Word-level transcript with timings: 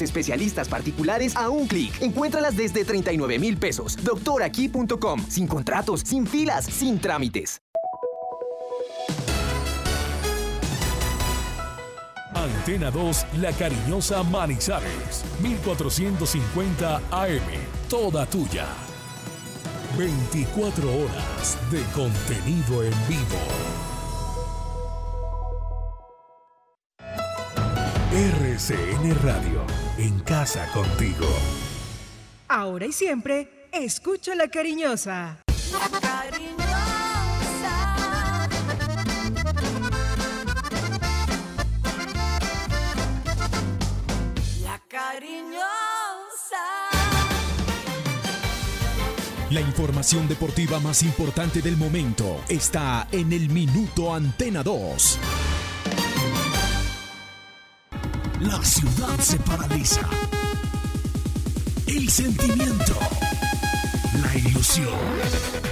especialistas 0.00 0.68
particulares 0.68 1.36
a 1.36 1.50
un 1.50 1.66
clic. 1.66 2.00
Encuéntralas 2.00 2.56
desde 2.56 2.84
39 2.84 3.38
mil 3.38 3.58
pesos. 3.58 3.98
Doctoraquí.com. 4.02 5.26
Sin 5.28 5.46
contratos, 5.46 6.00
sin 6.06 6.26
filas, 6.26 6.64
sin 6.64 6.98
trámites. 6.98 7.60
Antena 12.34 12.90
2, 12.90 13.26
La 13.40 13.52
Cariñosa 13.52 14.22
Manizales, 14.22 15.24
1450 15.42 16.96
AM, 17.10 17.40
toda 17.88 18.26
tuya. 18.26 18.66
24 19.96 20.90
horas 20.90 21.58
de 21.70 21.82
contenido 21.94 22.82
en 22.82 22.94
vivo. 23.08 23.38
RCN 28.12 29.14
Radio, 29.22 29.64
en 29.98 30.18
casa 30.20 30.66
contigo. 30.72 31.26
Ahora 32.48 32.86
y 32.86 32.92
siempre, 32.92 33.68
escucha 33.72 34.34
La 34.34 34.48
Cariñosa. 34.48 35.38
La 35.72 36.00
Cariñosa. 36.00 36.66
La 44.62 44.82
Cariñosa. 44.88 45.62
La 49.50 49.60
información 49.60 50.28
deportiva 50.28 50.80
más 50.80 51.02
importante 51.02 51.60
del 51.60 51.76
momento 51.76 52.40
está 52.48 53.08
en 53.12 53.32
el 53.32 53.50
Minuto 53.50 54.14
Antena 54.14 54.62
2. 54.62 55.18
La 58.42 58.60
ciudad 58.64 59.20
se 59.20 59.38
paraliza. 59.38 60.00
El 61.86 62.10
sentimiento. 62.10 62.98
La 64.20 64.36
ilusión. 64.36 65.71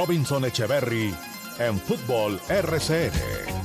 Robinson 0.00 0.44
Echeverry 0.44 1.29
en 1.60 1.78
Fútbol 1.78 2.40
RCN. 2.48 3.59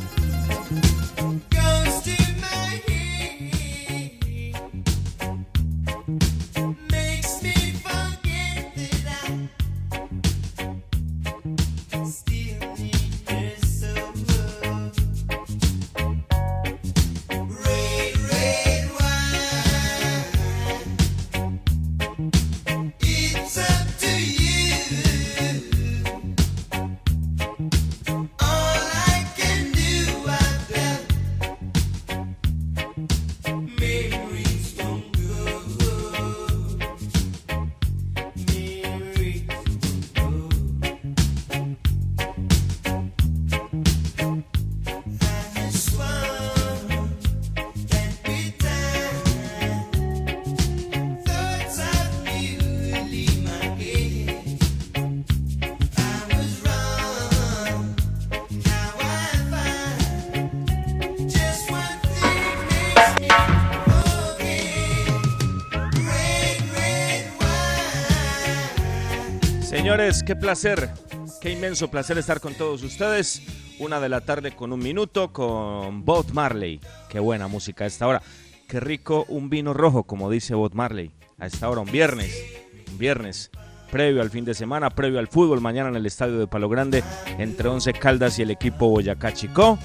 Qué 70.05 70.35
placer, 70.35 70.91
qué 71.41 71.49
inmenso 71.49 71.89
placer 71.89 72.19
estar 72.19 72.39
con 72.39 72.53
todos 72.53 72.83
ustedes. 72.83 73.41
Una 73.79 73.99
de 73.99 74.07
la 74.07 74.21
tarde 74.21 74.55
con 74.55 74.71
un 74.71 74.79
minuto 74.79 75.33
con 75.33 76.05
Bob 76.05 76.31
Marley. 76.31 76.79
Qué 77.09 77.19
buena 77.19 77.47
música 77.47 77.85
a 77.85 77.87
esta 77.87 78.05
hora. 78.05 78.21
Qué 78.67 78.79
rico 78.79 79.25
un 79.29 79.49
vino 79.49 79.73
rojo, 79.73 80.03
como 80.03 80.29
dice 80.29 80.53
Bob 80.53 80.75
Marley. 80.75 81.11
A 81.39 81.47
esta 81.47 81.67
hora, 81.71 81.81
un 81.81 81.91
viernes. 81.91 82.39
Un 82.91 82.99
viernes 82.99 83.49
previo 83.89 84.21
al 84.21 84.29
fin 84.29 84.45
de 84.45 84.53
semana, 84.53 84.91
previo 84.91 85.17
al 85.17 85.27
fútbol, 85.27 85.59
mañana 85.59 85.89
en 85.89 85.95
el 85.95 86.05
estadio 86.05 86.37
de 86.37 86.45
Palo 86.45 86.69
Grande, 86.69 87.03
entre 87.39 87.67
Once 87.67 87.91
Caldas 87.91 88.37
y 88.37 88.43
el 88.43 88.51
equipo 88.51 88.89
Boyacá 88.89 89.33
Chico. 89.33 89.79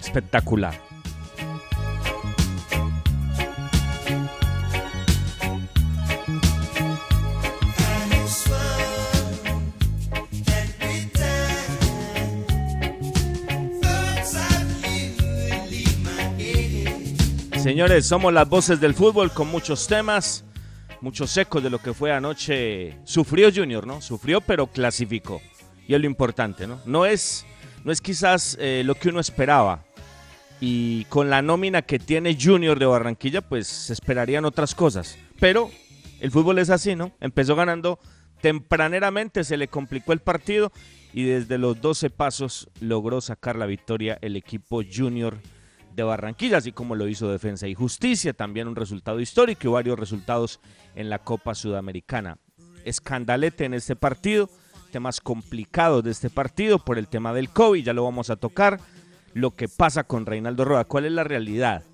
Espectacular. 0.00 0.89
Señores, 17.62 18.06
somos 18.06 18.32
las 18.32 18.48
voces 18.48 18.80
del 18.80 18.94
fútbol 18.94 19.32
con 19.32 19.48
muchos 19.48 19.86
temas, 19.86 20.46
muchos 21.02 21.36
ecos 21.36 21.62
de 21.62 21.68
lo 21.68 21.78
que 21.78 21.92
fue 21.92 22.10
anoche. 22.10 22.96
Sufrió 23.04 23.50
Junior, 23.54 23.86
¿no? 23.86 24.00
Sufrió, 24.00 24.40
pero 24.40 24.66
clasificó. 24.66 25.42
Y 25.86 25.92
es 25.92 26.00
lo 26.00 26.06
importante, 26.06 26.66
¿no? 26.66 26.80
No 26.86 27.04
es, 27.04 27.44
no 27.84 27.92
es 27.92 28.00
quizás 28.00 28.56
eh, 28.58 28.82
lo 28.86 28.94
que 28.94 29.10
uno 29.10 29.20
esperaba. 29.20 29.84
Y 30.58 31.04
con 31.04 31.28
la 31.28 31.42
nómina 31.42 31.82
que 31.82 31.98
tiene 31.98 32.34
Junior 32.40 32.78
de 32.78 32.86
Barranquilla, 32.86 33.42
pues 33.42 33.66
se 33.66 33.92
esperarían 33.92 34.46
otras 34.46 34.74
cosas. 34.74 35.18
Pero 35.38 35.70
el 36.20 36.30
fútbol 36.30 36.60
es 36.60 36.70
así, 36.70 36.96
¿no? 36.96 37.12
Empezó 37.20 37.56
ganando 37.56 37.98
tempraneramente, 38.40 39.44
se 39.44 39.58
le 39.58 39.68
complicó 39.68 40.14
el 40.14 40.20
partido 40.20 40.72
y 41.12 41.24
desde 41.24 41.58
los 41.58 41.78
12 41.78 42.08
pasos 42.08 42.70
logró 42.80 43.20
sacar 43.20 43.56
la 43.56 43.66
victoria 43.66 44.16
el 44.22 44.36
equipo 44.36 44.80
Junior 44.82 45.36
de 45.94 46.02
Barranquilla, 46.02 46.58
así 46.58 46.72
como 46.72 46.94
lo 46.94 47.08
hizo 47.08 47.30
Defensa 47.30 47.66
y 47.68 47.74
Justicia, 47.74 48.32
también 48.32 48.68
un 48.68 48.76
resultado 48.76 49.20
histórico 49.20 49.68
y 49.68 49.70
varios 49.70 49.98
resultados 49.98 50.60
en 50.94 51.10
la 51.10 51.18
Copa 51.18 51.54
Sudamericana. 51.54 52.38
Escandalete 52.84 53.64
en 53.64 53.74
este 53.74 53.96
partido, 53.96 54.48
temas 54.90 55.20
complicados 55.20 56.02
de 56.04 56.10
este 56.10 56.30
partido 56.30 56.78
por 56.78 56.98
el 56.98 57.08
tema 57.08 57.32
del 57.32 57.50
COVID, 57.50 57.84
ya 57.84 57.92
lo 57.92 58.04
vamos 58.04 58.30
a 58.30 58.36
tocar, 58.36 58.80
lo 59.34 59.52
que 59.52 59.68
pasa 59.68 60.04
con 60.04 60.26
Reinaldo 60.26 60.64
Rueda, 60.64 60.84
cuál 60.84 61.04
es 61.04 61.12
la 61.12 61.24
realidad, 61.24 61.84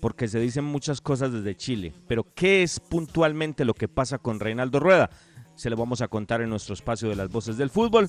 porque 0.00 0.28
se 0.28 0.40
dicen 0.40 0.64
muchas 0.64 1.00
cosas 1.00 1.32
desde 1.32 1.56
Chile, 1.56 1.92
pero 2.06 2.26
¿qué 2.34 2.62
es 2.62 2.80
puntualmente 2.80 3.64
lo 3.64 3.74
que 3.74 3.88
pasa 3.88 4.18
con 4.18 4.40
Reinaldo 4.40 4.80
Rueda? 4.80 5.10
Se 5.56 5.70
lo 5.70 5.76
vamos 5.76 6.02
a 6.02 6.08
contar 6.08 6.40
en 6.40 6.50
nuestro 6.50 6.74
espacio 6.74 7.08
de 7.08 7.16
las 7.16 7.30
voces 7.30 7.56
del 7.56 7.70
fútbol 7.70 8.08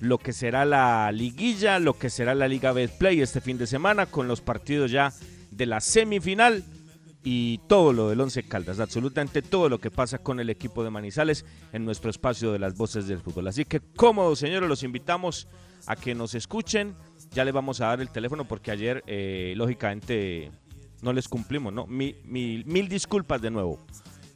lo 0.00 0.18
que 0.18 0.32
será 0.32 0.64
la 0.64 1.10
liguilla, 1.12 1.78
lo 1.78 1.98
que 1.98 2.10
será 2.10 2.34
la 2.34 2.48
Liga 2.48 2.72
Betplay 2.72 3.20
este 3.20 3.40
fin 3.40 3.58
de 3.58 3.66
semana 3.66 4.06
con 4.06 4.28
los 4.28 4.40
partidos 4.40 4.90
ya 4.90 5.12
de 5.50 5.66
la 5.66 5.80
semifinal 5.80 6.64
y 7.24 7.58
todo 7.66 7.92
lo 7.92 8.08
del 8.08 8.20
Once 8.20 8.42
Caldas, 8.44 8.78
absolutamente 8.78 9.42
todo 9.42 9.68
lo 9.68 9.80
que 9.80 9.90
pasa 9.90 10.18
con 10.18 10.38
el 10.38 10.48
equipo 10.48 10.84
de 10.84 10.90
Manizales 10.90 11.44
en 11.72 11.84
nuestro 11.84 12.08
espacio 12.08 12.52
de 12.52 12.60
las 12.60 12.76
voces 12.76 13.08
del 13.08 13.20
fútbol. 13.20 13.48
Así 13.48 13.64
que 13.64 13.80
cómodos, 13.80 14.38
señores, 14.38 14.68
los 14.68 14.84
invitamos 14.84 15.48
a 15.86 15.96
que 15.96 16.14
nos 16.14 16.36
escuchen. 16.36 16.94
Ya 17.32 17.44
les 17.44 17.52
vamos 17.52 17.80
a 17.80 17.86
dar 17.86 18.00
el 18.00 18.10
teléfono 18.10 18.46
porque 18.46 18.70
ayer, 18.70 19.02
eh, 19.08 19.54
lógicamente, 19.56 20.52
no 21.02 21.12
les 21.12 21.26
cumplimos, 21.26 21.72
¿no? 21.72 21.86
mil 21.88 22.88
disculpas 22.88 23.42
de 23.42 23.50
nuevo, 23.50 23.84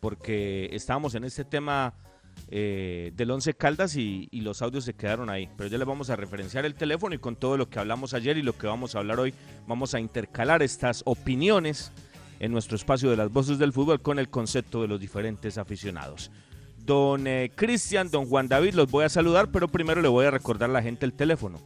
porque 0.00 0.68
estábamos 0.72 1.14
en 1.14 1.22
este 1.22 1.44
tema 1.44 1.94
eh, 2.52 3.12
del 3.14 3.30
Once 3.30 3.54
Caldas 3.54 3.94
y, 3.94 4.28
los 4.32 4.60
audios 4.62 4.84
se 4.84 4.94
quedaron 4.94 5.30
ahí. 5.30 5.48
Pero 5.56 5.70
ya 5.70 5.78
les 5.78 5.86
vamos 5.86 6.10
a 6.10 6.16
referenciar 6.16 6.64
el 6.64 6.74
teléfono 6.74 7.14
y 7.14 7.18
con 7.18 7.36
todo 7.36 7.56
lo 7.56 7.70
que 7.70 7.78
hablamos 7.78 8.12
ayer 8.14 8.36
y 8.36 8.42
lo 8.42 8.58
que 8.58 8.66
vamos 8.66 8.94
a 8.94 8.98
hablar 8.98 9.20
hoy, 9.20 9.32
vamos 9.66 9.94
a 9.94 10.00
intercalar 10.00 10.62
estas 10.62 11.02
opiniones 11.04 11.92
en 12.40 12.50
nuestro 12.52 12.76
espacio 12.76 13.10
de 13.10 13.16
las 13.16 13.30
voces 13.30 13.58
del 13.58 13.72
fútbol 13.72 14.00
con 14.00 14.18
el 14.18 14.30
concepto 14.30 14.82
de 14.82 14.88
los 14.88 14.98
diferentes 14.98 15.58
aficionados. 15.58 16.32
Don 16.78 17.24
eh, 17.26 17.52
Cristian, 17.54 18.10
don 18.10 18.26
Juan 18.26 18.48
David, 18.48 18.74
los 18.74 18.90
voy 18.90 19.04
a 19.04 19.08
saludar, 19.08 19.52
pero 19.52 19.68
primero 19.68 20.02
le 20.02 20.08
voy 20.08 20.26
a 20.26 20.32
recordar 20.32 20.70
a 20.70 20.72
la 20.72 20.82
gente 20.82 21.06
el 21.06 21.12
teléfono. 21.12 21.60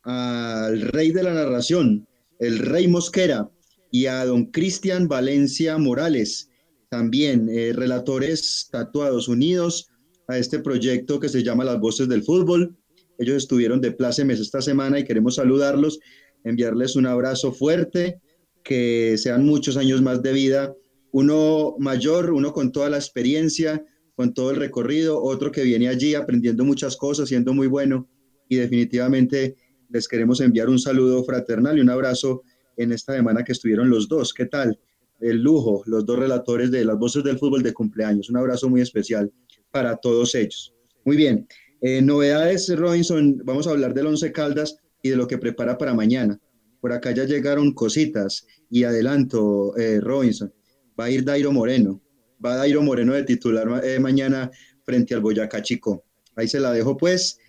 al 0.04 0.82
rey 0.82 1.12
de 1.12 1.24
la 1.24 1.34
narración, 1.34 2.08
el 2.40 2.60
rey 2.60 2.88
Mosquera, 2.88 3.50
y 3.92 4.08
a 4.08 4.26
don 4.26 4.48
Cristian 4.48 5.08
Valencia 5.08 5.78
Morales, 5.78 6.50
también 6.90 7.48
eh, 7.50 7.74
relatores 7.74 8.68
tatuados 8.72 9.28
unidos 9.28 9.90
a 10.28 10.38
este 10.38 10.60
proyecto 10.60 11.20
que 11.20 11.30
se 11.30 11.44
llama 11.44 11.64
Las 11.64 11.80
Voces 11.80 12.08
del 12.08 12.24
Fútbol. 12.24 12.76
Ellos 13.18 13.38
estuvieron 13.38 13.82
de 13.82 13.92
plácemes 13.92 14.40
esta 14.40 14.62
semana 14.62 15.00
y 15.00 15.04
queremos 15.04 15.36
saludarlos, 15.36 16.00
enviarles 16.44 16.96
un 16.96 17.06
abrazo 17.06 17.52
fuerte, 17.52 18.20
que 18.64 19.16
sean 19.18 19.46
muchos 19.46 19.78
años 19.78 20.02
más 20.02 20.22
de 20.22 20.34
vida, 20.34 20.74
uno 21.12 21.76
mayor, 21.78 22.32
uno 22.32 22.54
con 22.54 22.72
toda 22.72 22.90
la 22.90 22.98
experiencia, 22.98 23.86
con 24.16 24.34
todo 24.34 24.52
el 24.52 24.58
recorrido, 24.58 25.22
otro 25.22 25.52
que 25.52 25.64
viene 25.64 25.88
allí 25.88 26.16
aprendiendo 26.16 26.64
muchas 26.64 26.98
cosas, 26.98 27.30
siendo 27.30 27.54
muy 27.54 27.68
bueno 27.68 28.08
y 28.48 28.56
definitivamente 28.56 29.56
les 29.90 30.08
queremos 30.08 30.42
enviar 30.42 30.70
un 30.70 30.80
saludo 30.80 31.24
fraternal 31.24 31.78
y 31.78 31.82
un 31.82 31.90
abrazo 31.90 32.44
en 32.78 32.92
esta 32.92 33.14
semana 33.14 33.44
que 33.44 33.52
estuvieron 33.52 33.90
los 33.90 34.08
dos. 34.08 34.34
¿Qué 34.34 34.46
tal? 34.46 34.80
El 35.20 35.42
lujo, 35.42 35.84
los 35.86 36.06
dos 36.06 36.18
relatores 36.18 36.72
de 36.72 36.84
las 36.84 36.98
voces 36.98 37.24
del 37.24 37.38
fútbol 37.38 37.64
de 37.64 37.74
cumpleaños. 37.74 38.30
Un 38.30 38.38
abrazo 38.38 38.70
muy 38.70 38.82
especial 38.82 39.32
para 39.74 39.98
todos 39.98 40.36
ellos. 40.36 40.72
Muy 41.04 41.18
bien. 41.18 41.48
Eh, 41.82 42.02
novedades, 42.02 42.74
Robinson, 42.78 43.42
vamos 43.44 43.68
a 43.68 43.72
hablar 43.72 43.94
del 43.94 44.06
Once 44.06 44.32
Caldas 44.32 44.78
y 45.02 45.10
de 45.10 45.18
lo 45.18 45.28
que 45.28 45.40
prepara 45.40 45.78
para 45.78 45.96
mañana. 45.96 46.40
Por 46.80 46.94
acá 46.94 47.12
ya 47.12 47.26
llegaron 47.26 47.74
cositas 47.74 48.46
y 48.70 48.84
adelanto, 48.84 49.76
eh, 49.76 50.00
Robinson. 50.00 50.54
Va 50.98 51.06
a 51.06 51.10
ir 51.10 51.26
Dairo 51.26 51.52
Moreno. 51.52 52.00
Va 52.46 52.56
Dairo 52.56 52.84
Moreno 52.84 53.14
de 53.14 53.24
titular 53.24 53.84
eh, 53.84 54.00
mañana 54.00 54.52
frente 54.84 55.16
al 55.16 55.22
Boyacá 55.22 55.62
Chico. 55.62 56.06
Ahí 56.36 56.48
se 56.48 56.60
la 56.60 56.72
dejo 56.72 56.96
pues, 56.96 57.40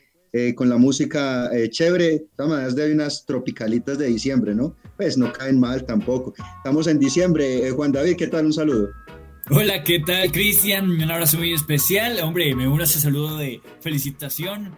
con 0.56 0.68
la 0.68 0.78
música 0.78 1.50
chévere. 1.70 2.26
Además 2.36 2.74
de 2.74 2.92
unas 2.92 3.24
tropicalitas 3.24 3.98
de 3.98 4.06
diciembre, 4.06 4.54
¿no? 4.54 4.76
Pues 4.96 5.16
no 5.16 5.32
caen 5.32 5.60
mal 5.60 5.84
tampoco. 5.84 6.34
Estamos 6.58 6.86
en 6.86 6.98
diciembre. 6.98 7.70
Juan 7.70 7.92
David, 7.92 8.16
¿qué 8.16 8.26
tal? 8.26 8.46
Un 8.46 8.52
saludo. 8.52 8.90
Hola, 9.50 9.85
¿qué 9.85 10.00
tal, 10.00 10.32
Cristian? 10.32 10.91
Un 10.91 11.11
abrazo 11.11 11.37
muy 11.37 11.52
especial. 11.52 12.19
Hombre, 12.23 12.55
me 12.55 12.67
uno 12.67 12.81
a 12.81 12.85
ese 12.85 12.99
saludo 12.99 13.37
de 13.37 13.61
felicitación 13.81 14.75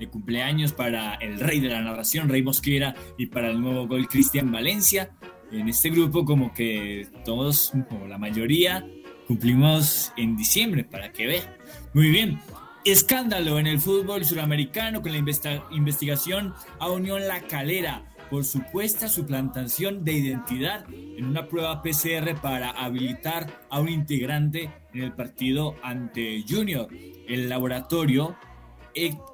de 0.00 0.08
cumpleaños 0.08 0.72
para 0.72 1.16
el 1.16 1.38
rey 1.38 1.60
de 1.60 1.68
la 1.68 1.82
narración, 1.82 2.30
Rey 2.30 2.42
Mosquera, 2.42 2.94
y 3.18 3.26
para 3.26 3.50
el 3.50 3.60
nuevo 3.60 3.86
gol, 3.86 4.08
Cristian 4.08 4.50
Valencia. 4.50 5.10
En 5.52 5.68
este 5.68 5.90
grupo, 5.90 6.24
como 6.24 6.54
que 6.54 7.06
todos, 7.26 7.74
o 7.90 8.06
la 8.06 8.16
mayoría, 8.16 8.86
cumplimos 9.26 10.14
en 10.16 10.34
diciembre, 10.34 10.84
para 10.84 11.12
que 11.12 11.26
vean. 11.26 11.54
Muy 11.92 12.08
bien. 12.08 12.40
Escándalo 12.86 13.58
en 13.58 13.66
el 13.66 13.80
fútbol 13.80 14.24
suramericano 14.24 15.02
con 15.02 15.12
la 15.12 15.18
investigación 15.18 16.54
a 16.78 16.88
Unión 16.88 17.28
La 17.28 17.42
Calera 17.42 18.15
por 18.30 18.44
supuesta 18.44 19.08
suplantación 19.08 20.04
de 20.04 20.12
identidad 20.12 20.84
en 20.90 21.24
una 21.24 21.48
prueba 21.48 21.82
PCR 21.82 22.34
para 22.40 22.70
habilitar 22.70 23.64
a 23.70 23.80
un 23.80 23.88
integrante 23.88 24.70
en 24.92 25.02
el 25.02 25.12
partido 25.12 25.76
ante 25.82 26.44
Junior. 26.48 26.88
El 27.28 27.48
laboratorio 27.48 28.36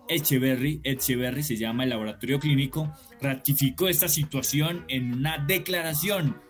Echeverry, 0.08 0.80
Echeverry 0.82 1.42
se 1.42 1.56
llama 1.56 1.84
el 1.84 1.90
laboratorio 1.90 2.40
clínico, 2.40 2.92
ratificó 3.20 3.88
esta 3.88 4.08
situación 4.08 4.84
en 4.88 5.14
una 5.14 5.38
declaración, 5.38 6.40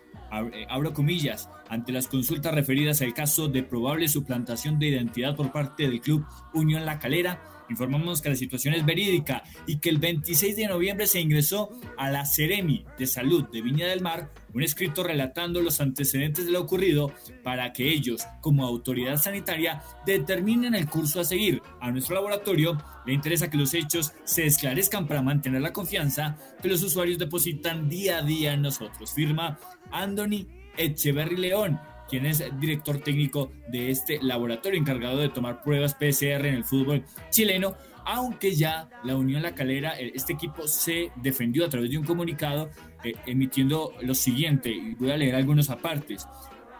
abro 0.69 0.93
comillas, 0.93 1.49
ante 1.69 1.91
las 1.91 2.07
consultas 2.07 2.53
referidas 2.53 3.01
al 3.01 3.13
caso 3.13 3.47
de 3.47 3.63
probable 3.63 4.07
suplantación 4.07 4.79
de 4.79 4.87
identidad 4.87 5.35
por 5.35 5.51
parte 5.51 5.83
del 5.83 6.01
club 6.01 6.25
Unión 6.53 6.85
La 6.85 6.99
Calera 6.99 7.52
Informamos 7.69 8.21
que 8.21 8.29
la 8.29 8.35
situación 8.35 8.73
es 8.73 8.85
verídica 8.85 9.43
y 9.67 9.77
que 9.77 9.89
el 9.89 9.97
26 9.97 10.55
de 10.55 10.67
noviembre 10.67 11.07
se 11.07 11.19
ingresó 11.19 11.69
a 11.97 12.09
la 12.09 12.25
Ceremi 12.25 12.85
de 12.97 13.07
Salud 13.07 13.49
de 13.49 13.61
Viña 13.61 13.87
del 13.87 14.01
Mar 14.01 14.31
un 14.53 14.61
escrito 14.61 15.03
relatando 15.03 15.61
los 15.61 15.81
antecedentes 15.81 16.45
de 16.45 16.51
lo 16.51 16.61
ocurrido 16.61 17.11
para 17.43 17.73
que 17.73 17.89
ellos, 17.89 18.21
como 18.41 18.65
autoridad 18.65 19.17
sanitaria, 19.17 19.81
determinen 20.05 20.75
el 20.75 20.87
curso 20.87 21.19
a 21.19 21.23
seguir. 21.25 21.61
A 21.81 21.91
nuestro 21.91 22.15
laboratorio 22.15 22.77
le 23.05 23.13
interesa 23.13 23.49
que 23.49 23.57
los 23.57 23.73
hechos 23.73 24.13
se 24.23 24.45
esclarezcan 24.45 25.07
para 25.07 25.21
mantener 25.21 25.61
la 25.61 25.73
confianza 25.73 26.37
que 26.61 26.69
los 26.69 26.83
usuarios 26.83 27.17
depositan 27.17 27.89
día 27.89 28.19
a 28.19 28.21
día 28.21 28.53
en 28.53 28.61
nosotros. 28.61 29.13
Firma 29.13 29.57
Anthony 29.91 30.47
Echeverry 30.77 31.37
León, 31.37 31.79
quien 32.13 32.27
es 32.27 32.43
director 32.59 32.99
técnico 32.99 33.51
de 33.69 33.89
este 33.89 34.21
laboratorio 34.21 34.79
encargado 34.79 35.17
de 35.17 35.29
tomar 35.29 35.63
pruebas 35.63 35.95
PCR 35.95 36.45
en 36.45 36.53
el 36.53 36.63
fútbol 36.63 37.03
chileno, 37.31 37.75
aunque 38.05 38.53
ya 38.53 38.87
la 39.03 39.15
Unión 39.15 39.41
La 39.41 39.55
Calera, 39.55 39.99
eh, 39.99 40.11
este 40.13 40.33
equipo 40.33 40.67
se 40.67 41.11
defendió 41.15 41.65
a 41.65 41.69
través 41.69 41.89
de 41.89 41.97
un 41.97 42.05
comunicado 42.05 42.69
eh, 43.03 43.15
emitiendo 43.25 43.93
lo 44.03 44.13
siguiente, 44.13 44.69
y 44.69 44.93
voy 44.93 45.09
a 45.09 45.17
leer 45.17 45.33
algunos 45.33 45.71
apartes. 45.71 46.27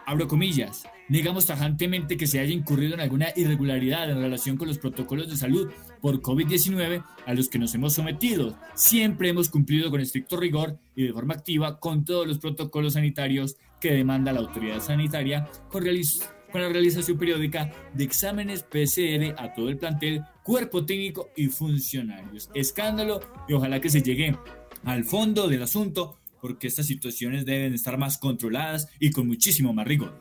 Abro 0.05 0.27
comillas, 0.27 0.83
negamos 1.09 1.47
tajantemente 1.47 2.15
que 2.15 2.27
se 2.27 2.39
haya 2.39 2.53
incurrido 2.53 2.93
en 2.93 2.99
alguna 2.99 3.29
irregularidad 3.35 4.11
en 4.11 4.21
relación 4.21 4.55
con 4.55 4.67
los 4.67 4.77
protocolos 4.77 5.31
de 5.31 5.37
salud 5.37 5.71
por 5.99 6.21
COVID-19 6.21 7.03
a 7.25 7.33
los 7.33 7.49
que 7.49 7.57
nos 7.57 7.73
hemos 7.73 7.93
sometido. 7.93 8.55
Siempre 8.75 9.29
hemos 9.29 9.49
cumplido 9.49 9.89
con 9.89 9.99
estricto 9.99 10.37
rigor 10.37 10.77
y 10.95 11.07
de 11.07 11.13
forma 11.13 11.33
activa 11.33 11.79
con 11.79 12.05
todos 12.05 12.27
los 12.27 12.37
protocolos 12.37 12.93
sanitarios 12.93 13.57
que 13.83 13.91
demanda 13.91 14.31
la 14.31 14.39
autoridad 14.39 14.79
sanitaria 14.79 15.45
con, 15.67 15.83
la 15.83 16.69
realización 16.69 17.17
periódica 17.17 17.69
de 17.93 18.05
exámenes 18.05 18.63
PCR 18.63 19.35
a 19.37 19.53
todo 19.53 19.67
el 19.67 19.77
plantel, 19.77 20.23
cuerpo 20.41 20.85
técnico 20.85 21.31
y 21.35 21.47
funcionarios. 21.47 22.49
Escándalo 22.53 23.19
y 23.45 23.51
ojalá 23.51 23.81
que 23.81 23.89
se 23.89 24.01
llegue 24.01 24.37
al 24.85 25.03
fondo 25.03 25.49
del 25.49 25.63
asunto 25.63 26.17
porque 26.39 26.67
estas 26.67 26.85
situaciones 26.85 27.45
deben 27.45 27.73
estar 27.73 27.97
más 27.97 28.17
controladas 28.17 28.87
y 29.01 29.11
con 29.11 29.27
muchísimo 29.27 29.73
más 29.73 29.85
rigor. 29.85 30.13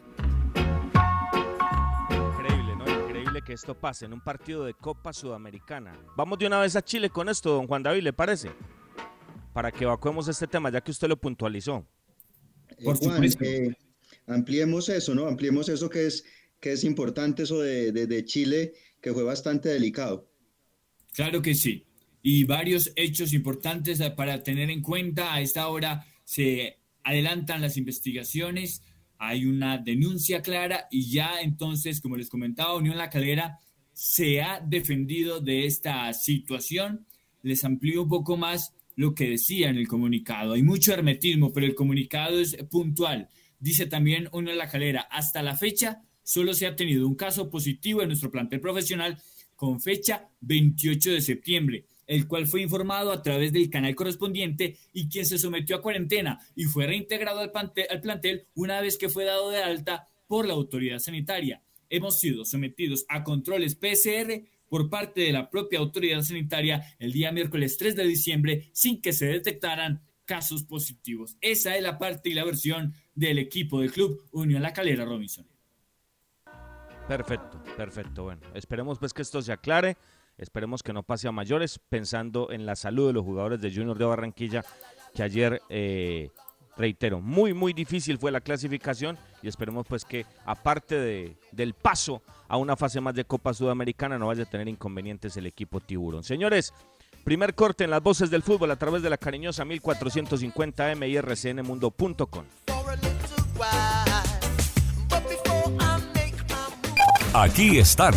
Increíble, 2.10 2.74
¿no? 2.76 3.04
Increíble 3.04 3.42
que 3.46 3.52
esto 3.52 3.78
pase 3.78 4.06
en 4.06 4.12
un 4.12 4.20
partido 4.20 4.64
de 4.64 4.74
Copa 4.74 5.12
Sudamericana. 5.12 5.96
Vamos 6.16 6.40
de 6.40 6.48
una 6.48 6.58
vez 6.58 6.74
a 6.74 6.82
Chile 6.82 7.10
con 7.10 7.28
esto, 7.28 7.52
don 7.52 7.68
Juan 7.68 7.84
David, 7.84 8.02
¿le 8.02 8.12
parece? 8.12 8.50
Para 9.52 9.70
que 9.70 9.84
evacuemos 9.84 10.26
este 10.26 10.48
tema, 10.48 10.68
ya 10.68 10.80
que 10.80 10.90
usted 10.90 11.06
lo 11.06 11.16
puntualizó. 11.16 11.86
Por 12.82 12.96
Juan, 12.98 13.24
eh, 13.24 13.74
ampliemos 14.26 14.88
eso, 14.88 15.14
¿no? 15.14 15.26
Ampliemos 15.26 15.68
eso 15.68 15.88
que 15.88 16.06
es, 16.06 16.24
que 16.60 16.72
es 16.72 16.84
importante, 16.84 17.44
eso 17.44 17.60
de, 17.60 17.92
de, 17.92 18.24
Chile 18.24 18.72
que 19.00 19.12
fue 19.12 19.24
bastante 19.24 19.68
delicado. 19.68 20.30
Claro 21.14 21.42
que 21.42 21.54
sí. 21.54 21.86
Y 22.22 22.44
varios 22.44 22.92
hechos 22.94 23.32
importantes 23.32 24.00
para 24.16 24.42
tener 24.42 24.70
en 24.70 24.80
cuenta. 24.80 25.34
A 25.34 25.40
esta 25.40 25.66
hora 25.68 26.06
se 26.24 26.78
adelantan 27.02 27.60
las 27.60 27.76
investigaciones, 27.76 28.82
hay 29.18 29.44
una 29.44 29.78
denuncia 29.78 30.40
clara 30.40 30.86
y 30.90 31.10
ya 31.10 31.40
entonces, 31.40 32.00
como 32.00 32.16
les 32.16 32.28
comentaba, 32.28 32.76
Unión 32.76 32.96
La 32.96 33.10
Calera 33.10 33.58
se 33.92 34.40
ha 34.40 34.60
defendido 34.60 35.40
de 35.40 35.66
esta 35.66 36.12
situación. 36.12 37.06
Les 37.42 37.64
amplío 37.64 38.02
un 38.02 38.08
poco 38.08 38.36
más 38.36 38.74
lo 38.96 39.14
que 39.14 39.30
decía 39.30 39.70
en 39.70 39.76
el 39.76 39.88
comunicado. 39.88 40.54
Hay 40.54 40.62
mucho 40.62 40.92
hermetismo, 40.92 41.52
pero 41.52 41.66
el 41.66 41.74
comunicado 41.74 42.38
es 42.38 42.56
puntual. 42.70 43.28
Dice 43.58 43.86
también 43.86 44.28
Unión 44.32 44.58
La 44.58 44.68
Calera, 44.68 45.02
hasta 45.02 45.42
la 45.42 45.56
fecha 45.56 46.02
solo 46.22 46.54
se 46.54 46.66
ha 46.66 46.76
tenido 46.76 47.06
un 47.06 47.14
caso 47.14 47.50
positivo 47.50 48.02
en 48.02 48.08
nuestro 48.08 48.30
plantel 48.30 48.60
profesional 48.60 49.18
con 49.56 49.80
fecha 49.80 50.28
28 50.40 51.12
de 51.12 51.20
septiembre, 51.20 51.84
el 52.06 52.26
cual 52.26 52.46
fue 52.46 52.62
informado 52.62 53.12
a 53.12 53.22
través 53.22 53.52
del 53.52 53.70
canal 53.70 53.94
correspondiente 53.94 54.76
y 54.92 55.08
quien 55.08 55.24
se 55.24 55.38
sometió 55.38 55.76
a 55.76 55.82
cuarentena 55.82 56.40
y 56.56 56.64
fue 56.64 56.86
reintegrado 56.86 57.40
al 57.40 57.52
plantel, 57.52 57.86
al 57.88 58.00
plantel 58.00 58.46
una 58.54 58.80
vez 58.80 58.98
que 58.98 59.08
fue 59.08 59.24
dado 59.24 59.50
de 59.50 59.62
alta 59.62 60.08
por 60.26 60.46
la 60.46 60.54
autoridad 60.54 60.98
sanitaria. 60.98 61.62
Hemos 61.88 62.18
sido 62.18 62.44
sometidos 62.44 63.04
a 63.08 63.22
controles 63.22 63.74
PCR 63.74 64.42
por 64.72 64.88
parte 64.88 65.20
de 65.20 65.32
la 65.32 65.50
propia 65.50 65.80
autoridad 65.80 66.22
sanitaria 66.22 66.82
el 66.98 67.12
día 67.12 67.30
miércoles 67.30 67.76
3 67.76 67.94
de 67.94 68.04
diciembre 68.04 68.70
sin 68.72 69.02
que 69.02 69.12
se 69.12 69.26
detectaran 69.26 70.00
casos 70.24 70.64
positivos. 70.64 71.36
Esa 71.42 71.76
es 71.76 71.82
la 71.82 71.98
parte 71.98 72.30
y 72.30 72.32
la 72.32 72.42
versión 72.42 72.94
del 73.14 73.38
equipo 73.38 73.82
del 73.82 73.92
club 73.92 74.24
Unión 74.32 74.62
La 74.62 74.72
Calera 74.72 75.04
Robinson. 75.04 75.46
Perfecto, 77.06 77.62
perfecto. 77.76 78.22
Bueno, 78.22 78.40
esperemos 78.54 78.98
pues 78.98 79.12
que 79.12 79.20
esto 79.20 79.42
se 79.42 79.52
aclare, 79.52 79.98
esperemos 80.38 80.82
que 80.82 80.94
no 80.94 81.02
pase 81.02 81.28
a 81.28 81.32
mayores, 81.32 81.78
pensando 81.78 82.50
en 82.50 82.64
la 82.64 82.74
salud 82.74 83.08
de 83.08 83.12
los 83.12 83.24
jugadores 83.24 83.60
de 83.60 83.70
Junior 83.74 83.98
de 83.98 84.06
Barranquilla, 84.06 84.64
que 85.14 85.22
ayer, 85.22 85.60
eh, 85.68 86.30
reitero, 86.76 87.20
muy, 87.20 87.54
muy 87.54 87.72
difícil 87.72 88.18
fue 88.18 88.30
la 88.30 88.40
clasificación 88.40 89.18
y 89.42 89.48
esperemos 89.48 89.86
pues 89.86 90.04
que 90.04 90.26
aparte 90.44 90.98
de, 90.98 91.36
del 91.50 91.74
paso 91.74 92.22
a 92.48 92.56
una 92.56 92.76
fase 92.76 93.00
más 93.00 93.14
de 93.14 93.24
Copa 93.24 93.54
Sudamericana 93.54 94.18
no 94.18 94.28
vaya 94.28 94.44
a 94.44 94.50
tener 94.50 94.68
inconvenientes 94.68 95.36
el 95.36 95.46
equipo 95.46 95.80
Tiburón. 95.80 96.24
Señores, 96.24 96.72
primer 97.24 97.54
corte 97.54 97.84
en 97.84 97.90
las 97.90 98.02
voces 98.02 98.30
del 98.30 98.42
fútbol 98.42 98.70
a 98.70 98.76
través 98.76 99.02
de 99.02 99.10
la 99.10 99.16
cariñosa 99.18 99.64
1450M 99.64 101.08
y 101.08 101.20
rcnmundo.com. 101.20 102.44
Aquí 107.34 107.78
están 107.78 108.14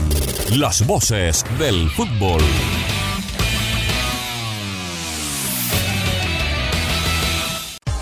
las 0.57 0.85
voces 0.85 1.45
del 1.57 1.89
fútbol. 1.91 2.41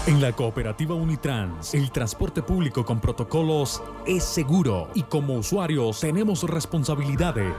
En 0.05 0.21
la 0.21 0.33
cooperativa 0.33 0.93
Unitrans, 0.95 1.73
el 1.73 1.89
transporte 1.89 2.43
público 2.43 2.83
con 2.83 2.99
protocolos 2.99 3.81
es 4.05 4.25
seguro 4.25 4.89
y 4.93 5.03
como 5.03 5.35
usuarios 5.35 6.01
tenemos 6.01 6.43
responsabilidades. 6.43 7.53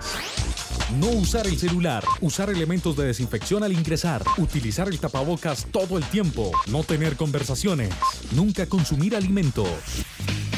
No 1.00 1.06
usar 1.06 1.46
el 1.46 1.56
celular, 1.56 2.04
usar 2.20 2.50
elementos 2.50 2.98
de 2.98 3.06
desinfección 3.06 3.64
al 3.64 3.72
ingresar, 3.72 4.22
utilizar 4.36 4.88
el 4.88 5.00
tapabocas 5.00 5.66
todo 5.72 5.96
el 5.96 6.04
tiempo, 6.04 6.52
no 6.70 6.84
tener 6.84 7.16
conversaciones, 7.16 7.94
nunca 8.32 8.66
consumir 8.66 9.16
alimentos. 9.16 9.70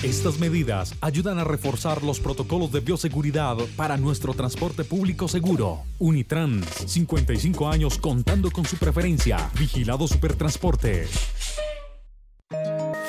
Estas 0.06 0.38
medidas 0.38 0.94
ayudan 1.00 1.40
a 1.40 1.44
reforzar 1.44 2.04
los 2.04 2.20
protocolos 2.20 2.70
de 2.70 2.78
bioseguridad 2.78 3.56
para 3.76 3.96
nuestro 3.96 4.34
transporte 4.34 4.84
público 4.84 5.26
seguro. 5.26 5.82
Unitrans, 5.98 6.64
55 6.86 7.68
años 7.68 7.98
contando 7.98 8.52
con 8.52 8.64
su 8.64 8.76
preferencia. 8.76 9.50
Vigilado 9.58 10.06
Supertransporte. 10.06 11.08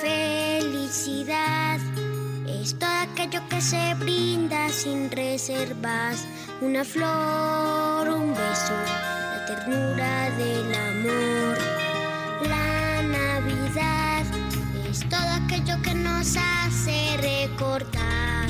Felicidad 0.02 1.80
es 2.48 2.76
aquello 2.82 3.42
que 3.48 3.62
se 3.62 3.94
brinda 4.00 4.68
sin 4.70 5.12
reservas. 5.12 6.28
Una 6.62 6.84
flor, 6.84 8.10
un 8.10 8.32
beso, 8.32 8.74
la 8.74 9.46
ternura 9.46 10.32
del 10.36 10.74
amor. 10.74 11.67
Todo 15.10 15.30
aquello 15.44 15.82
que 15.82 15.94
nos 15.94 16.36
hace 16.38 17.18
recordar 17.18 18.48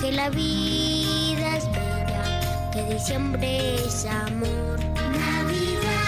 que 0.00 0.12
la 0.12 0.30
vida 0.30 1.56
es 1.56 1.66
bella, 1.70 2.70
que 2.72 2.94
diciembre 2.94 3.74
es 3.76 4.06
amor. 4.06 4.78
Navidad. 5.28 5.98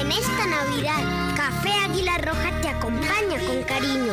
En 0.00 0.12
esta 0.12 0.46
Navidad, 0.46 1.36
Café 1.36 1.72
Águila 1.84 2.18
Roja 2.18 2.60
te 2.60 2.68
acompaña 2.68 3.38
con 3.46 3.62
cariño. 3.64 4.12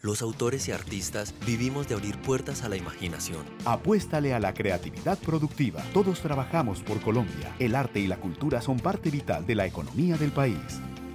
Los 0.00 0.20
autores 0.20 0.68
y 0.68 0.72
artistas 0.72 1.34
vivimos 1.46 1.88
de 1.88 1.94
abrir 1.94 2.18
puertas 2.18 2.62
a 2.62 2.68
la 2.68 2.76
imaginación. 2.76 3.42
Apuéstale 3.64 4.34
a 4.34 4.38
la 4.38 4.52
creatividad 4.52 5.18
productiva. 5.18 5.82
Todos 5.94 6.20
trabajamos 6.20 6.80
por 6.80 7.00
Colombia. 7.00 7.54
El 7.58 7.74
arte 7.74 8.00
y 8.00 8.06
la 8.06 8.18
cultura 8.18 8.60
son 8.60 8.78
parte 8.78 9.10
vital 9.10 9.46
de 9.46 9.54
la 9.54 9.64
economía 9.64 10.18
del 10.18 10.30
país. 10.30 10.58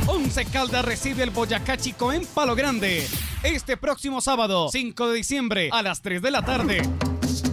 Once 0.06 0.46
Caldas 0.46 0.86
recibe 0.86 1.24
el 1.24 1.32
Boyacá 1.32 1.76
Chico 1.76 2.14
en 2.14 2.24
Palo 2.24 2.54
Grande. 2.54 3.04
Este 3.42 3.78
próximo 3.78 4.22
sábado, 4.22 4.70
5 4.72 5.10
de 5.10 5.16
diciembre, 5.16 5.70
a 5.72 5.82
las 5.82 6.04
3 6.04 6.22
de 6.22 6.30
la 6.30 6.46
tarde. 6.46 6.84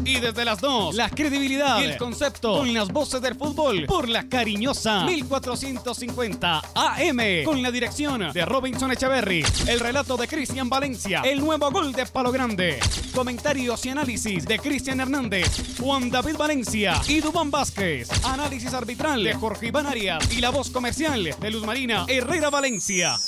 Y 0.06 0.20
desde 0.20 0.44
las 0.44 0.60
2, 0.60 0.94
la 0.94 1.10
credibilidad 1.10 1.80
y 1.80 1.84
el 1.84 1.96
concepto 1.96 2.58
con 2.58 2.72
las 2.72 2.88
voces 2.88 3.20
del 3.20 3.34
fútbol 3.34 3.86
por 3.86 4.08
la 4.08 4.28
cariñosa 4.28 5.04
1450 5.04 6.62
AM 6.74 7.44
con 7.44 7.60
la 7.60 7.72
dirección 7.72 8.32
de 8.32 8.44
Robinson 8.44 8.92
Echeverry, 8.92 9.44
el 9.66 9.80
relato 9.80 10.16
de 10.16 10.28
Cristian 10.28 10.68
Valencia, 10.68 11.22
el 11.24 11.40
nuevo 11.40 11.72
gol 11.72 11.92
de 11.92 12.06
Palo 12.06 12.30
Grande, 12.30 12.78
comentarios 13.12 13.84
y 13.84 13.88
análisis 13.88 14.46
de 14.46 14.60
Cristian 14.60 15.00
Hernández, 15.00 15.76
Juan 15.80 16.08
David 16.08 16.36
Valencia 16.36 17.00
y 17.08 17.20
Dubán 17.20 17.50
Vázquez, 17.50 18.08
análisis 18.24 18.72
arbitral 18.74 19.24
de 19.24 19.34
Jorge 19.34 19.66
Iván 19.66 19.86
Arias 19.86 20.32
y 20.32 20.40
la 20.40 20.50
voz 20.50 20.70
comercial 20.70 21.34
de 21.40 21.50
Luz 21.50 21.64
Marina 21.64 22.06
Herrera 22.08 22.48
Valencia. 22.48 23.18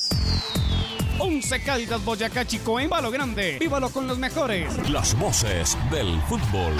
11 1.19 1.61
Caldas 1.63 2.05
Boyacá 2.05 2.47
Chico 2.47 2.79
en 2.79 2.89
Palo 2.89 3.11
Grande. 3.11 3.59
Vívalo 3.59 3.91
con 3.91 4.07
los 4.07 4.19
mejores. 4.19 4.89
Las 4.89 5.19
voces 5.19 5.77
del 5.91 6.21
fútbol. 6.29 6.75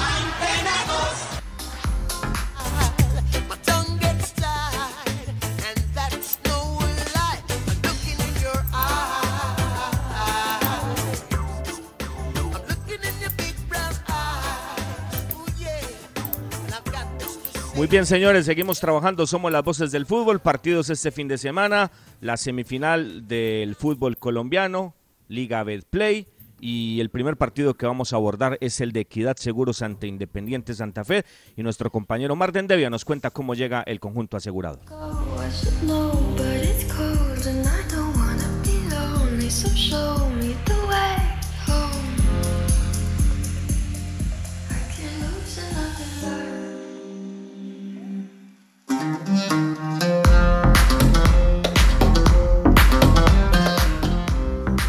Muy 17.79 17.87
bien, 17.87 18.07
señores, 18.07 18.45
seguimos 18.45 18.81
trabajando. 18.81 19.25
Somos 19.25 19.53
las 19.53 19.63
voces 19.63 19.93
del 19.93 20.05
fútbol. 20.05 20.41
Partidos 20.41 20.91
este 20.91 21.13
fin 21.13 21.29
de 21.29 21.39
semana. 21.39 21.93
La 22.21 22.37
semifinal 22.37 23.29
del 23.29 23.77
fútbol 23.77 24.17
colombiano, 24.17 24.97
Liga 25.29 25.63
Betplay. 25.63 26.27
Y 26.59 26.99
el 26.99 27.09
primer 27.11 27.37
partido 27.37 27.75
que 27.75 27.87
vamos 27.87 28.13
a 28.13 28.17
abordar 28.17 28.59
es 28.61 28.81
el 28.81 28.91
de 28.91 29.03
Equidad 29.03 29.37
Seguros 29.37 29.81
ante 29.83 30.09
Independiente 30.09 30.75
Santa 30.75 31.05
Fe. 31.05 31.25
Y 31.57 31.63
nuestro 31.63 31.89
compañero 31.93 32.35
Marden 32.35 32.67
Devia 32.67 32.91
nos 32.91 33.05
cuenta 33.05 33.31
cómo 33.31 33.55
llega 33.55 33.85
el 33.87 34.01
conjunto 34.01 34.37
asegurado. 34.37 34.81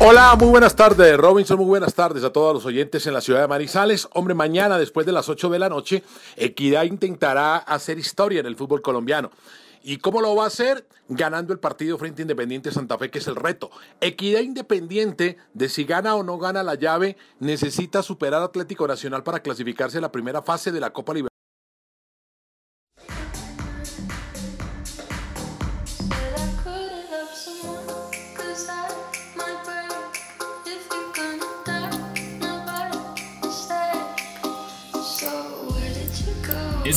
Hola, 0.01 0.35
muy 0.39 0.47
buenas 0.47 0.77
tardes, 0.77 1.17
Robinson, 1.17 1.57
muy 1.57 1.67
buenas 1.67 1.93
tardes 1.93 2.23
a 2.23 2.31
todos 2.31 2.53
los 2.53 2.65
oyentes 2.65 3.05
en 3.05 3.13
la 3.13 3.19
ciudad 3.19 3.41
de 3.41 3.47
Manizales. 3.49 4.07
Hombre, 4.13 4.33
mañana 4.33 4.77
después 4.77 5.05
de 5.05 5.11
las 5.11 5.27
8 5.27 5.49
de 5.49 5.59
la 5.59 5.67
noche, 5.67 6.03
Equidad 6.37 6.85
intentará 6.85 7.57
hacer 7.57 7.99
historia 7.99 8.39
en 8.39 8.45
el 8.45 8.55
fútbol 8.55 8.81
colombiano. 8.81 9.29
¿Y 9.83 9.97
cómo 9.97 10.21
lo 10.21 10.35
va 10.35 10.45
a 10.45 10.47
hacer? 10.47 10.87
Ganando 11.09 11.51
el 11.51 11.59
partido 11.59 11.97
frente 11.97 12.21
a 12.21 12.23
Independiente 12.23 12.71
Santa 12.71 12.97
Fe, 12.97 13.11
que 13.11 13.19
es 13.19 13.27
el 13.27 13.35
reto. 13.35 13.71
Equidad 13.99 14.39
Independiente, 14.39 15.37
de 15.53 15.67
si 15.67 15.83
gana 15.83 16.15
o 16.15 16.23
no 16.23 16.37
gana 16.37 16.63
la 16.63 16.75
llave, 16.75 17.17
necesita 17.39 18.01
superar 18.01 18.41
Atlético 18.41 18.87
Nacional 18.87 19.23
para 19.23 19.41
clasificarse 19.41 19.97
a 19.97 20.01
la 20.01 20.11
primera 20.11 20.41
fase 20.41 20.71
de 20.71 20.79
la 20.79 20.91
Copa 20.91 21.13
Libertadores. 21.13 21.28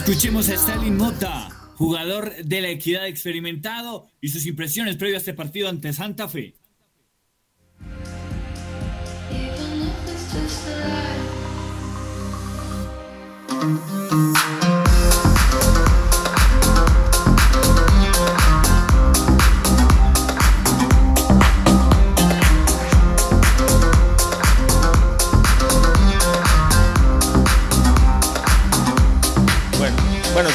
Escuchemos 0.05 0.49
a 0.49 0.55
Stalin 0.55 0.97
Mota, 0.97 1.49
jugador 1.77 2.35
de 2.45 2.61
la 2.61 2.71
Equidad 2.71 3.07
experimentado, 3.07 4.09
y 4.21 4.31
sus 4.31 4.47
impresiones 4.47 4.97
previo 4.97 5.15
a 5.15 5.19
este 5.19 5.33
partido 5.33 5.69
ante 5.69 5.93
Santa 5.93 6.27
Fe. 6.27 6.57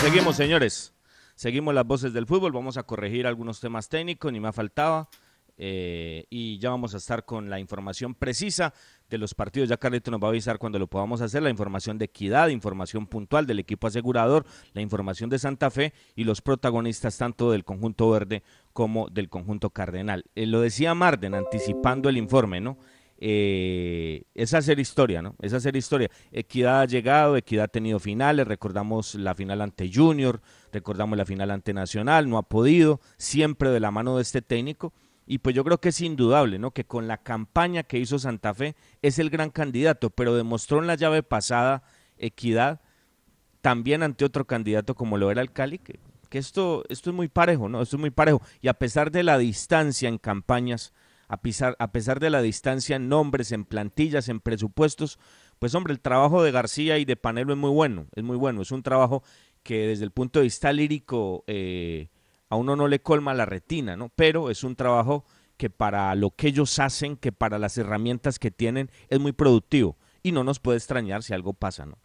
Seguimos, 0.08 0.38
señores. 0.38 0.94
Seguimos 1.36 1.74
las 1.74 1.86
voces 1.86 2.14
del 2.14 2.26
fútbol. 2.26 2.54
Vamos 2.54 2.78
a 2.78 2.84
corregir 2.84 3.28
algunos 3.28 3.60
temas 3.60 3.90
técnicos, 3.90 4.32
ni 4.32 4.40
más 4.40 4.56
faltaba. 4.56 5.10
Eh, 5.58 6.26
y 6.30 6.60
ya 6.60 6.70
vamos 6.70 6.94
a 6.94 6.98
estar 6.98 7.26
con 7.26 7.50
la 7.50 7.60
información 7.60 8.16
precisa 8.16 8.74
de 9.10 9.18
los 9.18 9.34
partidos. 9.34 9.68
Ya 9.68 9.76
Carlito 9.76 10.10
nos 10.10 10.22
va 10.22 10.28
a 10.28 10.30
avisar 10.30 10.60
cuando 10.60 10.80
lo 10.80 10.88
podamos 10.88 11.20
hacer, 11.20 11.44
la 11.44 11.50
información 11.50 11.98
de 11.98 12.06
equidad, 12.06 12.48
información 12.50 13.08
puntual 13.08 13.48
del 13.48 13.60
equipo 13.60 13.88
asegurador, 13.88 14.46
la 14.74 14.82
información 14.82 15.30
de 15.30 15.40
Santa 15.40 15.72
Fe 15.72 15.94
y 16.16 16.24
los 16.24 16.42
protagonistas 16.42 17.18
tanto 17.18 17.52
del 17.52 17.66
conjunto 17.66 18.10
verde 18.10 18.44
como 18.72 19.10
del 19.10 19.28
conjunto 19.30 19.72
cardenal. 19.72 20.24
Eh, 20.36 20.46
lo 20.46 20.62
decía 20.62 20.94
Marden 20.94 21.34
anticipando 21.34 22.08
el 22.08 22.18
informe, 22.18 22.62
¿no? 22.62 22.78
Eh, 23.20 24.24
es 24.36 24.54
hacer 24.54 24.80
historia, 24.80 25.22
¿no? 25.22 25.36
Es 25.42 25.54
hacer 25.54 25.76
historia. 25.76 26.10
Equidad 26.32 26.82
ha 26.82 26.86
llegado, 26.86 27.38
Equidad 27.38 27.66
ha 27.66 27.68
tenido 27.70 28.00
finales, 28.00 28.48
recordamos 28.48 29.16
la 29.16 29.34
final 29.34 29.62
ante 29.62 29.92
Junior, 29.92 30.42
recordamos 30.72 31.18
la 31.18 31.26
final 31.26 31.52
ante 31.52 31.74
Nacional, 31.74 32.30
no 32.30 32.38
ha 32.38 32.44
podido, 32.44 33.00
siempre 33.18 33.70
de 33.70 33.80
la 33.80 33.92
mano 33.92 34.18
de 34.18 34.22
este 34.22 34.42
técnico. 34.42 34.94
Y 35.26 35.40
pues 35.40 35.56
yo 35.56 35.64
creo 35.64 35.80
que 35.80 35.90
es 35.90 36.00
indudable, 36.00 36.58
¿no? 36.58 36.72
Que 36.72 36.86
con 36.86 37.08
la 37.08 37.18
campaña 37.18 37.84
que 37.84 38.00
hizo 38.00 38.18
Santa 38.18 38.54
Fe 38.54 38.76
es 39.02 39.20
el 39.20 39.30
gran 39.30 39.50
candidato, 39.50 40.10
pero 40.10 40.36
demostró 40.36 40.80
en 40.80 40.88
la 40.88 40.96
llave 40.96 41.22
pasada 41.22 41.84
Equidad 42.18 42.80
también 43.62 44.04
ante 44.04 44.24
otro 44.24 44.46
candidato 44.46 44.96
como 44.96 45.18
lo 45.18 45.30
era 45.30 45.42
el 45.42 45.52
Cali, 45.52 45.80
que, 45.80 46.00
esto, 46.32 46.84
esto 46.88 47.10
es 47.10 47.16
muy 47.16 47.28
parejo, 47.28 47.68
¿no? 47.68 47.82
Esto 47.82 47.98
es 47.98 48.00
muy 48.00 48.12
parejo. 48.12 48.42
Y 48.62 48.70
a 48.70 48.76
pesar 48.76 49.12
de 49.12 49.24
la 49.24 49.38
distancia 49.38 50.08
en 50.08 50.18
campañas, 50.18 50.94
a 51.28 51.42
pesar, 51.42 52.20
de 52.20 52.30
la 52.30 52.42
distancia 52.42 52.96
en 52.96 53.10
nombres, 53.10 53.52
en 53.52 53.66
plantillas, 53.66 54.30
en 54.30 54.40
presupuestos, 54.40 55.20
pues 55.60 55.76
hombre, 55.76 55.94
el 55.94 56.00
trabajo 56.00 56.44
de 56.44 56.52
García 56.52 56.98
y 56.98 57.06
de 57.06 57.18
Panelo 57.18 57.54
es 57.54 57.60
muy 57.60 57.72
bueno, 57.72 58.08
es 58.16 58.24
muy 58.24 58.38
bueno, 58.38 58.62
es 58.62 58.72
un 58.72 58.84
trabajo 58.84 59.24
que 59.64 59.88
desde 59.88 60.06
el 60.06 60.12
punto 60.12 60.40
de 60.40 60.44
vista 60.44 60.72
lírico 60.72 61.44
eh, 61.48 62.10
a 62.50 62.56
uno 62.56 62.76
no 62.76 62.88
le 62.88 63.02
colma 63.02 63.34
la 63.34 63.46
retina, 63.46 63.98
¿no? 63.98 64.10
Pero 64.16 64.50
es 64.50 64.64
un 64.64 64.76
trabajo 64.76 65.26
que 65.58 65.70
para 65.70 66.14
lo 66.16 66.32
que 66.32 66.48
ellos 66.48 66.80
hacen, 66.80 67.18
que 67.18 67.32
para 67.32 67.60
las 67.60 67.78
herramientas 67.78 68.40
que 68.40 68.52
tienen, 68.52 68.90
es 69.10 69.20
muy 69.20 69.34
productivo. 69.34 69.98
Y 70.24 70.32
no 70.32 70.44
nos 70.44 70.60
puede 70.60 70.78
extrañar 70.78 71.24
si 71.24 71.34
algo 71.34 71.54
pasa, 71.54 71.86
¿no? 71.86 71.98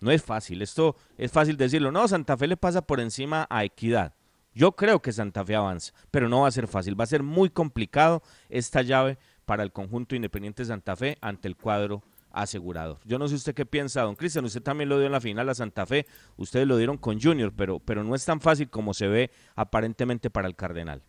No 0.00 0.10
es 0.10 0.22
fácil, 0.22 0.62
esto 0.62 0.96
es 1.16 1.30
fácil 1.30 1.56
decirlo, 1.56 1.92
no, 1.92 2.08
Santa 2.08 2.36
Fe 2.36 2.48
le 2.48 2.56
pasa 2.56 2.82
por 2.82 2.98
encima 2.98 3.46
a 3.50 3.64
Equidad, 3.64 4.14
yo 4.54 4.72
creo 4.72 5.00
que 5.00 5.12
Santa 5.12 5.44
Fe 5.44 5.54
avanza, 5.54 5.92
pero 6.10 6.28
no 6.28 6.42
va 6.42 6.48
a 6.48 6.52
ser 6.52 6.68
fácil. 6.68 6.98
Va 6.98 7.04
a 7.04 7.08
ser 7.08 7.22
muy 7.22 7.50
complicado 7.50 8.22
esta 8.48 8.82
llave 8.82 9.18
para 9.44 9.62
el 9.62 9.72
conjunto 9.72 10.14
Independiente 10.14 10.64
Santa 10.64 10.96
Fe 10.96 11.18
ante 11.20 11.48
el 11.48 11.56
cuadro 11.56 12.02
asegurado. 12.30 12.98
Yo 13.04 13.18
no 13.18 13.28
sé 13.28 13.34
usted 13.34 13.54
qué 13.54 13.66
piensa, 13.66 14.02
don 14.02 14.16
Cristian. 14.16 14.44
Usted 14.44 14.62
también 14.62 14.88
lo 14.88 14.98
dio 14.98 15.06
en 15.06 15.12
la 15.12 15.20
final 15.20 15.48
a 15.48 15.54
Santa 15.54 15.86
Fe. 15.86 16.06
Ustedes 16.36 16.66
lo 16.66 16.76
dieron 16.76 16.98
con 16.98 17.20
Junior, 17.20 17.52
pero, 17.56 17.78
pero 17.80 18.04
no 18.04 18.14
es 18.14 18.24
tan 18.24 18.40
fácil 18.40 18.68
como 18.68 18.94
se 18.94 19.06
ve 19.06 19.30
aparentemente 19.54 20.30
para 20.30 20.48
el 20.48 20.56
Cardenal. 20.56 21.02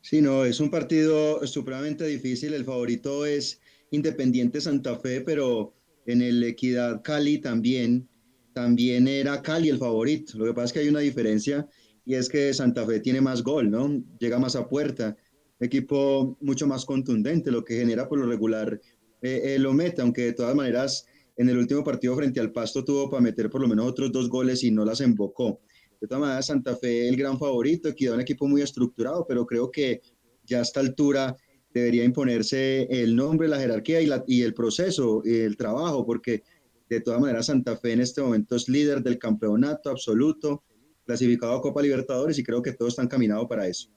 Sí, 0.00 0.20
no, 0.20 0.44
es 0.44 0.60
un 0.60 0.70
partido 0.70 1.44
supremamente 1.46 2.04
difícil. 2.06 2.54
El 2.54 2.64
favorito 2.64 3.26
es 3.26 3.60
Independiente 3.90 4.60
Santa 4.60 4.96
Fe, 4.96 5.20
pero 5.20 5.74
en 6.06 6.22
el 6.22 6.42
Equidad 6.44 7.02
Cali 7.02 7.38
también 7.38 8.08
también 8.56 9.06
era 9.06 9.42
Cali 9.42 9.68
el 9.68 9.76
favorito. 9.76 10.38
Lo 10.38 10.46
que 10.46 10.54
pasa 10.54 10.64
es 10.64 10.72
que 10.72 10.78
hay 10.78 10.88
una 10.88 11.00
diferencia 11.00 11.68
y 12.06 12.14
es 12.14 12.26
que 12.26 12.54
Santa 12.54 12.86
Fe 12.86 13.00
tiene 13.00 13.20
más 13.20 13.42
gol, 13.42 13.70
¿no? 13.70 14.02
Llega 14.18 14.38
más 14.38 14.56
a 14.56 14.66
puerta, 14.66 15.14
equipo 15.60 16.38
mucho 16.40 16.66
más 16.66 16.86
contundente, 16.86 17.50
lo 17.50 17.62
que 17.62 17.76
genera 17.76 18.08
por 18.08 18.18
lo 18.18 18.24
regular 18.24 18.80
eh, 19.20 19.42
eh, 19.44 19.58
lo 19.58 19.74
mete, 19.74 20.00
aunque 20.00 20.22
de 20.22 20.32
todas 20.32 20.54
maneras 20.54 21.04
en 21.36 21.50
el 21.50 21.58
último 21.58 21.84
partido 21.84 22.16
frente 22.16 22.40
al 22.40 22.50
Pasto 22.50 22.82
tuvo 22.82 23.10
para 23.10 23.20
meter 23.20 23.50
por 23.50 23.60
lo 23.60 23.68
menos 23.68 23.88
otros 23.88 24.10
dos 24.10 24.30
goles 24.30 24.64
y 24.64 24.70
no 24.70 24.86
las 24.86 25.02
embocó. 25.02 25.60
De 26.00 26.08
todas 26.08 26.22
maneras, 26.22 26.46
Santa 26.46 26.74
Fe 26.76 27.10
el 27.10 27.16
gran 27.18 27.38
favorito, 27.38 27.94
quedó 27.94 28.14
un 28.14 28.22
equipo 28.22 28.48
muy 28.48 28.62
estructurado, 28.62 29.26
pero 29.28 29.44
creo 29.44 29.70
que 29.70 30.00
ya 30.46 30.60
a 30.60 30.62
esta 30.62 30.80
altura 30.80 31.36
debería 31.74 32.04
imponerse 32.04 32.84
el 32.84 33.14
nombre, 33.14 33.48
la 33.48 33.60
jerarquía 33.60 34.00
y, 34.00 34.06
la, 34.06 34.24
y 34.26 34.40
el 34.40 34.54
proceso, 34.54 35.22
el 35.26 35.58
trabajo, 35.58 36.06
porque 36.06 36.42
de 36.88 37.00
todas 37.00 37.20
maneras, 37.20 37.46
Santa 37.46 37.76
Fe 37.76 37.92
en 37.92 38.00
este 38.00 38.22
momento 38.22 38.56
es 38.56 38.68
líder 38.68 39.02
del 39.02 39.18
campeonato 39.18 39.90
absoluto, 39.90 40.64
clasificado 41.04 41.54
a 41.54 41.62
Copa 41.62 41.82
Libertadores 41.82 42.38
y 42.38 42.42
creo 42.42 42.62
que 42.62 42.72
todos 42.72 42.92
están 42.92 43.08
caminados 43.08 43.46
para 43.48 43.66
eso. 43.66 43.88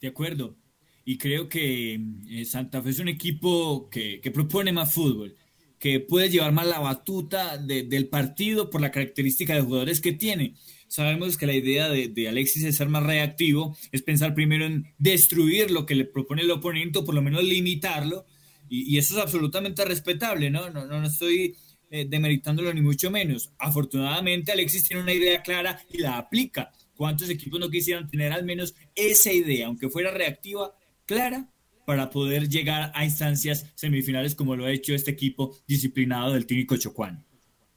De 0.00 0.08
acuerdo. 0.08 0.56
Y 1.04 1.18
creo 1.18 1.48
que 1.48 2.00
eh, 2.28 2.44
Santa 2.44 2.82
Fe 2.82 2.90
es 2.90 2.98
un 2.98 3.08
equipo 3.08 3.88
que, 3.90 4.20
propone 4.32 4.72
más 4.72 4.92
fútbol, 4.92 5.34
que 5.78 6.00
puede 6.00 6.28
llevar 6.28 6.52
más 6.52 6.66
la 6.66 6.78
batuta 6.78 7.56
del 7.56 8.08
partido 8.08 8.70
por 8.70 8.80
la 8.80 8.90
característica 8.90 9.54
de 9.54 9.62
jugadores 9.62 10.00
que 10.00 10.12
tiene. 10.12 10.54
Sabemos 10.88 11.38
que 11.38 11.46
la 11.46 11.54
idea 11.54 11.88
de, 11.88 12.28
Alexis 12.28 12.64
es 12.64 12.76
ser 12.76 12.88
más 12.88 13.02
reactivo, 13.02 13.76
es 13.92 14.02
pensar 14.02 14.34
primero 14.34 14.66
en 14.66 14.92
destruir 14.98 15.70
lo 15.70 15.86
que 15.86 15.94
le 15.94 16.04
propone 16.04 16.42
el 16.42 16.50
oponente 16.50 16.98
o 16.98 17.04
por 17.04 17.14
lo 17.14 17.22
menos 17.22 17.44
limitarlo. 17.44 18.26
Y, 18.68 18.98
eso 18.98 19.16
es 19.16 19.22
absolutamente 19.22 19.84
respetable, 19.84 20.50
¿no? 20.50 20.70
No, 20.70 20.86
no, 20.86 21.00
no 21.00 21.06
estoy 21.06 21.56
eh, 21.90 22.06
demeritándolo 22.08 22.72
ni 22.72 22.80
mucho 22.80 23.10
menos. 23.10 23.52
Afortunadamente 23.58 24.52
Alexis 24.52 24.84
tiene 24.84 25.02
una 25.02 25.12
idea 25.12 25.42
clara 25.42 25.80
y 25.90 25.98
la 25.98 26.18
aplica. 26.18 26.70
¿Cuántos 26.96 27.28
equipos 27.30 27.58
no 27.58 27.68
quisieran 27.68 28.08
tener 28.08 28.32
al 28.32 28.44
menos 28.44 28.74
esa 28.94 29.32
idea, 29.32 29.66
aunque 29.66 29.88
fuera 29.88 30.10
reactiva, 30.10 30.74
clara, 31.06 31.48
para 31.86 32.10
poder 32.10 32.48
llegar 32.48 32.92
a 32.94 33.04
instancias 33.04 33.66
semifinales 33.74 34.34
como 34.34 34.54
lo 34.54 34.66
ha 34.66 34.70
hecho 34.70 34.94
este 34.94 35.10
equipo 35.10 35.56
disciplinado 35.66 36.34
del 36.34 36.46
técnico 36.46 36.76
Chocuán? 36.76 37.24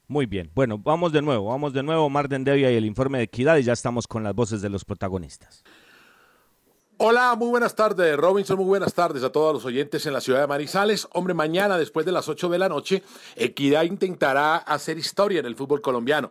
Muy 0.07 0.27
bien, 0.27 0.51
bueno, 0.53 0.77
vamos 0.77 1.11
de 1.11 1.21
nuevo, 1.21 1.45
vamos 1.45 1.73
de 1.73 1.81
nuevo, 1.81 2.09
Marden 2.09 2.43
Devia 2.43 2.71
y 2.71 2.75
el 2.75 2.85
informe 2.85 3.17
de 3.17 3.23
equidad 3.23 3.57
y 3.57 3.63
ya 3.63 3.73
estamos 3.73 4.05
con 4.05 4.23
las 4.23 4.35
voces 4.35 4.61
de 4.61 4.69
los 4.69 4.85
protagonistas. 4.85 5.63
Hola, 6.97 7.35
muy 7.35 7.49
buenas 7.49 7.73
tardes, 7.73 8.15
Robinson, 8.15 8.55
muy 8.55 8.67
buenas 8.67 8.93
tardes 8.93 9.23
a 9.23 9.31
todos 9.31 9.51
los 9.51 9.65
oyentes 9.65 10.05
en 10.05 10.13
la 10.13 10.21
ciudad 10.21 10.41
de 10.41 10.47
Manizales. 10.47 11.07
Hombre, 11.13 11.33
mañana 11.33 11.75
después 11.79 12.05
de 12.05 12.11
las 12.11 12.29
8 12.29 12.49
de 12.49 12.59
la 12.59 12.69
noche, 12.69 13.01
Equidad 13.35 13.81
intentará 13.83 14.57
hacer 14.57 14.99
historia 14.99 15.39
en 15.39 15.47
el 15.47 15.55
fútbol 15.55 15.81
colombiano. 15.81 16.29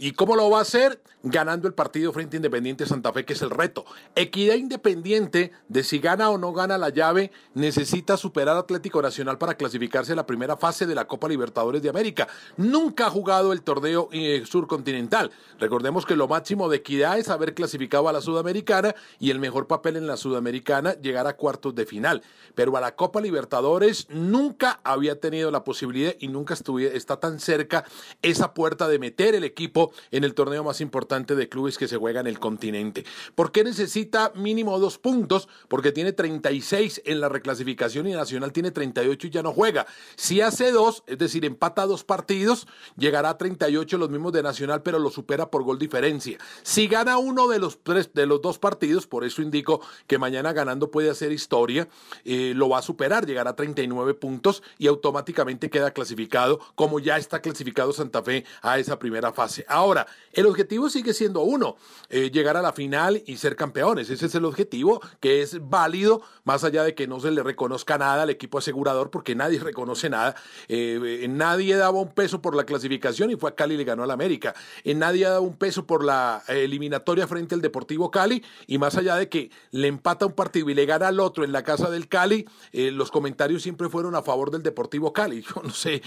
¿Y 0.00 0.12
cómo 0.12 0.36
lo 0.36 0.48
va 0.48 0.60
a 0.60 0.62
hacer? 0.62 1.02
Ganando 1.24 1.66
el 1.66 1.74
partido 1.74 2.12
frente 2.12 2.36
a 2.36 2.38
Independiente 2.38 2.86
Santa 2.86 3.12
Fe, 3.12 3.24
que 3.24 3.32
es 3.32 3.42
el 3.42 3.50
reto. 3.50 3.84
Equidad 4.14 4.54
Independiente, 4.54 5.50
de 5.66 5.82
si 5.82 5.98
gana 5.98 6.30
o 6.30 6.38
no 6.38 6.52
gana 6.52 6.78
la 6.78 6.90
llave, 6.90 7.32
necesita 7.54 8.16
superar 8.16 8.56
Atlético 8.56 9.02
Nacional 9.02 9.38
para 9.38 9.56
clasificarse 9.56 10.12
a 10.12 10.14
la 10.14 10.24
primera 10.24 10.56
fase 10.56 10.86
de 10.86 10.94
la 10.94 11.08
Copa 11.08 11.28
Libertadores 11.28 11.82
de 11.82 11.88
América. 11.88 12.28
Nunca 12.56 13.06
ha 13.08 13.10
jugado 13.10 13.52
el 13.52 13.62
torneo 13.62 14.08
eh, 14.12 14.44
surcontinental. 14.46 15.32
Recordemos 15.58 16.06
que 16.06 16.14
lo 16.14 16.28
máximo 16.28 16.68
de 16.68 16.76
Equidad 16.76 17.18
es 17.18 17.28
haber 17.28 17.54
clasificado 17.54 18.08
a 18.08 18.12
la 18.12 18.20
Sudamericana 18.20 18.94
y 19.18 19.32
el 19.32 19.40
mejor 19.40 19.66
papel 19.66 19.96
en 19.96 20.06
la 20.06 20.16
Sudamericana 20.16 20.94
llegar 21.00 21.26
a 21.26 21.34
cuartos 21.34 21.74
de 21.74 21.86
final. 21.86 22.22
Pero 22.54 22.76
a 22.76 22.80
la 22.80 22.94
Copa 22.94 23.20
Libertadores 23.20 24.06
nunca 24.10 24.78
había 24.84 25.18
tenido 25.18 25.50
la 25.50 25.64
posibilidad 25.64 26.14
y 26.20 26.28
nunca 26.28 26.54
está 26.54 27.18
tan 27.18 27.40
cerca 27.40 27.84
esa 28.22 28.54
puerta 28.54 28.86
de 28.86 29.00
meter 29.00 29.34
el 29.34 29.42
equipo 29.42 29.87
en 30.10 30.24
el 30.24 30.34
torneo 30.34 30.64
más 30.64 30.80
importante 30.80 31.34
de 31.34 31.48
clubes 31.48 31.78
que 31.78 31.88
se 31.88 31.96
juega 31.96 32.20
en 32.20 32.26
el 32.26 32.38
continente. 32.38 33.04
¿Por 33.34 33.52
qué 33.52 33.64
necesita 33.64 34.32
mínimo 34.34 34.78
dos 34.78 34.98
puntos? 34.98 35.48
Porque 35.68 35.92
tiene 35.92 36.12
36 36.12 37.02
en 37.04 37.20
la 37.20 37.28
reclasificación 37.28 38.06
y 38.06 38.12
Nacional 38.12 38.52
tiene 38.52 38.70
38 38.70 39.26
y 39.26 39.30
ya 39.30 39.42
no 39.42 39.52
juega. 39.52 39.86
Si 40.16 40.40
hace 40.40 40.72
dos, 40.72 41.02
es 41.06 41.18
decir, 41.18 41.44
empata 41.44 41.86
dos 41.86 42.04
partidos, 42.04 42.66
llegará 42.96 43.30
a 43.30 43.38
38 43.38 43.98
los 43.98 44.10
mismos 44.10 44.32
de 44.32 44.42
Nacional, 44.42 44.82
pero 44.82 44.98
lo 44.98 45.10
supera 45.10 45.50
por 45.50 45.62
gol 45.62 45.78
diferencia. 45.78 46.38
Si 46.62 46.86
gana 46.86 47.18
uno 47.18 47.48
de 47.48 47.58
los, 47.58 47.82
tres, 47.82 48.12
de 48.14 48.26
los 48.26 48.42
dos 48.42 48.58
partidos, 48.58 49.06
por 49.06 49.24
eso 49.24 49.42
indico 49.42 49.80
que 50.06 50.18
mañana 50.18 50.52
ganando 50.52 50.90
puede 50.90 51.10
hacer 51.10 51.32
historia, 51.32 51.88
eh, 52.24 52.52
lo 52.54 52.68
va 52.68 52.78
a 52.78 52.82
superar, 52.82 53.26
llegará 53.26 53.50
a 53.50 53.56
39 53.56 54.14
puntos 54.14 54.62
y 54.78 54.86
automáticamente 54.86 55.70
queda 55.70 55.92
clasificado, 55.92 56.60
como 56.74 57.00
ya 57.00 57.16
está 57.16 57.40
clasificado 57.40 57.92
Santa 57.92 58.22
Fe 58.22 58.44
a 58.62 58.78
esa 58.78 58.98
primera 58.98 59.32
fase. 59.32 59.64
Ahora, 59.78 60.08
el 60.32 60.46
objetivo 60.46 60.90
sigue 60.90 61.14
siendo 61.14 61.42
uno, 61.42 61.76
eh, 62.10 62.30
llegar 62.32 62.56
a 62.56 62.62
la 62.62 62.72
final 62.72 63.22
y 63.26 63.36
ser 63.36 63.54
campeones. 63.54 64.10
Ese 64.10 64.26
es 64.26 64.34
el 64.34 64.44
objetivo 64.44 65.00
que 65.20 65.40
es 65.40 65.58
válido, 65.68 66.20
más 66.44 66.64
allá 66.64 66.82
de 66.82 66.94
que 66.96 67.06
no 67.06 67.20
se 67.20 67.30
le 67.30 67.44
reconozca 67.44 67.96
nada 67.96 68.24
al 68.24 68.30
equipo 68.30 68.58
asegurador, 68.58 69.10
porque 69.10 69.36
nadie 69.36 69.58
reconoce 69.64 70.10
nada. 70.10 70.34
Eh, 70.66 71.26
nadie 71.30 71.76
daba 71.76 72.00
un 72.00 72.12
peso 72.12 72.42
por 72.42 72.56
la 72.56 72.64
clasificación 72.64 73.30
y 73.30 73.36
fue 73.36 73.50
a 73.50 73.54
Cali 73.54 73.74
y 73.74 73.78
le 73.78 73.84
ganó 73.84 74.02
al 74.02 74.10
América. 74.10 74.54
nadie 74.84 75.24
daba 75.24 75.40
un 75.40 75.56
peso 75.56 75.86
por 75.86 76.04
la 76.04 76.42
eliminatoria 76.48 77.26
frente 77.28 77.54
al 77.54 77.60
Deportivo 77.60 78.10
Cali 78.10 78.42
y 78.66 78.78
más 78.78 78.96
allá 78.96 79.14
de 79.14 79.28
que 79.28 79.50
le 79.70 79.86
empata 79.86 80.26
un 80.26 80.32
partido 80.32 80.70
y 80.70 80.74
le 80.74 80.86
gana 80.86 81.08
al 81.08 81.20
otro 81.20 81.44
en 81.44 81.52
la 81.52 81.62
casa 81.62 81.88
del 81.88 82.08
Cali, 82.08 82.46
los 82.72 83.10
comentarios 83.10 83.62
siempre 83.62 83.88
fueron 83.88 84.14
a 84.16 84.22
favor 84.22 84.50
del 84.50 84.62
Deportivo 84.64 85.12
Cali. 85.12 85.42
Yo 85.54 85.62
no 85.62 85.70
sé 85.70 86.02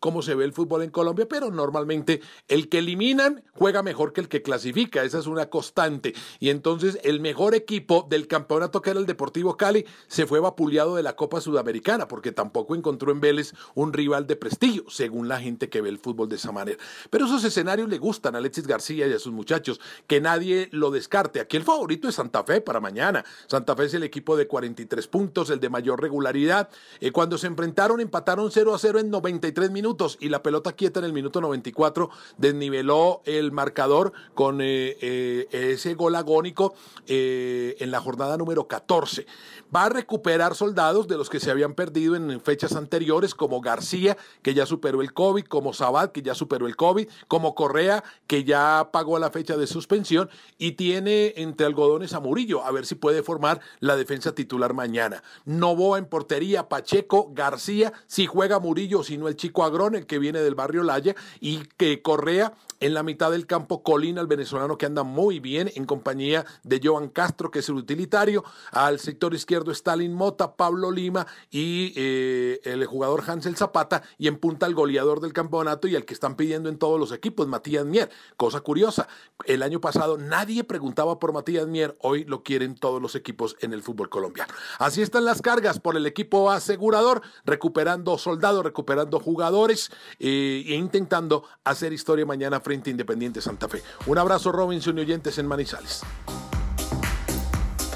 cómo 0.00 0.22
se 0.22 0.34
ve 0.34 0.44
el 0.44 0.52
fútbol 0.52 0.82
en 0.82 0.90
Colombia, 0.90 1.26
pero 1.28 1.50
normalmente 1.50 2.20
el 2.48 2.68
que 2.68 2.82
eliminan 2.92 3.42
juega 3.54 3.82
mejor 3.82 4.12
que 4.12 4.20
el 4.20 4.28
que 4.28 4.42
clasifica, 4.42 5.02
esa 5.02 5.18
es 5.18 5.26
una 5.26 5.48
constante. 5.48 6.14
Y 6.40 6.50
entonces 6.50 6.98
el 7.04 7.20
mejor 7.20 7.54
equipo 7.54 8.06
del 8.08 8.26
campeonato 8.26 8.82
que 8.82 8.90
era 8.90 9.00
el 9.00 9.06
Deportivo 9.06 9.56
Cali 9.56 9.86
se 10.08 10.26
fue 10.26 10.40
vapuleado 10.40 10.96
de 10.96 11.02
la 11.02 11.16
Copa 11.16 11.40
Sudamericana, 11.40 12.08
porque 12.08 12.32
tampoco 12.32 12.74
encontró 12.74 13.12
en 13.12 13.20
Vélez 13.20 13.54
un 13.74 13.92
rival 13.92 14.26
de 14.26 14.36
prestigio, 14.36 14.84
según 14.88 15.28
la 15.28 15.40
gente 15.40 15.68
que 15.68 15.80
ve 15.80 15.88
el 15.88 15.98
fútbol 15.98 16.28
de 16.28 16.36
esa 16.36 16.52
manera. 16.52 16.78
Pero 17.08 17.26
esos 17.26 17.44
escenarios 17.44 17.88
le 17.88 17.98
gustan 17.98 18.34
a 18.34 18.38
Alexis 18.38 18.66
García 18.66 19.06
y 19.06 19.12
a 19.12 19.18
sus 19.18 19.32
muchachos, 19.32 19.80
que 20.06 20.20
nadie 20.20 20.68
lo 20.72 20.90
descarte. 20.90 21.40
Aquí 21.40 21.56
el 21.56 21.62
favorito 21.62 22.08
es 22.08 22.16
Santa 22.16 22.44
Fe 22.44 22.60
para 22.60 22.80
mañana. 22.80 23.24
Santa 23.46 23.76
Fe 23.76 23.84
es 23.84 23.94
el 23.94 24.02
equipo 24.02 24.36
de 24.36 24.46
43 24.46 25.06
puntos, 25.08 25.50
el 25.50 25.60
de 25.60 25.70
mayor 25.70 26.00
regularidad. 26.00 26.68
Eh, 27.00 27.12
cuando 27.12 27.38
se 27.38 27.46
enfrentaron, 27.46 28.00
empataron 28.00 28.50
0 28.50 28.74
a 28.74 28.78
0 28.78 28.98
en 29.00 29.10
93 29.10 29.70
minutos 29.70 30.18
y 30.20 30.28
la 30.28 30.42
pelota 30.42 30.72
quieta 30.72 31.00
en 31.00 31.06
el 31.06 31.12
minuto 31.12 31.40
94 31.40 32.10
desniveló 32.38 32.81
el 33.24 33.52
marcador 33.52 34.12
con 34.34 34.60
eh, 34.60 34.96
eh, 35.00 35.46
ese 35.52 35.94
gol 35.94 36.16
agónico 36.16 36.74
eh, 37.06 37.76
en 37.78 37.90
la 37.90 38.00
jornada 38.00 38.36
número 38.36 38.66
14. 38.66 39.26
Va 39.74 39.84
a 39.84 39.88
recuperar 39.88 40.54
soldados 40.54 41.08
de 41.08 41.16
los 41.16 41.30
que 41.30 41.40
se 41.40 41.50
habían 41.50 41.74
perdido 41.74 42.14
en 42.14 42.40
fechas 42.42 42.76
anteriores, 42.76 43.34
como 43.34 43.62
García, 43.62 44.18
que 44.42 44.52
ya 44.52 44.66
superó 44.66 45.00
el 45.00 45.14
COVID, 45.14 45.44
como 45.44 45.72
Sabat, 45.72 46.12
que 46.12 46.20
ya 46.20 46.34
superó 46.34 46.66
el 46.66 46.76
COVID, 46.76 47.08
como 47.26 47.54
Correa, 47.54 48.04
que 48.26 48.44
ya 48.44 48.90
pagó 48.92 49.18
la 49.18 49.30
fecha 49.30 49.56
de 49.56 49.66
suspensión, 49.66 50.28
y 50.58 50.72
tiene 50.72 51.32
entre 51.36 51.64
algodones 51.64 52.12
a 52.12 52.20
Murillo, 52.20 52.62
a 52.62 52.70
ver 52.70 52.84
si 52.84 52.96
puede 52.96 53.22
formar 53.22 53.60
la 53.80 53.96
defensa 53.96 54.34
titular 54.34 54.74
mañana. 54.74 55.22
Novoa 55.46 55.96
en 55.96 56.04
portería, 56.04 56.68
Pacheco, 56.68 57.30
García, 57.32 57.94
si 58.06 58.26
juega 58.26 58.58
Murillo, 58.58 59.02
si 59.02 59.16
no 59.16 59.26
el 59.26 59.36
chico 59.36 59.64
Agrón, 59.64 59.94
el 59.94 60.04
que 60.04 60.18
viene 60.18 60.40
del 60.40 60.54
barrio 60.54 60.82
Laya, 60.82 61.14
y 61.40 61.62
que 61.78 62.02
Correa 62.02 62.52
en 62.82 62.94
la 62.94 63.04
mitad 63.04 63.30
del 63.30 63.46
campo 63.46 63.84
Colina, 63.84 64.20
el 64.20 64.26
venezolano 64.26 64.76
que 64.76 64.86
anda 64.86 65.04
muy 65.04 65.38
bien 65.38 65.70
en 65.76 65.86
compañía 65.86 66.44
de 66.64 66.80
Joan 66.82 67.08
Castro, 67.08 67.50
que 67.50 67.60
es 67.60 67.68
el 67.68 67.76
utilitario. 67.76 68.44
Al 68.72 68.98
sector 68.98 69.34
izquierdo 69.34 69.70
Stalin 69.70 70.12
Mota, 70.12 70.56
Pablo 70.56 70.90
Lima 70.90 71.28
y 71.48 71.92
eh, 71.94 72.60
el 72.64 72.84
jugador 72.86 73.22
Hansel 73.24 73.56
Zapata. 73.56 74.02
Y 74.18 74.26
en 74.26 74.36
punta 74.36 74.66
el 74.66 74.74
goleador 74.74 75.20
del 75.20 75.32
campeonato 75.32 75.86
y 75.86 75.94
el 75.94 76.04
que 76.04 76.12
están 76.12 76.34
pidiendo 76.34 76.68
en 76.68 76.76
todos 76.76 76.98
los 76.98 77.12
equipos, 77.12 77.46
Matías 77.46 77.86
Mier. 77.86 78.10
Cosa 78.36 78.60
curiosa, 78.60 79.06
el 79.46 79.62
año 79.62 79.80
pasado 79.80 80.18
nadie 80.18 80.64
preguntaba 80.64 81.20
por 81.20 81.32
Matías 81.32 81.68
Mier, 81.68 81.96
hoy 82.00 82.24
lo 82.24 82.42
quieren 82.42 82.74
todos 82.74 83.00
los 83.00 83.14
equipos 83.14 83.56
en 83.60 83.72
el 83.72 83.82
fútbol 83.82 84.08
colombiano. 84.08 84.52
Así 84.80 85.02
están 85.02 85.24
las 85.24 85.40
cargas 85.40 85.78
por 85.78 85.96
el 85.96 86.06
equipo 86.06 86.50
asegurador, 86.50 87.22
recuperando 87.44 88.18
soldados, 88.18 88.64
recuperando 88.64 89.20
jugadores 89.20 89.92
eh, 90.18 90.64
e 90.66 90.74
intentando 90.74 91.44
hacer 91.62 91.92
historia 91.92 92.26
mañana 92.26 92.58
frente 92.58 92.71
Independiente 92.74 93.40
Santa 93.40 93.68
Fe. 93.68 93.82
Un 94.06 94.18
abrazo 94.18 94.52
Robinson 94.52 94.98
y 94.98 95.02
oyentes 95.02 95.38
en 95.38 95.46
Manizales. 95.46 96.02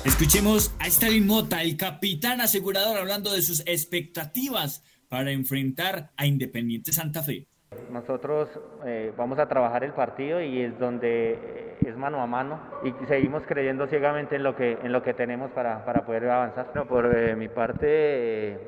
Escuchemos 0.05 0.73
a 0.79 0.87
Stalin 0.87 1.27
Mota, 1.27 1.63
el 1.63 1.77
capitán 1.77 2.41
asegurador, 2.41 2.97
hablando 2.97 3.33
de 3.33 3.43
sus 3.43 3.61
expectativas 3.67 4.83
para 5.09 5.33
enfrentar 5.33 6.11
a 6.17 6.27
Independiente 6.27 6.93
Santa 6.93 7.23
Fe. 7.23 7.49
Nosotros 7.91 8.49
eh, 8.85 9.13
vamos 9.17 9.39
a 9.39 9.49
trabajar 9.49 9.83
el 9.83 9.93
partido 9.93 10.41
y 10.41 10.61
es 10.61 10.79
donde 10.79 11.33
eh, 11.33 11.77
es 11.85 11.97
mano 11.97 12.23
a 12.23 12.27
mano 12.27 12.61
y 12.85 12.95
seguimos 13.07 13.43
creyendo 13.47 13.87
ciegamente 13.89 14.37
en 14.37 14.45
lo 14.45 14.57
que, 14.57 14.79
en 14.83 14.93
lo 14.93 15.03
que 15.03 15.15
tenemos 15.15 15.51
para, 15.51 15.85
para 15.85 16.07
poder 16.07 16.29
avanzar. 16.29 16.73
por 16.87 17.15
eh, 17.17 17.35
mi 17.35 17.49
parte, 17.49 18.59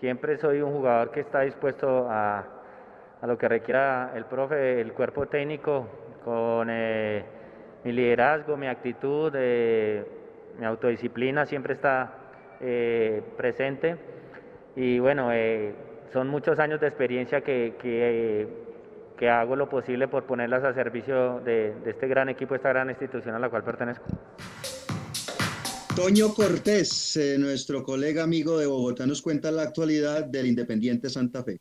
siempre 0.00 0.38
soy 0.38 0.60
un 0.60 0.72
jugador 0.72 1.12
que 1.12 1.20
está 1.20 1.42
dispuesto 1.42 2.08
a, 2.10 2.59
a 3.20 3.26
lo 3.26 3.36
que 3.36 3.48
requiera 3.48 4.12
el 4.14 4.24
profe, 4.24 4.80
el 4.80 4.92
cuerpo 4.92 5.26
técnico, 5.26 5.86
con 6.24 6.68
eh, 6.70 7.22
mi 7.84 7.92
liderazgo, 7.92 8.56
mi 8.56 8.66
actitud, 8.66 9.32
eh, 9.36 10.04
mi 10.58 10.64
autodisciplina 10.64 11.46
siempre 11.46 11.74
está 11.74 12.14
eh, 12.60 13.22
presente. 13.36 13.96
Y 14.76 14.98
bueno, 14.98 15.30
son 16.12 16.28
muchos 16.28 16.58
años 16.58 16.80
de 16.80 16.86
experiencia 16.86 17.40
que, 17.42 17.74
que, 17.80 19.28
hago 19.28 19.54
lo 19.54 19.68
posible 19.68 20.08
por 20.08 20.24
ponerlas 20.24 20.64
a 20.64 20.72
servicio 20.72 21.40
de, 21.40 21.74
de 21.84 21.90
este 21.90 22.08
gran 22.08 22.30
equipo, 22.30 22.54
esta 22.54 22.70
gran 22.70 22.88
institución 22.88 23.34
a 23.34 23.38
la 23.38 23.50
cual 23.50 23.62
pertenezco. 23.62 24.06
Toño 25.94 26.32
Cortés, 26.32 27.18
nuestro 27.38 27.82
colega 27.82 28.22
amigo 28.22 28.56
de 28.58 28.66
Bogotá, 28.66 29.06
nos 29.06 29.20
cuenta 29.20 29.50
la 29.50 29.62
actualidad 29.62 30.24
del 30.24 30.46
Independiente 30.46 31.10
Santa 31.10 31.42
Fe. 31.42 31.60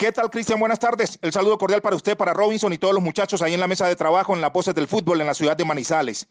¿Qué 0.00 0.12
tal, 0.12 0.30
Cristian? 0.30 0.58
Buenas 0.58 0.78
tardes. 0.78 1.18
El 1.20 1.30
saludo 1.30 1.58
cordial 1.58 1.82
para 1.82 1.94
usted, 1.94 2.16
para 2.16 2.32
Robinson 2.32 2.72
y 2.72 2.78
todos 2.78 2.94
los 2.94 3.02
muchachos 3.02 3.42
ahí 3.42 3.52
en 3.52 3.60
la 3.60 3.66
mesa 3.66 3.86
de 3.86 3.96
trabajo 3.96 4.34
en 4.34 4.40
las 4.40 4.50
voces 4.50 4.74
del 4.74 4.88
fútbol 4.88 5.20
en 5.20 5.26
la 5.26 5.34
ciudad 5.34 5.58
de 5.58 5.66
Manizales. 5.66 6.26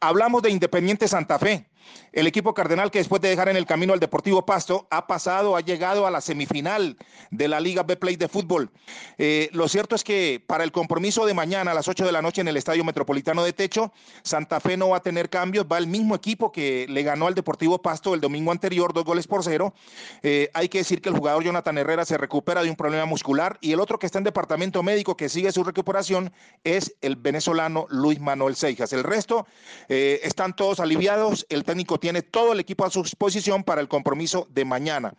Hablamos 0.00 0.40
de 0.40 0.48
Independiente 0.48 1.06
Santa 1.06 1.38
Fe. 1.38 1.69
El 2.12 2.26
equipo 2.26 2.54
cardenal 2.54 2.90
que 2.90 2.98
después 2.98 3.22
de 3.22 3.28
dejar 3.28 3.48
en 3.48 3.56
el 3.56 3.66
camino 3.66 3.92
al 3.92 4.00
Deportivo 4.00 4.44
Pasto 4.44 4.86
ha 4.90 5.06
pasado, 5.06 5.56
ha 5.56 5.60
llegado 5.60 6.06
a 6.06 6.10
la 6.10 6.20
semifinal 6.20 6.96
de 7.30 7.48
la 7.48 7.60
Liga 7.60 7.82
B-Play 7.82 8.16
de 8.16 8.28
fútbol. 8.28 8.70
Eh, 9.18 9.48
lo 9.52 9.68
cierto 9.68 9.94
es 9.94 10.04
que 10.04 10.42
para 10.44 10.64
el 10.64 10.72
compromiso 10.72 11.26
de 11.26 11.34
mañana 11.34 11.70
a 11.70 11.74
las 11.74 11.88
8 11.88 12.04
de 12.04 12.12
la 12.12 12.22
noche 12.22 12.40
en 12.40 12.48
el 12.48 12.56
Estadio 12.56 12.84
Metropolitano 12.84 13.44
de 13.44 13.52
Techo, 13.52 13.92
Santa 14.22 14.60
Fe 14.60 14.76
no 14.76 14.90
va 14.90 14.98
a 14.98 15.02
tener 15.02 15.30
cambios, 15.30 15.66
va 15.70 15.78
el 15.78 15.86
mismo 15.86 16.14
equipo 16.14 16.50
que 16.52 16.86
le 16.88 17.02
ganó 17.02 17.26
al 17.26 17.34
Deportivo 17.34 17.80
Pasto 17.80 18.14
el 18.14 18.20
domingo 18.20 18.50
anterior, 18.50 18.92
dos 18.92 19.04
goles 19.04 19.26
por 19.26 19.44
cero. 19.44 19.74
Eh, 20.22 20.50
hay 20.54 20.68
que 20.68 20.78
decir 20.78 21.00
que 21.00 21.08
el 21.08 21.16
jugador 21.16 21.44
Jonathan 21.44 21.78
Herrera 21.78 22.04
se 22.04 22.18
recupera 22.18 22.62
de 22.62 22.70
un 22.70 22.76
problema 22.76 23.04
muscular 23.04 23.58
y 23.60 23.72
el 23.72 23.80
otro 23.80 23.98
que 23.98 24.06
está 24.06 24.18
en 24.18 24.24
departamento 24.24 24.82
médico 24.82 25.16
que 25.16 25.28
sigue 25.28 25.52
su 25.52 25.64
recuperación 25.64 26.32
es 26.64 26.96
el 27.00 27.16
venezolano 27.16 27.86
Luis 27.90 28.20
Manuel 28.20 28.56
Seijas. 28.56 28.92
El 28.92 29.04
resto 29.04 29.46
eh, 29.88 30.20
están 30.22 30.54
todos 30.54 30.80
aliviados, 30.80 31.46
el 31.48 31.64
técnico 31.70 32.00
tiene 32.00 32.22
todo 32.22 32.52
el 32.52 32.58
equipo 32.58 32.84
a 32.84 32.90
su 32.90 33.00
disposición 33.00 33.62
para 33.62 33.80
el 33.80 33.86
compromiso 33.86 34.48
de 34.50 34.64
mañana. 34.64 35.14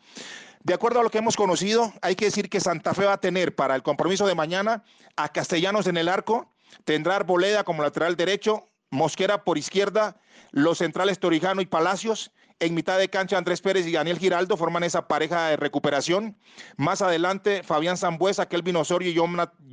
De 0.64 0.74
acuerdo 0.74 1.00
a 1.00 1.04
lo 1.04 1.10
que 1.10 1.20
hemos 1.20 1.38
conocido, 1.38 1.94
hay 2.02 2.16
que 2.16 2.26
decir 2.26 2.50
que 2.50 2.60
Santa 2.60 2.94
Fe 2.94 3.06
va 3.06 3.14
a 3.14 3.22
tener 3.22 3.56
para 3.56 3.74
el 3.74 3.84
compromiso 3.84 4.28
de 4.28 4.36
mañana 4.36 4.84
a 5.16 5.30
Castellanos 5.30 5.88
en 5.88 5.96
el 5.96 6.10
arco, 6.10 6.52
tendrá 6.84 7.16
Arboleda 7.16 7.64
como 7.64 7.84
lateral 7.84 8.18
derecho, 8.18 8.68
Mosquera 8.92 9.44
por 9.44 9.58
izquierda, 9.58 10.18
los 10.52 10.78
centrales 10.78 11.20
Torijano 11.20 11.62
y 11.62 11.66
Palacios, 11.66 12.32
en 12.62 12.76
mitad 12.76 13.00
de 13.00 13.10
cancha, 13.10 13.40
Andrés 13.40 13.60
Pérez 13.60 13.88
y 13.88 13.94
Daniel 13.94 14.20
Giraldo 14.20 14.56
forman 14.56 14.84
esa 14.84 15.08
pareja 15.08 15.48
de 15.48 15.58
recuperación. 15.58 16.38
Más 16.78 17.02
adelante, 17.02 17.64
Fabián 17.64 17.98
Zambuesa, 17.98 18.48
Kelvin 18.48 18.76
Osorio 18.76 19.10
y 19.10 19.16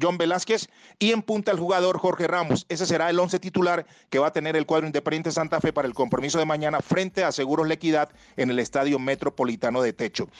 John, 0.01 0.17
Velázquez. 0.17 0.71
Y 0.99 1.13
en 1.13 1.21
punta 1.21 1.53
el 1.53 1.59
jugador 1.59 1.99
Jorge 1.99 2.27
Ramos. 2.27 2.65
Ese 2.71 2.87
será 2.87 3.11
el 3.11 3.21
once 3.21 3.39
titular 3.39 3.87
que 4.09 4.19
va 4.19 4.29
a 4.29 4.33
tener 4.33 4.57
el 4.57 4.65
cuadro 4.65 4.87
Independiente 4.87 5.33
Santa 5.33 5.61
Fe 5.61 5.71
para 5.71 5.87
el 5.87 5.93
compromiso 5.93 6.39
de 6.39 6.47
mañana 6.47 6.81
frente 6.81 7.25
a 7.25 7.31
Seguros 7.31 7.69
Lequidad 7.69 8.09
en 8.39 8.51
el 8.51 8.59
Estadio 8.59 8.99
Metropolitano 8.99 9.83
de 9.83 9.93
Techo. 9.93 10.31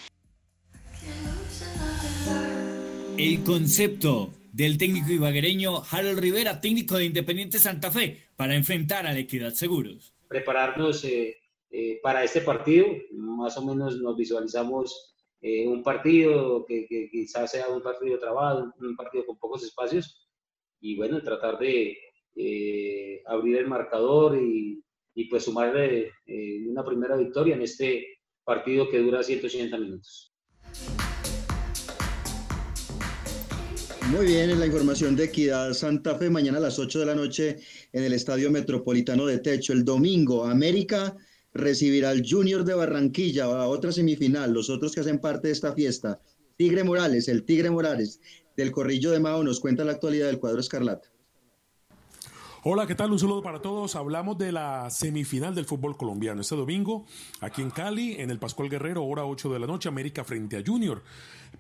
El 3.19 3.45
concepto 3.45 4.31
del 4.59 4.77
técnico 4.77 5.13
ibaguereño 5.13 5.85
Harold 5.89 6.19
Rivera, 6.19 6.61
técnico 6.61 6.97
de 6.97 7.05
Independiente 7.05 7.61
Santa 7.61 7.93
Fe, 7.93 8.25
para 8.35 8.57
enfrentar 8.57 9.07
a 9.07 9.13
la 9.13 9.21
Equidad 9.21 9.53
Seguros. 9.53 10.13
Prepararnos 10.27 11.05
eh, 11.05 11.37
eh, 11.71 12.01
para 12.03 12.25
este 12.25 12.41
partido. 12.41 12.89
Más 13.13 13.57
o 13.57 13.65
menos 13.65 14.01
nos 14.01 14.17
visualizamos 14.17 15.15
eh, 15.41 15.65
un 15.65 15.85
partido 15.85 16.67
que, 16.67 16.89
quizás 16.89 17.53
sea 17.53 17.69
un 17.69 17.83
partido 17.83 18.19
trabado, 18.19 18.75
un 18.81 18.97
partido 18.97 19.25
con 19.27 19.39
pocos 19.39 19.63
espacios 19.63 20.29
y 20.81 20.97
bueno, 20.97 21.23
tratar 21.23 21.57
de 21.61 21.97
abrir 23.27 23.59
el 23.59 23.69
marcador 23.69 24.37
y, 24.43 24.83
y 25.15 25.25
pues 25.27 25.45
sumarle 25.45 26.11
una 26.69 26.85
primera 26.85 27.17
victoria 27.17 27.55
en 27.55 27.63
este 27.63 28.19
partido 28.43 28.89
que 28.89 28.99
dura 28.99 29.23
180 29.23 29.79
minutos. 29.79 30.33
Muy 34.11 34.25
bien, 34.25 34.49
en 34.49 34.59
la 34.59 34.67
información 34.67 35.17
de 35.17 35.25
Equidad 35.25 35.75
Santa 35.75 36.15
Fe, 36.15 36.31
mañana 36.31 36.57
a 36.57 36.63
las 36.63 36.79
8 36.79 37.01
de 37.01 37.07
la 37.07 37.15
noche 37.15 37.59
en 37.93 38.05
el 38.05 38.15
Estadio 38.15 38.51
Metropolitano 38.51 39.27
de 39.27 39.39
Techo. 39.39 39.75
El 39.75 39.85
domingo, 39.85 40.47
América 40.47 41.15
recibirá 41.53 42.09
al 42.09 42.23
Junior 42.27 42.65
de 42.65 42.73
Barranquilla 42.73 43.45
a 43.45 43.69
otra 43.69 43.93
semifinal, 43.93 44.55
los 44.55 44.71
otros 44.71 44.95
que 44.95 45.01
hacen 45.01 45.19
parte 45.19 45.49
de 45.49 45.53
esta 45.53 45.75
fiesta. 45.75 46.23
Tigre 46.57 46.85
Morales, 46.85 47.29
el 47.29 47.45
Tigre 47.45 47.71
Morales 47.71 48.21
del 48.57 48.73
Corrillo 48.73 49.11
de 49.11 49.21
Mao 49.21 49.45
nos 49.45 49.61
cuenta 49.61 49.85
la 49.85 49.93
actualidad 49.93 50.29
del 50.29 50.39
cuadro 50.39 50.61
Escarlata. 50.61 51.11
Hola, 52.65 52.87
¿qué 52.87 52.95
tal? 52.95 53.13
Un 53.13 53.19
saludo 53.19 53.41
para 53.41 53.63
todos. 53.63 53.95
Hablamos 53.95 54.37
de 54.37 54.51
la 54.51 54.91
semifinal 54.91 55.55
del 55.55 55.65
fútbol 55.65 55.97
colombiano. 55.97 56.41
Este 56.41 56.57
domingo, 56.57 57.07
aquí 57.41 57.63
en 57.63 57.71
Cali, 57.71 58.17
en 58.19 58.31
el 58.31 58.39
Pascual 58.39 58.69
Guerrero, 58.69 59.05
hora 59.05 59.25
8 59.25 59.53
de 59.53 59.59
la 59.61 59.67
noche, 59.67 59.89
América 59.89 60.25
frente 60.25 60.57
a 60.57 60.63
Junior. 60.67 61.03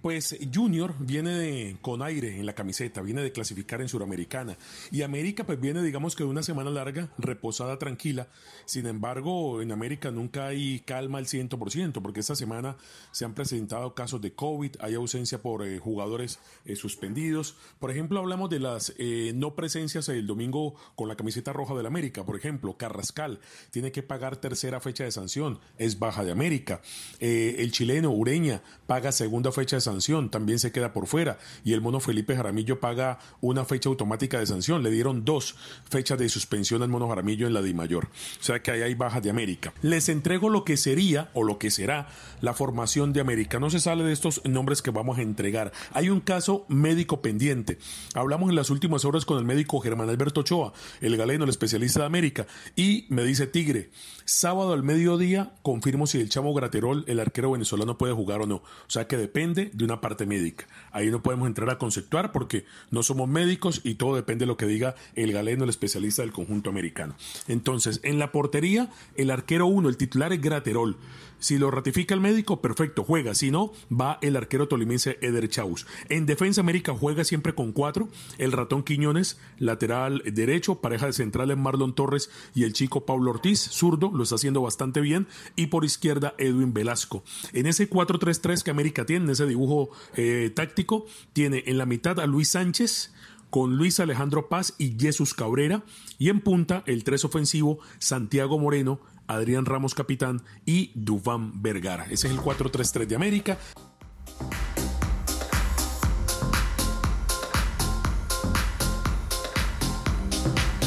Pues 0.03 0.37
Junior 0.55 0.95
viene 0.99 1.77
con 1.83 2.03
aire 2.03 2.39
en 2.39 2.47
la 2.47 2.55
camiseta, 2.55 3.03
viene 3.03 3.23
de 3.23 3.33
clasificar 3.33 3.81
en 3.81 3.89
Suramericana. 3.89 4.57
Y 4.91 5.03
América 5.03 5.45
pues 5.45 5.61
viene 5.61 5.83
digamos 5.83 6.15
que 6.15 6.25
de 6.25 6.31
una 6.31 6.43
semana 6.43 6.71
larga, 6.71 7.09
reposada, 7.19 7.79
tranquila. 7.79 8.29
Sin 8.65 8.87
embargo, 8.87 9.61
en 9.63 9.73
América 9.73 10.11
nunca 10.11 10.47
hay 10.47 10.81
calma 10.81 11.19
al 11.19 11.27
100%, 11.27 12.03
porque 12.03 12.21
esta 12.21 12.37
semana 12.37 12.77
se 13.13 13.25
han 13.25 13.35
presentado 13.35 13.95
casos 13.95 14.21
de 14.21 14.33
COVID, 14.33 14.77
hay 14.81 14.95
ausencia 14.95 15.41
por 15.43 15.67
eh, 15.67 15.79
jugadores 15.79 16.39
eh, 16.65 16.77
suspendidos. 16.77 17.57
Por 17.79 17.91
ejemplo, 17.91 18.21
hablamos 18.21 18.51
de 18.51 18.61
las 18.61 18.95
eh, 18.99 19.33
no 19.35 19.55
presencias 19.55 20.09
el 20.09 20.27
domingo 20.27 20.75
con 20.95 21.09
la 21.09 21.17
camiseta 21.17 21.53
roja 21.53 21.75
del 21.75 21.87
América. 21.87 22.25
Por 22.25 22.37
ejemplo, 22.37 22.77
Carrascal 22.77 23.41
tiene 23.71 23.93
que 23.93 24.03
pagar 24.03 24.37
tercera 24.37 24.81
fecha 24.81 25.05
de 25.05 25.13
sanción, 25.13 25.59
es 25.79 25.99
baja 25.99 26.25
de 26.25 26.33
América. 26.33 26.81
el 27.21 27.73
chileno 27.73 28.11
Ureña 28.11 28.63
paga 28.87 29.13
segunda 29.13 29.53
fecha 29.53 29.78
de 29.79 29.83
sanción, 29.83 30.31
también 30.31 30.59
se 30.59 30.73
queda 30.73 30.93
por 30.93 31.07
fuera. 31.07 31.39
Y 31.65 31.73
el 31.73 31.81
mono 31.81 32.01
Felipe 32.01 32.37
Jaramillo 32.37 32.81
paga 32.81 33.19
una 33.41 33.65
fecha 33.65 33.89
automática 33.89 34.39
de 34.39 34.47
sanción. 34.47 34.83
Le 34.83 34.91
dieron 34.91 35.25
dos 35.25 35.57
fechas 35.89 36.19
de 36.19 36.29
suspensión 36.29 36.83
al 36.83 36.89
mono 36.89 37.09
Jaramillo 37.09 37.47
en 37.47 37.55
la 37.55 37.63
Di 37.63 37.75
Mayor. 37.75 38.07
O 38.41 38.43
sea 38.43 38.61
que 38.63 38.71
ahí 38.71 38.83
hay 38.83 38.95
bajas 38.95 39.23
de 39.23 39.31
América. 39.31 39.73
Les 39.83 40.09
entrego 40.09 40.51
lo 40.51 40.65
que 40.65 40.77
sería 40.77 41.31
o 41.35 41.45
lo 41.45 41.59
que 41.59 41.71
será 41.71 42.09
la 42.41 42.55
formación 42.55 43.13
de 43.13 43.21
América. 43.21 43.59
No 43.59 43.71
se 43.71 43.81
sale 43.81 44.05
de 44.05 44.13
estos 44.13 44.45
nombres 44.45 44.83
que 44.83 44.91
vamos 44.91 45.19
a 45.19 45.23
entregar. 45.23 45.73
Hay 45.93 46.11
un 46.11 46.21
caso 46.21 46.67
médico 46.69 47.23
pendiente. 47.23 47.79
Hablamos 48.15 48.51
en 48.51 48.57
las 48.57 48.71
últimas 48.71 49.05
horas 49.05 49.25
con 49.25 49.39
el 49.39 49.45
médico 49.45 49.81
Germán 49.81 50.09
Alberto 50.09 50.41
Ochoa, 50.41 50.73
el 51.01 51.17
galeno, 51.17 51.45
el 51.45 51.51
especialista 51.51 52.01
de 52.01 52.07
América, 52.07 52.47
y 52.77 53.07
me 53.09 53.25
dice 53.25 53.47
Tigre, 53.47 53.91
sábado 54.25 54.73
al 54.73 54.83
mediodía 54.83 55.53
confirmo 55.63 56.07
si 56.07 56.21
el 56.21 56.29
chamo 56.29 56.55
Graterol, 56.55 57.05
el 57.07 57.21
arquero 57.21 57.53
venezolano, 57.53 57.99
puede 57.99 58.13
jugar 58.13 58.41
o 58.41 58.47
no. 58.47 58.57
O 58.57 58.89
sea 58.89 59.07
que 59.07 59.17
depende 59.17 59.68
de 59.73 59.85
una 59.85 60.01
parte 60.01 60.27
médica. 60.27 60.67
Ahí 60.93 61.11
no 61.11 61.23
podemos 61.23 61.47
entrar 61.47 61.71
a 61.71 61.79
conceptuar 61.79 62.33
porque 62.33 62.65
no 62.91 63.03
somos 63.03 63.29
médicos 63.29 63.81
y 63.85 63.95
todo 63.95 64.17
depende 64.17 64.45
de 64.45 64.47
lo 64.47 64.57
que 64.57 64.67
diga 64.67 64.95
el 65.15 65.33
galeno, 65.33 65.65
el 65.65 65.71
especialista 65.71 66.23
del 66.23 66.33
conjunto 66.33 66.71
americano. 66.71 67.15
Entonces, 67.47 68.01
en 68.03 68.19
la 68.19 68.33
portería, 68.33 68.91
el 69.17 69.31
arquero 69.31 69.67
1, 69.67 69.89
el 69.89 69.97
titular 69.97 70.33
es 70.33 70.41
Graterol. 70.41 70.97
Si 71.39 71.59
lo 71.59 71.71
ratifica 71.71 72.15
el 72.15 72.21
médico, 72.21 72.61
perfecto, 72.61 73.05
juega. 73.05 73.35
Si 73.35 73.51
no, 73.51 73.73
va 73.91 74.19
el 74.23 74.37
arquero 74.37 74.69
tolimense 74.69 75.19
Eder 75.21 75.49
Chaus. 75.49 75.87
En 76.09 76.27
Defensa 76.27 76.61
América 76.61 76.95
juega 76.95 77.25
siempre 77.25 77.55
con 77.55 77.73
cuatro. 77.73 78.09
El 78.39 78.53
ratón 78.53 78.83
Quiñones, 78.83 79.39
lateral 79.59 80.23
derecho, 80.25 80.81
pareja 80.81 81.07
de 81.07 81.13
centrales 81.13 81.57
Marlon 81.57 81.95
Torres 81.95 82.31
y 82.55 82.65
el 82.65 82.73
chico 82.73 83.07
Pablo 83.07 83.31
Ortiz, 83.31 83.61
zurdo, 83.61 84.11
lo 84.13 84.23
está 84.23 84.35
haciendo 84.35 84.63
bastante 84.63 85.01
bien. 85.01 85.27
Y 85.57 85.67
por 85.69 85.85
izquierda, 85.85 86.35
Edwin 86.39 86.73
Velasco. 86.73 87.23
En 87.53 87.67
ese 87.67 87.89
4-3-3 87.89 88.63
que 88.63 88.71
América 88.71 89.07
tiene, 89.07 89.27
en 89.27 89.31
ese 89.31 89.47
dibujo 89.47 89.91
eh, 90.17 90.51
táctico, 90.55 91.07
tiene 91.33 91.65
en 91.67 91.79
la 91.79 91.87
mitad 91.87 92.19
a 92.21 92.27
Luis 92.27 92.49
Sánchez 92.49 93.13
con 93.51 93.77
Luis 93.77 93.99
Alejandro 94.01 94.49
Paz 94.49 94.75
y 94.79 94.97
Jesús 94.99 95.35
Cabrera, 95.35 95.83
y 96.19 96.29
en 96.29 96.41
punta 96.41 96.83
el 96.87 97.05
tres 97.05 97.25
ofensivo 97.25 97.79
Santiago 97.99 98.59
Moreno, 98.59 99.01
Adrián 99.29 99.67
Ramos 99.67 99.95
capitán 99.95 100.43
y 100.67 100.91
Duván 100.95 101.63
Vergara. 101.63 102.07
Ese 102.11 102.27
es 102.27 102.33
el 102.33 102.41
4-3-3 102.41 103.07
de 103.07 103.15
América. 103.15 103.59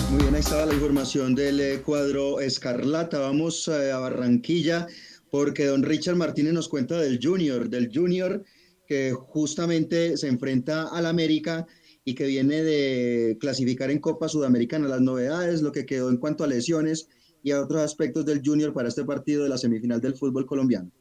Muy 0.09 0.21
bien, 0.23 0.35
ahí 0.35 0.41
estaba 0.41 0.65
la 0.65 0.73
información 0.73 1.35
del 1.35 1.59
eh, 1.61 1.81
cuadro 1.81 2.41
Escarlata. 2.41 3.19
Vamos 3.19 3.67
eh, 3.69 3.91
a 3.91 3.99
Barranquilla 3.99 4.87
porque 5.29 5.65
don 5.65 5.83
Richard 5.83 6.17
Martínez 6.17 6.51
nos 6.51 6.67
cuenta 6.67 6.99
del 6.99 7.19
Junior, 7.23 7.69
del 7.69 7.89
Junior 7.93 8.43
que 8.85 9.13
justamente 9.13 10.17
se 10.17 10.27
enfrenta 10.27 10.89
al 10.89 11.05
América 11.05 11.65
y 12.03 12.13
que 12.13 12.25
viene 12.25 12.61
de 12.61 13.37
clasificar 13.39 13.89
en 13.89 13.99
Copa 13.99 14.27
Sudamericana. 14.27 14.89
Las 14.89 14.99
novedades, 14.99 15.61
lo 15.61 15.71
que 15.71 15.85
quedó 15.85 16.09
en 16.09 16.17
cuanto 16.17 16.43
a 16.43 16.47
lesiones 16.47 17.07
y 17.43 17.51
a 17.51 17.61
otros 17.61 17.81
aspectos 17.81 18.25
del 18.25 18.41
Junior 18.43 18.73
para 18.73 18.89
este 18.89 19.03
partido 19.03 19.43
de 19.43 19.49
la 19.49 19.57
semifinal 19.57 20.01
del 20.01 20.15
fútbol 20.15 20.45
colombiano. 20.45 20.91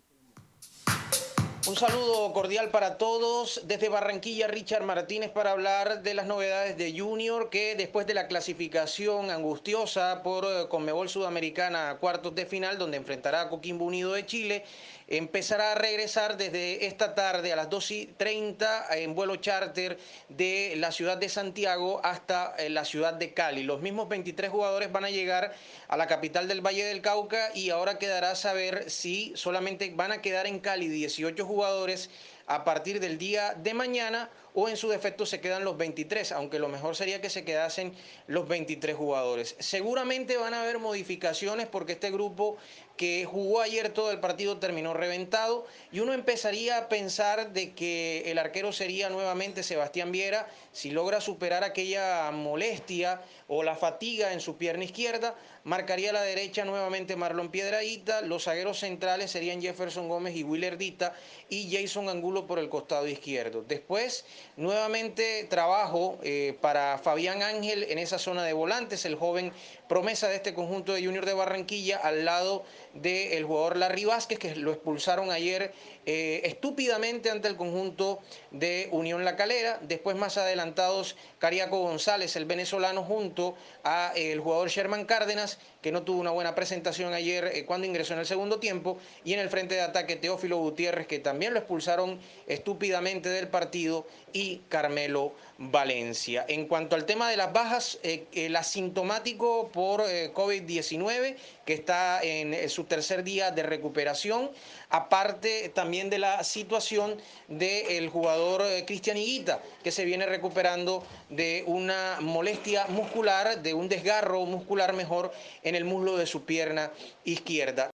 Un 1.69 1.77
saludo 1.77 2.33
cordial 2.33 2.71
para 2.71 2.97
todos. 2.97 3.61
Desde 3.67 3.91
Barranquilla, 3.91 4.49
Richard 4.49 4.83
Martínez 4.83 5.31
para 5.31 5.53
hablar 5.53 6.03
de 6.03 6.15
las 6.15 6.27
novedades 6.27 6.77
de 6.79 6.99
Junior, 6.99 7.51
que 7.51 7.77
después 7.77 8.07
de 8.07 8.15
la 8.15 8.29
clasificación 8.29 9.31
angustiosa 9.31 10.23
por 10.23 10.47
eh, 10.47 10.69
Conmebol 10.69 11.09
Sudamericana 11.09 11.91
a 11.91 11.99
cuartos 11.99 12.35
de 12.35 12.47
final, 12.47 12.79
donde 12.79 12.97
enfrentará 12.97 13.43
a 13.43 13.49
Coquimbo 13.51 13.85
Unido 13.85 14.15
de 14.15 14.25
Chile, 14.25 14.65
empezará 15.11 15.73
a 15.73 15.75
regresar 15.75 16.37
desde 16.37 16.87
esta 16.87 17.17
tarde 17.17 17.53
a 17.53 17.57
las 17.57 17.69
2 17.69 17.91
y 17.91 18.07
30 18.17 18.87
en 18.97 19.15
vuelo 19.17 19.37
charter 19.37 19.99
de 20.29 20.75
la 20.77 20.93
ciudad 20.93 21.19
de 21.19 21.29
Santiago 21.29 22.01
hasta 22.05 22.55
eh, 22.57 22.71
la 22.71 22.85
ciudad 22.85 23.15
de 23.15 23.35
Cali. 23.35 23.65
Los 23.65 23.83
mismos 23.83 24.09
23 24.09 24.51
jugadores 24.51 24.93
van 24.93 25.05
a 25.05 25.11
llegar 25.11 25.53
a 25.89 25.97
la 25.97 26.07
capital 26.07 26.47
del 26.47 26.65
Valle 26.65 26.85
del 26.85 27.03
Cauca 27.03 27.51
y 27.55 27.71
ahora 27.71 27.99
quedará 27.99 28.37
saber 28.37 28.89
si 28.89 29.33
solamente 29.35 29.93
van 29.95 30.13
a 30.13 30.23
quedar 30.23 30.47
en 30.47 30.61
Cali 30.61 30.87
18 30.87 31.45
jugadores 31.45 32.09
a 32.51 32.65
partir 32.65 32.99
del 32.99 33.17
día 33.17 33.55
de 33.55 33.75
mañana 33.75 34.29
o 34.55 34.69
en 34.69 34.77
su 34.77 34.89
defecto 34.89 35.25
se 35.25 35.41
quedan 35.41 35.63
los 35.63 35.77
23, 35.77 36.33
aunque 36.33 36.59
lo 36.59 36.69
mejor 36.69 36.97
sería 36.97 37.21
que 37.21 37.31
se 37.31 37.45
quedasen 37.45 37.95
los 38.27 38.49
23 38.49 38.97
jugadores. 38.97 39.55
Seguramente 39.61 40.37
van 40.37 40.55
a 40.55 40.63
haber 40.63 40.81
modificaciones 40.81 41.69
porque 41.69 41.93
este 41.93 42.11
grupo 42.11 42.57
que 43.01 43.25
jugó 43.25 43.63
ayer 43.63 43.95
todo 43.95 44.11
el 44.13 44.21
partido 44.21 44.59
terminó 44.59 44.93
reventado 44.93 45.67
y 45.91 46.01
uno 46.01 46.13
empezaría 46.13 46.77
a 46.77 46.89
pensar 46.91 47.55
de 47.55 47.73
que 47.73 48.31
el 48.31 48.37
arquero 48.37 48.75
sería 48.75 49.09
nuevamente 49.09 49.63
Sebastián 49.63 50.13
Viera 50.13 50.47
si 50.73 50.91
logra 50.91 51.23
superar 51.23 51.65
aquella 51.65 52.31
molestia 52.31 53.23
o 53.49 53.63
la 53.63 53.75
fatiga 53.75 54.35
en 54.35 54.41
su 54.41 54.59
pierna 54.59 54.85
izquierda, 54.85 55.35
marcaría 55.65 56.11
a 56.11 56.13
la 56.13 56.23
derecha 56.23 56.65
nuevamente 56.65 57.17
Marlon 57.17 57.51
Piedradita, 57.51 58.21
los 58.21 58.45
zagueros 58.45 58.79
centrales 58.79 59.31
serían 59.31 59.61
Jefferson 59.61 60.09
Gómez 60.09 60.37
y 60.37 60.45
Willer 60.45 60.79
Dita 60.79 61.15
y 61.49 61.75
Jason 61.75 62.09
Angulo 62.09 62.47
por 62.47 62.59
el 62.59 62.69
costado 62.69 63.09
izquierdo. 63.09 63.65
Después, 63.67 64.25
nuevamente 64.57 65.45
trabajo 65.51 66.19
eh, 66.23 66.57
para 66.61 66.99
Fabián 66.99 67.43
Ángel 67.43 67.83
en 67.85 67.99
esa 67.99 68.19
zona 68.19 68.45
de 68.45 68.53
volantes, 68.53 69.05
el 69.05 69.17
joven 69.17 69.53
promesa 69.91 70.29
de 70.29 70.37
este 70.37 70.55
conjunto 70.55 70.95
de 70.95 71.05
Junior 71.05 71.27
de 71.27 71.35
Barranquilla 71.35 71.97
al 71.97 72.25
lado 72.25 72.65
del 72.95 73.43
jugador 73.43 73.77
Larry 73.77 74.05
Vázquez, 74.05 74.39
que 74.39 74.55
lo 74.55 74.71
expulsaron 74.71 75.33
ayer 75.33 75.73
eh, 76.07 76.41
estúpidamente 76.45 77.31
ante 77.31 77.49
el 77.49 77.57
conjunto 77.57 78.21
de 78.51 78.89
Unión 78.91 79.25
La 79.25 79.37
Calera. 79.37 79.79
Después, 79.83 80.17
más 80.17 80.39
adelantados, 80.39 81.17
Cariaco 81.39 81.79
González, 81.79 82.37
el 82.37 82.47
venezolano, 82.47 83.05
junto 83.05 83.55
a 83.85 84.13
eh, 84.17 84.33
el 84.33 84.41
jugador 84.41 84.69
Sherman 84.71 85.05
Cárdenas, 85.05 85.59
que 85.83 85.93
no 85.93 86.03
tuvo 86.03 86.21
una 86.21 86.31
buena 86.31 86.55
presentación 86.55 87.13
ayer 87.13 87.51
eh, 87.53 87.65
cuando 87.67 87.87
ingresó 87.87 88.15
en 88.15 88.21
el 88.21 88.27
segundo 88.27 88.59
tiempo. 88.59 88.99
Y 89.25 89.35
en 89.35 89.41
el 89.41 89.51
frente 89.51 89.75
de 89.75 89.83
ataque, 89.83 90.17
Teófilo 90.17 90.57
Gutiérrez, 90.59 91.07
que 91.07 91.19
también 91.19 91.53
lo 91.53 91.61
expulsaron 91.61 92.19
estúpidamente 92.47 93.29
del 93.29 93.49
partido, 93.49 94.07
y 94.33 94.63
Carmelo 94.69 95.35
Valencia. 95.59 96.45
En 96.49 96.67
cuanto 96.67 96.95
al 96.97 97.05
tema 97.05 97.29
de 97.29 97.37
las 97.37 97.53
bajas, 97.53 97.99
el 98.03 98.55
asintomático 98.55 99.71
por 99.73 100.03
COVID-19, 100.03 101.37
que 101.71 101.75
está 101.75 102.21
en 102.25 102.69
su 102.69 102.83
tercer 102.83 103.23
día 103.23 103.53
de 103.53 103.63
recuperación, 103.63 104.51
aparte 104.89 105.69
también 105.73 106.11
de 106.11 106.19
la 106.19 106.43
situación 106.43 107.15
del 107.47 108.09
jugador 108.09 108.63
eh, 108.63 108.85
Cristian 108.85 109.17
Higuita, 109.17 109.63
que 109.85 109.93
se 109.93 110.05
viene 110.05 110.27
recuperando 110.27 111.07
de 111.29 111.63
una 111.69 112.19
molestia 112.23 112.89
muscular, 112.89 113.63
de 113.63 113.73
un 113.73 113.89
desgarro 113.89 114.45
muscular 114.47 114.95
mejor 114.95 115.31
en 115.63 115.77
el 115.77 115.85
muslo 115.85 116.17
de 116.17 116.27
su 116.27 116.45
pierna 116.45 116.91
izquierda. 117.23 117.89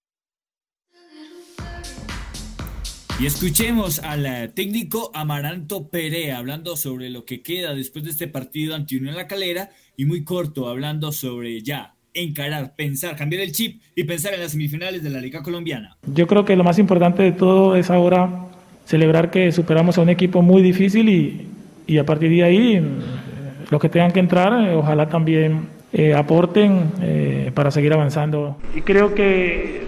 Y 3.20 3.26
escuchemos 3.26 3.98
al 3.98 4.24
eh, 4.24 4.48
técnico 4.48 5.10
Amaranto 5.12 5.88
Perea 5.88 6.38
hablando 6.38 6.78
sobre 6.78 7.10
lo 7.10 7.26
que 7.26 7.42
queda 7.42 7.74
después 7.74 8.06
de 8.06 8.10
este 8.12 8.26
partido 8.26 8.74
ante 8.74 8.96
Unión 8.96 9.16
La 9.16 9.26
Calera 9.26 9.68
y 9.98 10.06
muy 10.06 10.24
corto 10.24 10.66
hablando 10.66 11.12
sobre 11.12 11.60
ya 11.60 11.95
encarar, 12.16 12.74
pensar, 12.74 13.14
cambiar 13.16 13.42
el 13.42 13.52
chip 13.52 13.80
y 13.94 14.04
pensar 14.04 14.34
en 14.34 14.40
las 14.40 14.52
semifinales 14.52 15.02
de 15.02 15.10
la 15.10 15.20
Liga 15.20 15.42
Colombiana? 15.42 15.96
Yo 16.06 16.26
creo 16.26 16.44
que 16.44 16.56
lo 16.56 16.64
más 16.64 16.78
importante 16.78 17.22
de 17.22 17.32
todo 17.32 17.76
es 17.76 17.90
ahora 17.90 18.46
celebrar 18.84 19.30
que 19.30 19.52
superamos 19.52 19.98
a 19.98 20.02
un 20.02 20.08
equipo 20.08 20.42
muy 20.42 20.62
difícil 20.62 21.08
y, 21.08 21.46
y 21.86 21.98
a 21.98 22.04
partir 22.04 22.30
de 22.30 22.42
ahí 22.42 22.80
mm, 22.80 23.70
los 23.70 23.80
que 23.80 23.88
tengan 23.88 24.12
que 24.12 24.20
entrar, 24.20 24.52
eh, 24.64 24.74
ojalá 24.74 25.08
también 25.08 25.68
eh, 25.92 26.14
aporten 26.14 26.92
eh, 27.02 27.50
para 27.54 27.70
seguir 27.70 27.92
avanzando. 27.92 28.56
Y 28.74 28.82
creo 28.82 29.14
que 29.14 29.82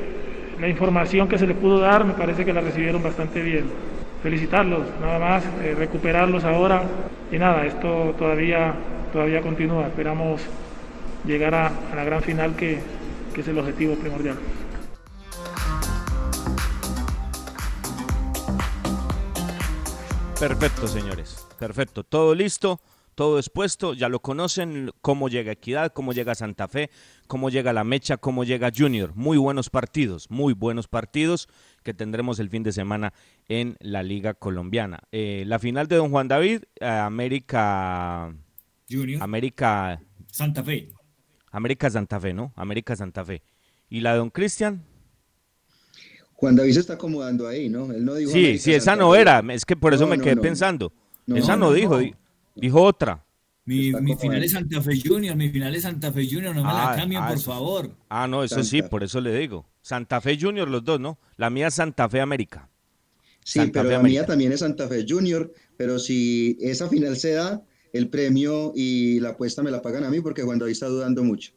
la 0.61 0.69
información 0.69 1.29
que 1.29 1.39
se 1.39 1.47
les 1.47 1.57
pudo 1.57 1.81
dar 1.81 2.05
me 2.05 2.15
parece 2.15 2.45
que 2.45 2.53
la 2.53 2.61
recibieron 2.61 3.03
bastante 3.03 3.41
bien. 3.43 3.65
Felicitarlos, 4.23 4.83
nada 5.01 5.19
más, 5.21 5.45
recuperarlos 5.79 6.43
ahora 6.43 6.83
y 7.31 7.39
nada, 7.39 7.65
esto 7.67 8.17
todavía, 8.19 8.75
todavía 9.13 9.41
continúa. 9.43 9.87
Esperamos 9.87 10.43
llegar 11.25 11.55
a, 11.55 11.67
a 11.69 11.95
la 11.95 12.05
gran 12.05 12.23
final 12.23 12.57
que, 12.57 12.81
que 13.35 13.41
es 13.41 13.49
el 13.49 13.59
objetivo 13.59 13.95
primordial. 13.97 14.39
Perfecto, 20.39 20.87
señores. 20.87 21.45
Perfecto. 21.59 22.05
Todo 22.05 22.33
listo, 22.33 22.81
todo 23.17 23.39
expuesto. 23.41 23.95
Ya 23.95 24.09
lo 24.09 24.21
conocen. 24.21 24.93
Cómo 25.01 25.29
llega 25.29 25.51
Equidad, 25.51 25.93
cómo 25.93 26.13
llega 26.13 26.37
Santa 26.37 26.69
Fe, 26.69 26.91
cómo 27.27 27.51
llega 27.51 27.73
La 27.73 27.83
Mecha, 27.83 28.19
cómo 28.19 28.45
llega 28.45 28.71
Junior. 28.73 29.13
Muy 29.17 29.37
buenos 29.37 29.69
partidos, 29.69 30.31
muy 30.31 30.53
buenos 30.53 30.87
partidos 30.87 31.49
que 31.83 31.93
tendremos 31.93 32.39
el 32.39 32.51
fin 32.51 32.63
de 32.63 32.71
semana 32.71 33.13
en 33.49 33.77
la 33.81 34.05
Liga 34.05 34.35
Colombiana. 34.35 35.01
Eh, 35.11 35.43
la 35.45 35.59
final 35.59 35.89
de 35.89 35.97
Don 35.97 36.11
Juan 36.11 36.29
David, 36.29 36.63
eh, 36.81 36.87
América. 36.87 38.33
Junior. 38.89 39.21
América. 39.21 40.01
Santa 40.31 40.63
Fe. 40.63 40.89
América 41.51 41.91
Santa 41.91 42.21
Fe, 42.21 42.33
¿no? 42.35 42.53
América 42.57 42.95
Santa 42.97 43.25
Fe. 43.25 43.43
¿Y 43.91 44.01
la 44.01 44.13
de 44.13 44.19
Don 44.19 44.31
Cristian? 44.31 44.85
Juan 46.35 46.55
David 46.55 46.73
se 46.75 46.81
está 46.81 46.95
acomodando 46.95 47.49
ahí, 47.49 47.69
¿no? 47.69 47.91
Él 47.93 48.05
no 48.05 48.15
dijo 48.15 48.31
Sí, 48.31 48.39
América 48.39 48.63
sí, 48.63 48.73
esa 48.75 48.85
Santa 48.93 49.05
no 49.05 49.13
Fe. 49.13 49.21
era. 49.21 49.43
Es 49.51 49.65
que 49.65 49.77
por 49.77 49.93
eso 49.95 50.05
No, 50.05 50.11
me 50.11 50.17
no, 50.19 50.23
quedé 50.25 50.37
no. 50.37 50.43
pensando. 50.43 50.93
No, 51.27 51.37
esa 51.37 51.57
no, 51.57 51.67
no, 51.67 51.73
dijo, 51.73 51.99
dijo 52.55 52.83
otra. 52.83 53.25
Mi, 53.65 53.93
final 54.17 54.43
es 54.43 54.53
Santa 54.53 54.81
Fe 54.81 54.99
Junior, 55.05 55.37
mi 55.37 55.51
final 55.51 55.75
es 55.75 55.83
Santa 55.83 56.11
Fe 56.11 56.27
Junior, 56.31 56.55
no 56.55 56.63
me 56.65 56.73
la 56.73 56.95
cambien, 56.97 57.23
por 57.27 57.35
eso- 57.37 57.51
favor. 57.53 57.91
Ah, 58.09 58.27
no, 58.27 58.43
eso 58.43 58.63
sí, 58.63 58.81
por 58.83 59.03
eso 59.05 59.21
le 59.21 59.37
digo. 59.37 59.67
Santa 59.83 60.21
Fe 60.23 60.39
Junior, 60.41 60.69
los 60.71 60.83
dos, 60.85 60.99
¿no? 60.99 61.19
La 61.37 61.51
mía 61.51 61.67
es 61.67 61.75
Santa 61.75 62.09
Fe 62.09 62.21
América. 62.23 62.69
Sí, 63.45 63.59
Santa 63.59 63.81
pero 63.81 63.85
Fe 63.89 63.93
la 63.95 63.99
América. 64.01 64.21
mía 64.23 64.27
también 64.27 64.53
es 64.53 64.61
Santa 64.61 64.89
Fe 64.89 65.05
Junior, 65.07 65.53
pero 65.77 65.99
si 65.99 66.57
esa 66.63 66.89
final 66.89 67.17
se 67.17 67.33
da, 67.33 67.63
el 67.93 68.09
premio 68.09 68.73
y 68.75 69.21
la 69.21 69.31
apuesta 69.31 69.63
me 69.63 69.71
la 69.71 69.81
pagan 69.83 70.05
a 70.05 70.11
mí 70.11 70.21
porque 70.21 70.43
Juan 70.43 70.59
David 70.59 70.73
está 70.73 70.87
dudando 70.87 71.23
mucho. 71.25 71.53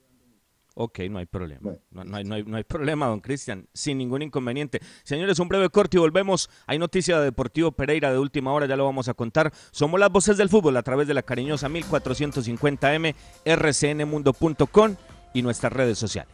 Ok, 0.74 1.00
no 1.10 1.20
hay 1.20 1.26
problema. 1.26 1.74
No, 1.92 2.04
no 2.06 2.16
hay, 2.16 2.24
no 2.24 2.36
hay- 2.36 2.44
no 2.44 2.56
hay 2.56 2.64
problema, 2.64 3.08
don 3.08 3.20
Cristian. 3.20 3.68
Sin 3.74 3.98
ningún 3.98 4.22
inconveniente. 4.22 4.80
Señores, 5.04 5.38
un 5.40 5.50
breve 5.50 5.70
corte 5.70 5.98
y 5.98 6.00
volvemos. 6.00 6.50
Hay 6.66 6.80
noticia 6.80 7.20
de 7.20 7.26
Deportivo 7.26 7.74
Pereira 7.74 8.10
de 8.12 8.18
última 8.18 8.54
hora, 8.54 8.66
ya 8.68 8.78
lo 8.78 8.86
vamos 8.86 9.10
a 9.10 9.14
contar. 9.14 9.52
Somos 9.72 10.00
las 10.00 10.10
voces 10.10 10.38
del 10.38 10.48
fútbol 10.48 10.78
a 10.78 10.82
través 10.82 11.10
de 11.10 11.14
la 11.14 11.24
cariñosa 11.24 11.68
1450M, 11.68 13.14
rcnmundo.com 13.46 14.96
y 15.34 15.42
nuestras 15.42 15.74
redes 15.74 15.98
sociales. 15.98 16.34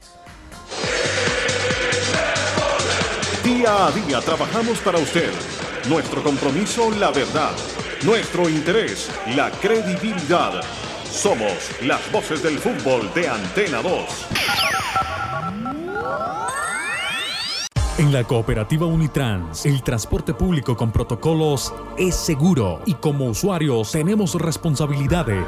Día 3.44 3.88
a 3.88 3.92
día 3.92 4.22
trabajamos 4.22 4.78
para 4.80 5.00
usted. 5.00 5.32
Nuestro 5.90 6.22
compromiso, 6.22 6.92
la 6.92 7.12
verdad. 7.12 7.52
Nuestro 8.04 8.48
interés, 8.48 9.10
la 9.36 9.50
credibilidad. 9.50 10.62
Somos 11.12 11.52
las 11.82 12.12
voces 12.12 12.44
del 12.44 12.60
fútbol 12.60 13.12
de 13.16 13.28
Antena 13.28 13.82
2. 13.82 13.92
En 17.98 18.14
la 18.14 18.24
cooperativa 18.24 18.86
Unitrans, 18.86 19.66
el 19.66 19.82
transporte 19.82 20.36
público 20.36 20.78
con 20.78 20.92
protocolos 20.92 21.74
es 21.98 22.16
seguro 22.16 22.84
y 22.86 22.94
como 22.94 23.26
usuarios 23.26 23.92
tenemos 23.92 24.36
responsabilidades. 24.36 25.48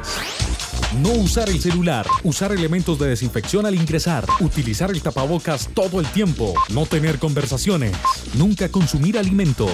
No 1.04 1.12
usar 1.12 1.50
el 1.50 1.62
celular, 1.62 2.08
usar 2.24 2.52
elementos 2.52 2.98
de 2.98 3.10
desinfección 3.10 3.68
al 3.68 3.76
ingresar, 3.76 4.26
utilizar 4.40 4.90
el 4.90 5.04
tapabocas 5.04 5.70
todo 5.76 6.00
el 6.00 6.08
tiempo, 6.08 6.56
no 6.74 6.88
tener 6.88 7.20
conversaciones, 7.20 7.96
nunca 8.34 8.70
consumir 8.70 9.20
alimentos. 9.20 9.70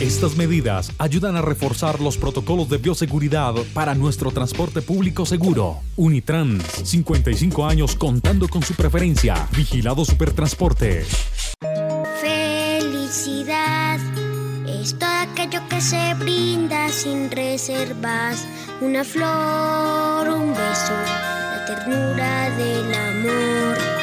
Estas 0.00 0.36
medidas 0.36 0.92
ayudan 0.98 1.36
a 1.36 1.42
reforzar 1.42 2.02
los 2.02 2.18
protocolos 2.18 2.68
de 2.68 2.76
bioseguridad 2.76 3.54
para 3.72 3.94
nuestro 3.94 4.30
transporte 4.30 4.82
público 4.82 5.24
seguro. 5.24 5.78
Unitrans, 5.96 6.62
55 6.84 7.64
años 7.64 7.96
contando 7.96 8.46
con 8.46 8.62
su 8.62 8.74
preferencia. 8.74 9.48
Vigilado 9.56 10.04
Supertransporte. 10.04 11.06
Felicidad 12.20 13.98
es 14.66 14.98
todo 14.98 15.08
aquello 15.32 15.66
que 15.70 15.80
se 15.80 16.12
brinda 16.18 16.90
sin 16.90 17.30
reservas. 17.30 18.46
Una 18.82 19.02
flor, 19.02 20.28
un 20.28 20.50
beso, 20.50 20.92
la 20.92 21.64
ternura 21.66 22.50
del 22.50 22.94
amor. 22.94 23.95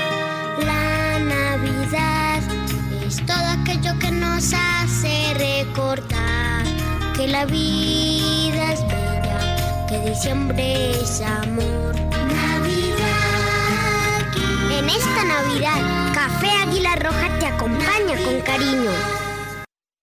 Es 3.13 3.25
todo 3.27 3.45
aquello 3.61 3.97
que 3.99 4.09
nos 4.11 4.53
hace 4.53 5.33
recordar 5.35 6.63
que 7.15 7.27
la 7.27 7.45
vida 7.45 8.73
es 8.73 8.81
bella, 8.87 9.85
que 9.87 9.99
diciembre 10.09 10.91
es 10.91 11.21
amor. 11.21 11.93
Navidad. 12.45 13.03
En 14.71 14.89
esta 14.89 15.23
Navidad, 15.25 16.13
Café 16.13 16.49
Águila 16.63 16.95
Roja 16.95 17.29
te 17.39 17.45
acompaña 17.45 18.17
con 18.25 18.41
cariño. 18.41 19.22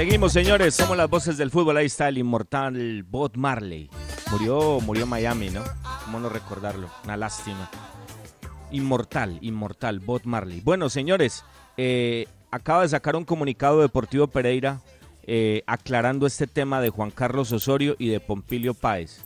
Seguimos, 0.00 0.32
señores, 0.32 0.74
somos 0.74 0.96
las 0.96 1.10
voces 1.10 1.36
del 1.36 1.50
fútbol. 1.50 1.76
Ahí 1.76 1.84
está 1.84 2.08
el 2.08 2.16
inmortal 2.16 3.02
Bob 3.02 3.32
Marley. 3.36 3.90
Murió, 4.30 4.80
murió 4.80 5.02
en 5.02 5.10
Miami, 5.10 5.50
¿no? 5.50 5.62
¿Cómo 6.06 6.18
no 6.18 6.30
recordarlo? 6.30 6.88
Una 7.04 7.18
lástima. 7.18 7.68
Inmortal, 8.70 9.36
inmortal, 9.42 10.00
Bob 10.00 10.22
Marley. 10.24 10.62
Bueno, 10.62 10.88
señores, 10.88 11.44
eh, 11.76 12.26
acaba 12.50 12.80
de 12.80 12.88
sacar 12.88 13.14
un 13.14 13.26
comunicado 13.26 13.82
Deportivo 13.82 14.26
Pereira 14.26 14.80
eh, 15.24 15.64
aclarando 15.66 16.26
este 16.26 16.46
tema 16.46 16.80
de 16.80 16.88
Juan 16.88 17.10
Carlos 17.10 17.52
Osorio 17.52 17.94
y 17.98 18.08
de 18.08 18.20
Pompilio 18.20 18.72
Páez. 18.72 19.22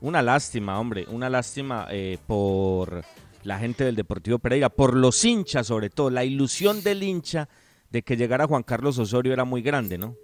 Una 0.00 0.20
lástima, 0.20 0.80
hombre, 0.80 1.06
una 1.10 1.30
lástima 1.30 1.86
eh, 1.92 2.18
por 2.26 3.04
la 3.44 3.60
gente 3.60 3.84
del 3.84 3.94
Deportivo 3.94 4.40
Pereira, 4.40 4.68
por 4.68 4.96
los 4.96 5.24
hinchas 5.24 5.68
sobre 5.68 5.90
todo. 5.90 6.10
La 6.10 6.24
ilusión 6.24 6.82
del 6.82 7.04
hincha 7.04 7.48
de 7.90 8.02
que 8.02 8.16
llegara 8.16 8.46
Juan 8.46 8.62
Carlos 8.62 8.98
Osorio 8.98 9.32
era 9.32 9.44
muy 9.44 9.62
grande, 9.62 9.98
¿no? 9.98 10.16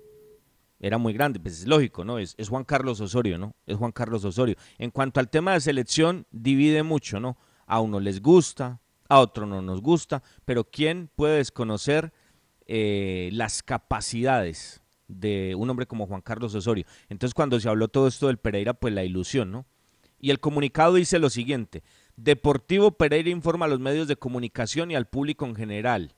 Era 0.81 0.99
muy 0.99 1.13
grande, 1.13 1.41
pues 1.41 1.61
es 1.61 1.67
lógico, 1.67 2.05
¿no? 2.05 2.19
Es, 2.19 2.37
Juan 2.49 2.65
Carlos 2.65 3.01
Osorio, 3.01 3.39
¿no? 3.39 3.55
Es 3.67 3.77
Juan 3.77 3.93
Carlos 3.93 4.25
Osorio. 4.25 4.57
En 4.79 4.91
cuanto 4.91 5.21
al 5.21 5.31
tema 5.31 5.55
de 5.55 5.61
selección, 5.61 6.27
divide 6.31 6.83
mucho, 6.83 7.21
¿no? 7.21 7.39
A 7.67 7.81
uno 7.81 8.01
les 8.01 8.21
gusta, 8.21 8.81
a 9.09 9.21
otro 9.21 9.47
no 9.47 9.63
nos 9.63 9.81
gusta, 9.81 10.23
pero 10.45 10.65
¿quién 10.65 11.09
puede 11.15 11.39
desconocer 11.39 12.13
eh, 12.67 13.31
las 13.33 13.63
capacidades 13.63 14.83
de 15.09 15.55
un 15.55 15.71
hombre 15.71 15.87
como 15.87 16.07
Juan 16.07 16.21
Carlos 16.21 16.55
Osorio? 16.55 16.85
Entonces, 17.09 17.35
cuando 17.35 17.59
se 17.61 17.69
habló 17.69 17.89
todo 17.89 18.07
esto 18.07 18.27
del 18.27 18.39
Pereira, 18.39 18.75
pues 18.75 18.93
la 18.93 19.05
ilusión, 19.05 19.51
¿no? 19.51 19.67
Y 20.21 20.31
el 20.31 20.41
comunicado 20.41 20.95
dice 20.95 21.19
lo 21.19 21.31
siguiente, 21.31 21.83
Deportivo 22.17 22.93
Pereira 22.93 23.31
informa 23.31 23.67
a 23.67 23.69
los 23.69 23.81
medios 23.81 24.07
de 24.07 24.17
comunicación 24.17 24.91
y 24.91 24.95
al 24.95 25.07
público 25.07 25.47
en 25.47 25.55
general 25.55 26.15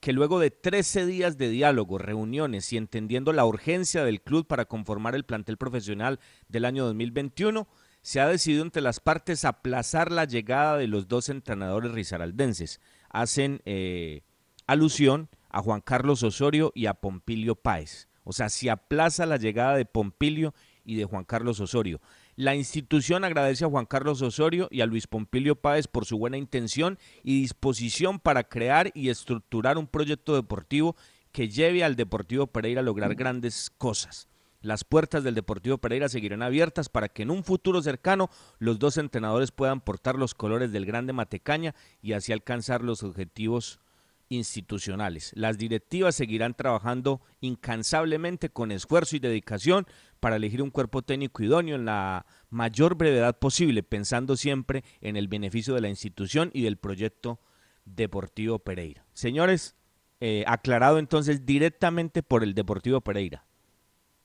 que 0.00 0.12
luego 0.12 0.38
de 0.38 0.50
13 0.50 1.06
días 1.06 1.38
de 1.38 1.48
diálogo, 1.48 1.98
reuniones 1.98 2.72
y 2.72 2.76
entendiendo 2.76 3.32
la 3.32 3.44
urgencia 3.44 4.04
del 4.04 4.22
club 4.22 4.46
para 4.46 4.66
conformar 4.66 5.14
el 5.14 5.24
plantel 5.24 5.56
profesional 5.56 6.20
del 6.48 6.64
año 6.64 6.84
2021, 6.84 7.66
se 8.02 8.20
ha 8.20 8.28
decidido 8.28 8.62
entre 8.62 8.82
las 8.82 9.00
partes 9.00 9.44
aplazar 9.44 10.12
la 10.12 10.24
llegada 10.24 10.76
de 10.78 10.86
los 10.86 11.08
dos 11.08 11.28
entrenadores 11.28 11.92
risaraldenses. 11.92 12.80
Hacen 13.10 13.60
eh, 13.64 14.22
alusión 14.66 15.28
a 15.50 15.62
Juan 15.62 15.80
Carlos 15.80 16.22
Osorio 16.22 16.72
y 16.74 16.86
a 16.86 16.94
Pompilio 16.94 17.56
Páez. 17.56 18.08
O 18.22 18.32
sea, 18.32 18.48
se 18.50 18.70
aplaza 18.70 19.26
la 19.26 19.36
llegada 19.36 19.76
de 19.76 19.84
Pompilio 19.84 20.54
y 20.84 20.94
de 20.96 21.04
Juan 21.04 21.24
Carlos 21.24 21.60
Osorio. 21.60 22.00
La 22.38 22.54
institución 22.54 23.24
agradece 23.24 23.64
a 23.64 23.68
Juan 23.68 23.84
Carlos 23.84 24.22
Osorio 24.22 24.68
y 24.70 24.80
a 24.80 24.86
Luis 24.86 25.08
Pompilio 25.08 25.56
Páez 25.56 25.88
por 25.88 26.04
su 26.04 26.18
buena 26.18 26.36
intención 26.36 26.96
y 27.24 27.40
disposición 27.40 28.20
para 28.20 28.44
crear 28.44 28.92
y 28.94 29.08
estructurar 29.08 29.76
un 29.76 29.88
proyecto 29.88 30.36
deportivo 30.36 30.94
que 31.32 31.48
lleve 31.48 31.82
al 31.82 31.96
Deportivo 31.96 32.46
Pereira 32.46 32.80
a 32.80 32.84
lograr 32.84 33.16
grandes 33.16 33.70
cosas. 33.76 34.28
Las 34.60 34.84
puertas 34.84 35.24
del 35.24 35.34
Deportivo 35.34 35.78
Pereira 35.78 36.08
seguirán 36.08 36.42
abiertas 36.42 36.88
para 36.88 37.08
que 37.08 37.24
en 37.24 37.32
un 37.32 37.42
futuro 37.42 37.82
cercano 37.82 38.30
los 38.60 38.78
dos 38.78 38.98
entrenadores 38.98 39.50
puedan 39.50 39.80
portar 39.80 40.14
los 40.14 40.34
colores 40.34 40.70
del 40.70 40.86
Grande 40.86 41.12
Matecaña 41.12 41.74
y 42.02 42.12
así 42.12 42.32
alcanzar 42.32 42.84
los 42.84 43.02
objetivos 43.02 43.80
institucionales. 44.28 45.32
Las 45.34 45.58
directivas 45.58 46.14
seguirán 46.14 46.54
trabajando 46.54 47.20
incansablemente 47.40 48.50
con 48.50 48.72
esfuerzo 48.72 49.16
y 49.16 49.20
dedicación 49.20 49.86
para 50.20 50.36
elegir 50.36 50.62
un 50.62 50.70
cuerpo 50.70 51.02
técnico 51.02 51.42
idóneo 51.42 51.76
en 51.76 51.84
la 51.84 52.26
mayor 52.50 52.96
brevedad 52.96 53.38
posible, 53.38 53.82
pensando 53.82 54.36
siempre 54.36 54.84
en 55.00 55.16
el 55.16 55.28
beneficio 55.28 55.74
de 55.74 55.80
la 55.80 55.88
institución 55.88 56.50
y 56.52 56.62
del 56.62 56.76
proyecto 56.76 57.40
Deportivo 57.84 58.58
Pereira. 58.58 59.06
Señores, 59.14 59.76
eh, 60.20 60.44
aclarado 60.46 60.98
entonces 60.98 61.46
directamente 61.46 62.22
por 62.22 62.42
el 62.42 62.54
Deportivo 62.54 63.00
Pereira. 63.00 63.44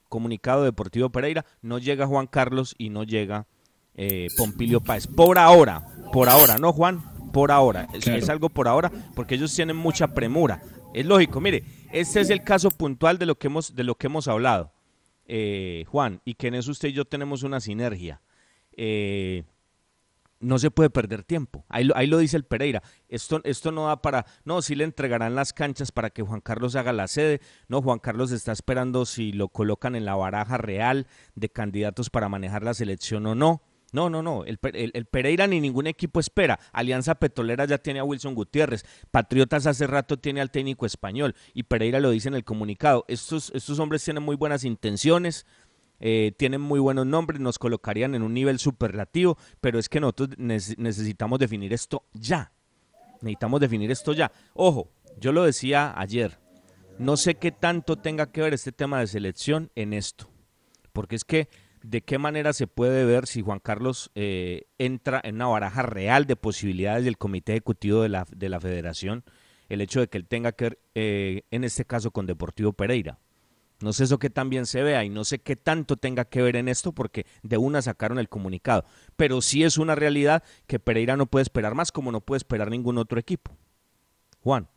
Comunicado 0.10 0.64
Deportivo 0.64 1.10
Pereira, 1.10 1.46
no 1.62 1.80
llega 1.80 2.08
Juan 2.08 2.28
Carlos 2.28 2.76
y 2.78 2.90
no 2.90 3.04
llega 3.04 3.48
eh, 3.96 4.28
Pompilio 4.38 4.82
Páez. 4.82 5.08
Por 5.08 5.38
ahora, 5.38 5.86
por 6.12 6.30
ahora, 6.30 6.58
¿no, 6.58 6.74
Juan? 6.74 7.13
Por 7.34 7.52
ahora. 7.52 7.90
Es, 7.94 8.30
algo 8.30 8.50
por 8.50 8.70
ahora 8.70 8.90
porque 9.14 9.36
ellos 9.36 9.54
tienen 9.54 9.76
mucha 9.76 10.08
premura. 10.08 10.62
Es 10.94 11.06
lógico, 11.06 11.42
mire, 11.42 11.66
este 11.92 12.22
es 12.22 12.30
el 12.30 12.44
caso 12.44 12.72
puntual 12.72 13.18
de 13.18 13.26
lo 13.26 13.36
que 13.36 13.48
hemos, 13.48 13.76
de 13.76 13.84
lo 13.84 13.96
que 13.96 14.08
hemos 14.08 14.28
hablado, 14.30 14.72
eh, 15.26 15.84
Juan, 15.88 16.22
y 16.24 16.36
que 16.36 16.48
en 16.48 16.54
eso 16.54 16.72
usted 16.72 16.90
y 16.90 16.94
yo 16.94 17.04
tenemos 17.04 17.44
una 17.44 17.60
sinergia. 17.60 18.22
Eh, 18.78 19.44
no 20.40 20.60
se 20.60 20.70
puede 20.70 20.90
perder 20.90 21.24
tiempo. 21.24 21.66
Ahí 21.70 21.86
lo, 21.86 21.98
ahí 21.98 22.06
lo 22.06 22.20
dice 22.20 22.38
el 22.38 22.44
Pereira. 22.44 22.84
Esto, 23.08 23.42
esto 23.46 23.72
no 23.72 23.88
da 23.88 24.02
para, 24.02 24.26
no, 24.46 24.62
si 24.62 24.76
le 24.76 24.84
entregarán 24.84 25.36
las 25.36 25.54
canchas 25.54 25.92
para 25.92 26.12
que 26.12 26.22
Juan 26.22 26.42
Carlos 26.42 26.76
haga 26.76 26.94
la 26.94 27.08
sede. 27.08 27.42
No, 27.68 27.82
Juan 27.82 28.00
Carlos 28.00 28.32
está 28.32 28.52
esperando 28.52 29.06
si 29.06 29.32
lo 29.32 29.48
colocan 29.48 29.96
en 29.96 30.06
la 30.06 30.16
baraja 30.16 30.58
real 30.58 31.08
de 31.34 31.50
candidatos 31.50 32.10
para 32.12 32.30
manejar 32.30 32.64
la 32.64 32.76
selección 32.76 33.26
o 33.26 33.34
no. 33.34 33.64
No, 33.94 34.10
no, 34.10 34.22
no. 34.22 34.44
El, 34.44 34.58
Pereira 34.58 35.48
ni 35.48 35.62
ningún 35.62 35.88
equipo 35.88 36.20
espera. 36.20 36.60
Alianza 36.74 37.16
Petrolera 37.16 37.66
ya 37.66 37.78
tiene 37.78 38.00
a 38.00 38.04
Wilson 38.04 38.34
Gutiérrez. 38.34 38.84
Patriotas 39.12 39.68
hace 39.68 39.88
rato 39.88 40.18
tiene 40.18 40.42
al 40.42 40.52
técnico 40.52 40.86
español. 40.86 41.36
Y 41.54 41.64
Pereira 41.64 42.00
lo 42.00 42.10
dice 42.10 42.28
en 42.28 42.34
el 42.34 42.44
comunicado. 42.44 43.06
Estos, 43.08 43.52
estos 43.54 43.78
hombres 43.80 44.04
tienen 44.04 44.24
muy 44.24 44.36
buenas 44.36 44.64
intenciones. 44.64 45.46
Eh, 46.00 46.34
tienen 46.36 46.60
muy 46.60 46.82
buenos 46.82 47.06
nombres, 47.06 47.40
nos 47.40 47.58
colocarían 47.58 48.14
en 48.14 48.24
un 48.24 48.34
nivel 48.34 48.60
superlativo, 48.60 49.38
pero 49.62 49.80
es 49.80 49.88
que 49.88 50.02
nosotros 50.02 50.32
necesitamos 50.38 51.40
definir 51.40 51.72
esto 51.72 52.04
ya. 52.12 52.52
Necesitamos 53.22 53.62
definir 53.62 53.90
esto 53.90 54.12
ya. 54.12 54.30
Ojo, 54.54 54.90
yo 55.18 55.32
lo 55.32 55.46
decía 55.46 55.94
ayer, 55.96 56.40
no 56.98 57.16
sé 57.16 57.36
qué 57.36 57.54
tanto 57.54 57.96
tenga 57.96 58.32
que 58.34 58.42
ver 58.42 58.54
este 58.54 58.74
tema 58.74 59.00
de 59.00 59.08
selección 59.08 59.72
en 59.76 59.94
esto, 59.94 60.30
porque 60.92 61.16
es 61.16 61.24
que 61.24 61.48
de 61.84 62.02
qué 62.02 62.18
manera 62.18 62.54
se 62.54 62.66
puede 62.66 63.06
ver 63.06 63.28
si 63.28 63.42
Juan 63.42 63.60
Carlos 63.60 64.10
eh, 64.16 64.68
entra 64.78 65.22
en 65.24 65.36
una 65.36 65.48
baraja 65.48 65.82
real 65.84 66.26
de 66.26 66.36
posibilidades 66.36 67.04
del 67.04 67.18
comité 67.18 67.52
ejecutivo 67.52 68.02
de 68.02 68.10
la, 68.10 68.26
de 68.36 68.50
la 68.50 68.60
federación, 68.60 69.24
el 69.70 69.82
hecho 69.82 70.00
de 70.00 70.08
que 70.08 70.18
él 70.18 70.26
tenga 70.26 70.54
que 70.54 70.66
ver, 70.66 70.80
eh, 70.96 71.44
en 71.52 71.64
este 71.64 71.86
caso, 71.86 72.12
con 72.12 72.26
Deportivo 72.26 72.74
Pereira. 72.74 73.20
No 73.82 73.92
sé 73.92 74.06
eso 74.06 74.18
que 74.18 74.30
también 74.30 74.66
se 74.66 74.82
vea 74.82 75.04
y 75.04 75.10
no 75.10 75.26
sé 75.26 75.40
qué 75.40 75.58
tanto 75.58 75.98
tenga 75.98 76.24
que 76.24 76.42
ver 76.42 76.56
en 76.56 76.70
esto 76.70 76.94
porque 76.94 77.26
de 77.42 77.58
una 77.58 77.82
sacaron 77.82 78.18
el 78.18 78.30
comunicado. 78.30 78.86
Pero 79.18 79.42
sí 79.42 79.64
es 79.64 79.78
una 79.78 79.94
realidad 79.94 80.42
que 80.68 80.80
Pereira 80.80 81.18
no 81.18 81.26
puede 81.26 81.44
esperar 81.44 81.76
más 81.76 81.92
como 81.92 82.12
no 82.12 82.22
puede 82.22 82.38
esperar 82.38 82.70
ningún 82.70 82.98
otro 82.98 83.20
equipo. 83.20 83.58
Juan. 84.40 84.70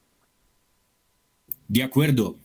De 1.68 1.84
acuerdo. 1.84 2.36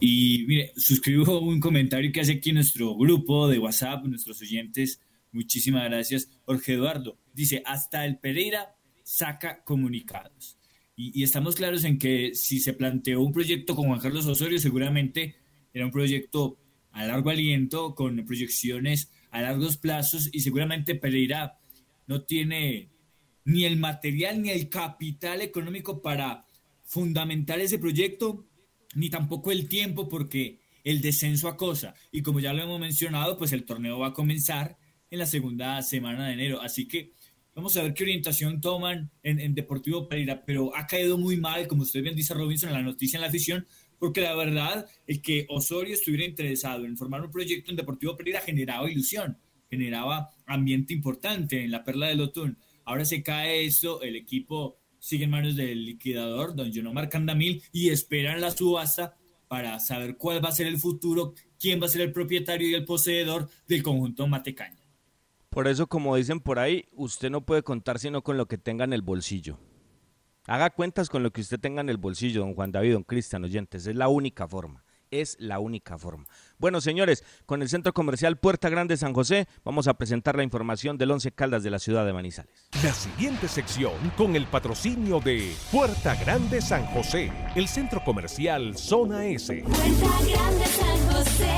Y 0.00 0.44
mire, 0.46 0.72
suscribo 0.76 1.40
un 1.40 1.60
comentario 1.60 2.12
que 2.12 2.20
hace 2.20 2.32
aquí 2.32 2.52
nuestro 2.52 2.96
grupo 2.96 3.48
de 3.48 3.58
WhatsApp, 3.58 4.04
nuestros 4.04 4.40
oyentes. 4.40 5.00
Muchísimas 5.32 5.84
gracias. 5.84 6.28
Jorge 6.44 6.74
Eduardo 6.74 7.18
dice, 7.32 7.62
hasta 7.64 8.04
el 8.04 8.18
Pereira 8.18 8.76
saca 9.02 9.62
comunicados. 9.64 10.56
Y, 10.96 11.22
estamos 11.22 11.56
claros 11.56 11.84
en 11.84 11.98
que 11.98 12.34
si 12.34 12.60
se 12.60 12.74
planteó 12.74 13.22
un 13.22 13.32
proyecto 13.32 13.74
con 13.74 13.86
Juan 13.86 14.00
Carlos 14.00 14.26
Osorio, 14.26 14.58
seguramente 14.58 15.36
era 15.72 15.86
un 15.86 15.90
proyecto 15.90 16.58
a 16.92 17.06
largo 17.06 17.30
aliento, 17.30 17.94
con 17.94 18.24
proyecciones 18.26 19.10
a 19.30 19.40
largos 19.40 19.78
plazos, 19.78 20.28
y 20.32 20.40
seguramente 20.40 20.94
Pereira 20.94 21.58
no 22.06 22.22
tiene 22.22 22.90
ni 23.44 23.64
el 23.64 23.78
material 23.78 24.42
ni 24.42 24.50
el 24.50 24.68
capital 24.68 25.40
económico 25.40 26.02
para 26.02 26.44
fundamentar 26.84 27.60
ese 27.60 27.78
proyecto 27.78 28.44
ni 28.94 29.10
tampoco 29.10 29.52
el 29.52 29.68
tiempo 29.68 30.08
porque 30.08 30.60
el 30.84 31.00
descenso 31.00 31.48
acosa. 31.48 31.94
Y 32.10 32.22
como 32.22 32.40
ya 32.40 32.52
lo 32.52 32.62
hemos 32.62 32.80
mencionado, 32.80 33.36
pues 33.36 33.52
el 33.52 33.64
torneo 33.64 33.98
va 33.98 34.08
a 34.08 34.12
comenzar 34.12 34.78
en 35.10 35.18
la 35.18 35.26
segunda 35.26 35.82
semana 35.82 36.26
de 36.26 36.34
enero. 36.34 36.60
Así 36.60 36.88
que 36.88 37.12
vamos 37.54 37.76
a 37.76 37.82
ver 37.82 37.94
qué 37.94 38.04
orientación 38.04 38.60
toman 38.60 39.10
en, 39.22 39.54
Deportivo 39.54 40.08
Pereira. 40.08 40.44
Pero 40.44 40.74
ha 40.76 40.86
caído 40.86 41.18
muy 41.18 41.36
mal, 41.36 41.66
como 41.66 41.82
usted 41.82 42.02
bien 42.02 42.16
dice 42.16 42.34
Robinson, 42.34 42.70
en 42.70 42.76
la 42.76 42.82
noticia 42.82 43.16
en 43.16 43.22
la 43.22 43.28
afición, 43.28 43.66
porque 43.98 44.20
la 44.20 44.34
verdad, 44.34 44.86
el 45.06 45.20
que 45.20 45.46
Osorio 45.48 45.94
estuviera 45.94 46.24
interesado 46.24 46.86
en 46.86 46.96
formar 46.96 47.22
un 47.22 47.30
proyecto 47.30 47.70
en 47.70 47.76
Deportivo 47.76 48.16
Pereira 48.16 48.40
generaba 48.40 48.90
ilusión, 48.90 49.38
generaba 49.68 50.30
ambiente 50.46 50.94
importante 50.94 51.62
en 51.62 51.70
la 51.70 51.84
Perla 51.84 52.06
del 52.06 52.22
Otón. 52.22 52.58
Ahora 52.84 53.04
se 53.04 53.22
cae 53.22 53.66
eso, 53.66 54.02
el 54.02 54.16
equipo 54.16 54.79
sigue 55.00 55.24
en 55.24 55.30
manos 55.30 55.56
del 55.56 55.84
liquidador, 55.84 56.54
don 56.54 56.70
John 56.72 56.94
Candamil, 57.08 57.62
y 57.72 57.88
esperan 57.88 58.40
la 58.40 58.52
subasta 58.52 59.16
para 59.48 59.80
saber 59.80 60.16
cuál 60.16 60.44
va 60.44 60.50
a 60.50 60.52
ser 60.52 60.68
el 60.68 60.78
futuro, 60.78 61.34
quién 61.58 61.82
va 61.82 61.86
a 61.86 61.88
ser 61.88 62.02
el 62.02 62.12
propietario 62.12 62.68
y 62.68 62.74
el 62.74 62.84
poseedor 62.84 63.48
del 63.66 63.82
conjunto 63.82 64.28
Matecaña. 64.28 64.78
Por 65.48 65.66
eso, 65.66 65.88
como 65.88 66.14
dicen 66.14 66.38
por 66.38 66.60
ahí, 66.60 66.86
usted 66.92 67.30
no 67.30 67.44
puede 67.44 67.64
contar 67.64 67.98
sino 67.98 68.22
con 68.22 68.36
lo 68.36 68.46
que 68.46 68.58
tenga 68.58 68.84
en 68.84 68.92
el 68.92 69.02
bolsillo. 69.02 69.58
Haga 70.46 70.70
cuentas 70.70 71.08
con 71.08 71.24
lo 71.24 71.32
que 71.32 71.40
usted 71.40 71.58
tenga 71.58 71.80
en 71.80 71.88
el 71.88 71.96
bolsillo, 71.96 72.42
don 72.42 72.54
Juan 72.54 72.70
David, 72.70 72.92
don 72.92 73.02
Cristian, 73.02 73.42
oyentes. 73.42 73.86
Es 73.86 73.96
la 73.96 74.08
única 74.08 74.46
forma 74.46 74.84
es 75.10 75.36
la 75.38 75.58
única 75.58 75.98
forma. 75.98 76.26
Bueno, 76.58 76.80
señores, 76.80 77.24
con 77.46 77.62
el 77.62 77.68
Centro 77.68 77.92
Comercial 77.92 78.38
Puerta 78.38 78.68
Grande 78.68 78.96
San 78.96 79.12
José 79.12 79.48
vamos 79.64 79.88
a 79.88 79.94
presentar 79.94 80.36
la 80.36 80.42
información 80.42 80.98
del 80.98 81.10
Once 81.10 81.32
Caldas 81.32 81.62
de 81.62 81.70
la 81.70 81.78
ciudad 81.78 82.06
de 82.06 82.12
Manizales. 82.12 82.68
La 82.82 82.92
siguiente 82.92 83.48
sección 83.48 83.92
con 84.16 84.36
el 84.36 84.46
patrocinio 84.46 85.20
de 85.20 85.52
Puerta 85.72 86.14
Grande 86.16 86.60
San 86.60 86.86
José, 86.86 87.32
el 87.54 87.68
Centro 87.68 88.02
Comercial 88.04 88.76
Zona 88.76 89.26
S. 89.26 89.62
Puerta 89.62 89.84
Grande 90.28 90.66
San 90.66 91.12
José, 91.12 91.54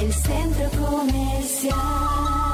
el 0.00 0.12
Centro 0.12 0.70
Comercial. 0.70 2.45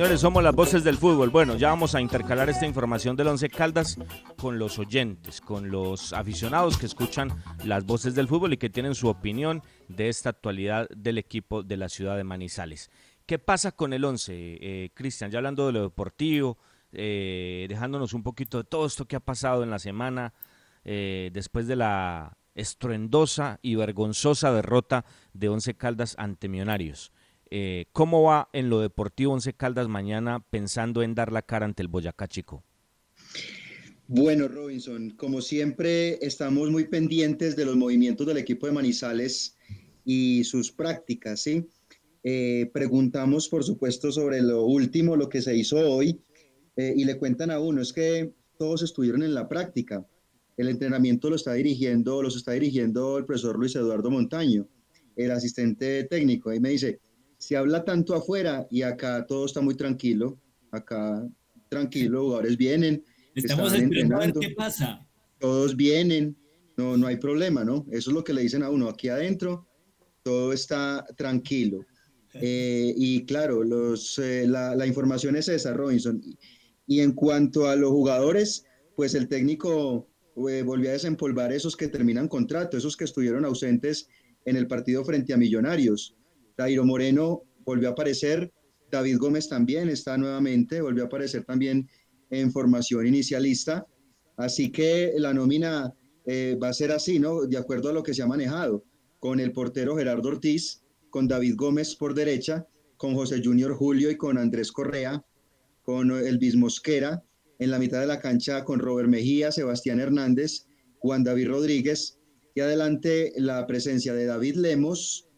Señores, 0.00 0.22
somos 0.22 0.42
las 0.42 0.54
voces 0.54 0.82
del 0.82 0.96
fútbol. 0.96 1.28
Bueno, 1.28 1.58
ya 1.58 1.68
vamos 1.68 1.94
a 1.94 2.00
intercalar 2.00 2.48
esta 2.48 2.64
información 2.64 3.16
del 3.16 3.26
Once 3.26 3.50
Caldas 3.50 3.98
con 4.38 4.58
los 4.58 4.78
oyentes, 4.78 5.42
con 5.42 5.70
los 5.70 6.14
aficionados 6.14 6.78
que 6.78 6.86
escuchan 6.86 7.28
las 7.66 7.84
voces 7.84 8.14
del 8.14 8.26
fútbol 8.26 8.54
y 8.54 8.56
que 8.56 8.70
tienen 8.70 8.94
su 8.94 9.08
opinión 9.08 9.62
de 9.88 10.08
esta 10.08 10.30
actualidad 10.30 10.88
del 10.88 11.18
equipo 11.18 11.62
de 11.62 11.76
la 11.76 11.90
ciudad 11.90 12.16
de 12.16 12.24
Manizales. 12.24 12.90
¿Qué 13.26 13.38
pasa 13.38 13.72
con 13.72 13.92
el 13.92 14.02
Once, 14.02 14.32
eh, 14.34 14.90
Cristian? 14.94 15.30
Ya 15.30 15.36
hablando 15.36 15.66
de 15.66 15.72
lo 15.72 15.82
deportivo, 15.82 16.56
eh, 16.92 17.66
dejándonos 17.68 18.14
un 18.14 18.22
poquito 18.22 18.56
de 18.56 18.64
todo 18.64 18.86
esto 18.86 19.04
que 19.04 19.16
ha 19.16 19.20
pasado 19.20 19.64
en 19.64 19.68
la 19.68 19.78
semana 19.78 20.32
eh, 20.82 21.28
después 21.34 21.66
de 21.66 21.76
la 21.76 22.38
estruendosa 22.54 23.58
y 23.60 23.74
vergonzosa 23.74 24.50
derrota 24.50 25.04
de 25.34 25.50
Once 25.50 25.74
Caldas 25.74 26.14
ante 26.16 26.48
Millonarios. 26.48 27.12
Eh, 27.50 27.86
¿Cómo 27.92 28.22
va 28.22 28.48
en 28.52 28.70
lo 28.70 28.80
deportivo 28.80 29.32
Once 29.32 29.52
Caldas 29.52 29.88
mañana 29.88 30.44
pensando 30.50 31.02
en 31.02 31.16
dar 31.16 31.32
la 31.32 31.42
cara 31.42 31.66
ante 31.66 31.82
el 31.82 31.88
Boyacá 31.88 32.28
Chico? 32.28 32.62
Bueno, 34.06 34.48
Robinson, 34.48 35.10
como 35.10 35.40
siempre, 35.40 36.24
estamos 36.24 36.70
muy 36.70 36.84
pendientes 36.84 37.56
de 37.56 37.64
los 37.64 37.76
movimientos 37.76 38.26
del 38.26 38.38
equipo 38.38 38.66
de 38.66 38.72
Manizales 38.72 39.56
y 40.04 40.44
sus 40.44 40.70
prácticas, 40.72 41.40
¿sí? 41.40 41.68
Eh, 42.22 42.70
preguntamos, 42.72 43.48
por 43.48 43.64
supuesto, 43.64 44.12
sobre 44.12 44.42
lo 44.42 44.64
último, 44.64 45.16
lo 45.16 45.28
que 45.28 45.42
se 45.42 45.56
hizo 45.56 45.76
hoy, 45.76 46.20
eh, 46.76 46.94
y 46.96 47.04
le 47.04 47.18
cuentan 47.18 47.50
a 47.50 47.60
uno, 47.60 47.82
es 47.82 47.92
que 47.92 48.32
todos 48.58 48.82
estuvieron 48.82 49.22
en 49.22 49.34
la 49.34 49.48
práctica. 49.48 50.06
El 50.56 50.68
entrenamiento 50.68 51.30
lo 51.30 51.36
está 51.36 51.54
dirigiendo, 51.54 52.22
los 52.22 52.36
está 52.36 52.52
dirigiendo 52.52 53.18
el 53.18 53.24
profesor 53.24 53.58
Luis 53.58 53.74
Eduardo 53.74 54.10
Montaño, 54.10 54.68
el 55.16 55.30
asistente 55.30 56.04
técnico. 56.04 56.50
Ahí 56.50 56.60
me 56.60 56.70
dice, 56.70 57.00
se 57.40 57.56
habla 57.56 57.84
tanto 57.84 58.14
afuera 58.14 58.66
y 58.70 58.82
acá 58.82 59.24
todo 59.26 59.46
está 59.46 59.62
muy 59.62 59.74
tranquilo, 59.74 60.38
acá 60.70 61.26
tranquilo, 61.70 62.24
jugadores 62.24 62.56
vienen, 62.58 63.02
Estamos 63.34 63.72
están 63.72 63.84
entrenando, 63.84 64.40
qué 64.40 64.50
pasa. 64.50 65.08
todos 65.38 65.74
vienen, 65.74 66.36
no, 66.76 66.96
no 66.98 67.06
hay 67.06 67.16
problema, 67.16 67.64
¿no? 67.64 67.86
Eso 67.90 68.10
es 68.10 68.14
lo 68.14 68.22
que 68.22 68.34
le 68.34 68.42
dicen 68.42 68.62
a 68.62 68.68
uno, 68.68 68.88
aquí 68.88 69.08
adentro 69.08 69.66
todo 70.22 70.52
está 70.52 71.04
tranquilo. 71.16 71.84
Eh, 72.32 72.94
y 72.96 73.24
claro, 73.24 73.64
los, 73.64 74.16
eh, 74.20 74.46
la, 74.46 74.76
la 74.76 74.86
información 74.86 75.34
es 75.34 75.48
esa, 75.48 75.74
Robinson. 75.74 76.20
Y, 76.24 76.38
y 76.86 77.00
en 77.00 77.10
cuanto 77.10 77.66
a 77.66 77.74
los 77.74 77.90
jugadores, 77.90 78.64
pues 78.94 79.14
el 79.16 79.26
técnico 79.26 80.08
eh, 80.48 80.62
volvió 80.62 80.90
a 80.90 80.92
desempolvar 80.92 81.52
esos 81.52 81.76
que 81.76 81.88
terminan 81.88 82.28
contrato, 82.28 82.76
esos 82.76 82.96
que 82.96 83.02
estuvieron 83.02 83.44
ausentes 83.44 84.08
en 84.44 84.54
el 84.54 84.68
partido 84.68 85.04
frente 85.04 85.34
a 85.34 85.36
Millonarios. 85.36 86.14
Dairo 86.60 86.84
Moreno 86.84 87.44
volvió 87.64 87.88
a 87.88 87.92
aparecer, 87.92 88.52
David 88.90 89.16
Gómez 89.16 89.48
también 89.48 89.88
está 89.88 90.18
nuevamente, 90.18 90.82
volvió 90.82 91.04
a 91.04 91.06
aparecer 91.06 91.42
también 91.44 91.88
en 92.28 92.52
formación 92.52 93.06
inicialista. 93.06 93.86
Así 94.36 94.70
que 94.70 95.14
la 95.16 95.32
nómina 95.32 95.94
eh, 96.26 96.58
va 96.62 96.68
a 96.68 96.74
ser 96.74 96.92
así, 96.92 97.18
¿no? 97.18 97.46
De 97.46 97.56
acuerdo 97.56 97.88
a 97.88 97.94
lo 97.94 98.02
que 98.02 98.12
se 98.12 98.22
ha 98.22 98.26
manejado, 98.26 98.84
con 99.20 99.40
el 99.40 99.52
portero 99.52 99.96
Gerardo 99.96 100.28
Ortiz, 100.28 100.82
con 101.08 101.26
David 101.26 101.54
Gómez 101.56 101.96
por 101.96 102.12
derecha, 102.12 102.66
con 102.98 103.14
José 103.14 103.40
Junior 103.42 103.74
Julio 103.74 104.10
y 104.10 104.18
con 104.18 104.36
Andrés 104.36 104.70
Correa, 104.70 105.24
con 105.82 106.10
Elvis 106.10 106.56
Mosquera, 106.56 107.24
en 107.58 107.70
la 107.70 107.78
mitad 107.78 108.00
de 108.00 108.06
la 108.06 108.20
cancha 108.20 108.64
con 108.64 108.80
Robert 108.80 109.08
Mejía, 109.08 109.50
Sebastián 109.50 109.98
Hernández, 109.98 110.66
Juan 110.98 111.24
David 111.24 111.48
Rodríguez, 111.48 112.18
y 112.54 112.60
adelante 112.60 113.32
la 113.36 113.66
presencia 113.66 114.12
de 114.12 114.26
David 114.26 114.56
Lemos, 114.56 115.29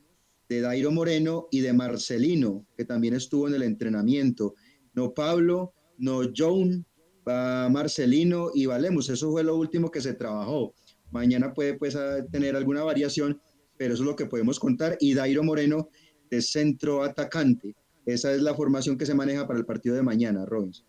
de 0.52 0.60
Dairo 0.60 0.90
Moreno 0.90 1.48
y 1.50 1.60
de 1.60 1.72
Marcelino, 1.72 2.66
que 2.76 2.84
también 2.84 3.14
estuvo 3.14 3.48
en 3.48 3.54
el 3.54 3.62
entrenamiento. 3.62 4.54
No 4.92 5.14
Pablo, 5.14 5.72
no 5.96 6.20
John, 6.36 6.84
va 7.26 7.68
Marcelino 7.70 8.50
y 8.54 8.66
Valemos. 8.66 9.08
Eso 9.08 9.30
fue 9.30 9.44
lo 9.44 9.56
último 9.56 9.90
que 9.90 10.02
se 10.02 10.12
trabajó. 10.12 10.74
Mañana 11.10 11.54
puede 11.54 11.74
pues 11.74 11.96
tener 12.30 12.54
alguna 12.54 12.82
variación, 12.84 13.40
pero 13.78 13.94
eso 13.94 14.02
es 14.02 14.06
lo 14.06 14.16
que 14.16 14.26
podemos 14.26 14.60
contar. 14.60 14.96
Y 15.00 15.14
Dairo 15.14 15.42
Moreno 15.42 15.88
de 16.30 16.42
centro 16.42 17.02
atacante. 17.02 17.74
Esa 18.04 18.32
es 18.32 18.42
la 18.42 18.54
formación 18.54 18.98
que 18.98 19.06
se 19.06 19.14
maneja 19.14 19.46
para 19.46 19.58
el 19.58 19.64
partido 19.64 19.94
de 19.94 20.02
mañana, 20.02 20.44
Robinson. 20.44 20.86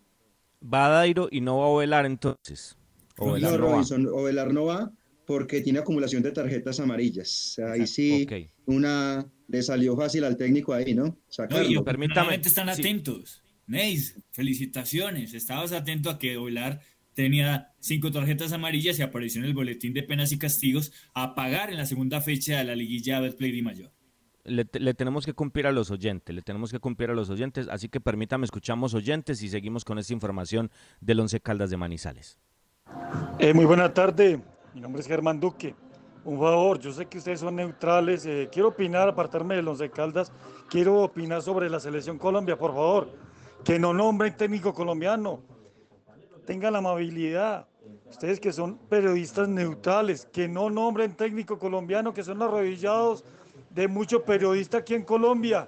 Va 0.61 0.89
Dairo 0.89 1.29
y 1.31 1.41
no 1.41 1.59
va 1.59 1.65
a 1.65 1.67
Ovelar 1.67 2.05
entonces. 2.05 2.77
Ovelar 3.17 3.53
no, 3.53 3.57
no 3.57 3.63
va. 3.65 3.71
Robinson, 3.71 4.07
Ovelar 4.07 4.53
no 4.53 4.65
va 4.65 4.91
porque 5.25 5.61
tiene 5.61 5.79
acumulación 5.79 6.23
de 6.23 6.31
tarjetas 6.31 6.79
amarillas. 6.79 7.59
Ahí 7.71 7.87
sí, 7.87 8.27
una 8.65 9.25
le 9.47 9.61
salió 9.61 9.95
fácil 9.95 10.23
al 10.23 10.37
técnico 10.37 10.73
ahí, 10.73 10.93
¿no? 10.93 11.05
No, 11.05 11.17
Sacarlo. 11.29 11.69
y 11.69 11.75
afortunadamente 11.75 12.47
están 12.47 12.69
atentos. 12.69 13.41
Neis, 13.67 14.15
felicitaciones. 14.31 15.33
Estabas 15.33 15.71
atento 15.71 16.09
a 16.09 16.19
que 16.19 16.37
Oilar 16.37 16.81
tenía 17.13 17.73
cinco 17.79 18.11
tarjetas 18.11 18.51
amarillas 18.53 18.97
y 18.99 19.01
apareció 19.01 19.39
en 19.41 19.45
el 19.45 19.53
boletín 19.53 19.93
de 19.93 20.03
penas 20.03 20.31
y 20.31 20.37
castigos 20.39 20.91
a 21.13 21.35
pagar 21.35 21.69
en 21.69 21.77
la 21.77 21.85
segunda 21.85 22.21
fecha 22.21 22.57
de 22.57 22.63
la 22.63 22.75
liguilla 22.75 23.19
Betplay 23.19 23.51
Di 23.51 23.61
Mayor. 23.61 23.91
Le, 24.45 24.67
le 24.73 24.93
tenemos 24.93 25.25
que 25.25 25.33
cumplir 25.33 25.67
a 25.67 25.71
los 25.71 25.89
oyentes, 25.91 26.35
le 26.35 26.41
tenemos 26.41 26.71
que 26.71 26.79
cumplir 26.79 27.09
a 27.09 27.13
los 27.13 27.29
oyentes, 27.29 27.69
así 27.69 27.87
que 27.87 28.01
permítame, 28.01 28.43
escuchamos 28.43 28.93
oyentes 28.93 29.41
y 29.41 29.47
seguimos 29.47 29.85
con 29.85 29.99
esta 29.99 30.11
información 30.11 30.69
del 30.99 31.21
Once 31.21 31.39
Caldas 31.39 31.69
de 31.69 31.77
Manizales. 31.77 32.37
Eh, 33.39 33.53
muy 33.53 33.63
buena 33.63 33.93
tarde, 33.93 34.41
mi 34.73 34.81
nombre 34.81 35.01
es 35.01 35.07
Germán 35.07 35.39
Duque. 35.39 35.75
Un 36.25 36.39
favor, 36.39 36.79
yo 36.79 36.93
sé 36.93 37.05
que 37.05 37.17
ustedes 37.17 37.41
son 37.41 37.57
neutrales, 37.57 38.25
eh, 38.25 38.47
quiero 38.49 38.69
opinar, 38.69 39.09
apartarme 39.09 39.55
del 39.55 39.67
Once 39.67 39.89
Caldas, 39.89 40.31
quiero 40.69 41.01
opinar 41.01 41.41
sobre 41.41 41.69
la 41.69 41.81
selección 41.81 42.17
Colombia, 42.17 42.57
por 42.57 42.71
favor, 42.71 43.09
que 43.65 43.77
no 43.77 43.93
nombren 43.93 44.37
técnico 44.37 44.73
colombiano, 44.73 45.41
tengan 46.45 46.71
la 46.71 46.79
amabilidad, 46.79 47.67
ustedes 48.09 48.39
que 48.39 48.53
son 48.53 48.77
periodistas 48.77 49.49
neutrales, 49.49 50.25
que 50.31 50.47
no 50.47 50.69
nombren 50.69 51.13
técnico 51.13 51.59
colombiano, 51.59 52.13
que 52.13 52.23
son 52.23 52.41
arrodillados 52.41 53.25
de 53.69 53.89
mucho 53.89 54.23
periodista 54.23 54.77
aquí 54.77 54.93
en 54.93 55.03
Colombia, 55.03 55.67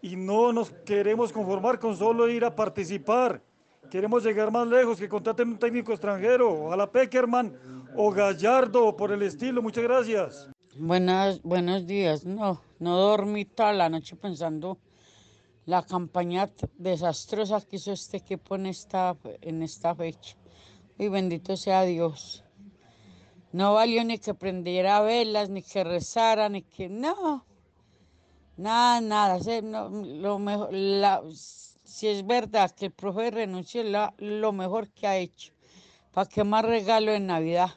y 0.00 0.16
no 0.16 0.54
nos 0.54 0.70
queremos 0.70 1.32
conformar 1.32 1.78
con 1.78 1.94
solo 1.94 2.30
ir 2.30 2.46
a 2.46 2.56
participar. 2.56 3.42
Queremos 3.90 4.24
llegar 4.24 4.50
más 4.50 4.66
lejos, 4.66 4.98
que 4.98 5.08
contraten 5.08 5.48
un 5.48 5.58
técnico 5.58 5.92
extranjero, 5.92 6.66
ojalá 6.66 6.90
Peckerman 6.90 7.56
o 7.96 8.10
Gallardo 8.10 8.96
por 8.96 9.12
el 9.12 9.22
estilo. 9.22 9.62
Muchas 9.62 9.84
gracias. 9.84 10.48
Buenas, 10.76 11.40
buenos 11.42 11.86
días. 11.86 12.24
No, 12.24 12.60
no 12.78 12.96
dormí 12.98 13.44
toda 13.44 13.72
la 13.72 13.88
noche 13.88 14.16
pensando 14.16 14.78
la 15.64 15.82
campaña 15.82 16.50
desastrosa 16.76 17.60
que 17.60 17.76
hizo 17.76 17.92
este 17.92 18.18
equipo 18.18 18.56
en 18.56 18.66
esta, 18.66 19.16
en 19.40 19.62
esta 19.62 19.94
fecha. 19.94 20.36
Y 20.98 21.08
bendito 21.08 21.56
sea 21.56 21.82
Dios. 21.82 22.44
No 23.52 23.74
valió 23.74 24.04
ni 24.04 24.18
que 24.18 24.34
prendiera 24.34 25.00
velas, 25.00 25.48
ni 25.48 25.62
que 25.62 25.82
rezara, 25.84 26.48
ni 26.48 26.62
que 26.62 26.88
no. 26.88 27.44
Nada, 28.56 29.00
nada. 29.00 29.38
lo 29.62 30.38
mejor, 30.38 30.68
la- 30.72 31.22
si 31.96 32.08
es 32.08 32.26
verdad 32.26 32.70
que 32.72 32.84
el 32.86 32.92
profe 32.92 33.30
renunció, 33.30 33.82
la- 33.82 34.12
lo 34.18 34.52
mejor 34.52 34.90
que 34.90 35.06
ha 35.06 35.16
hecho. 35.16 35.54
¿Para 36.12 36.28
qué 36.28 36.44
más 36.44 36.62
regalo 36.62 37.10
en 37.12 37.26
Navidad? 37.26 37.70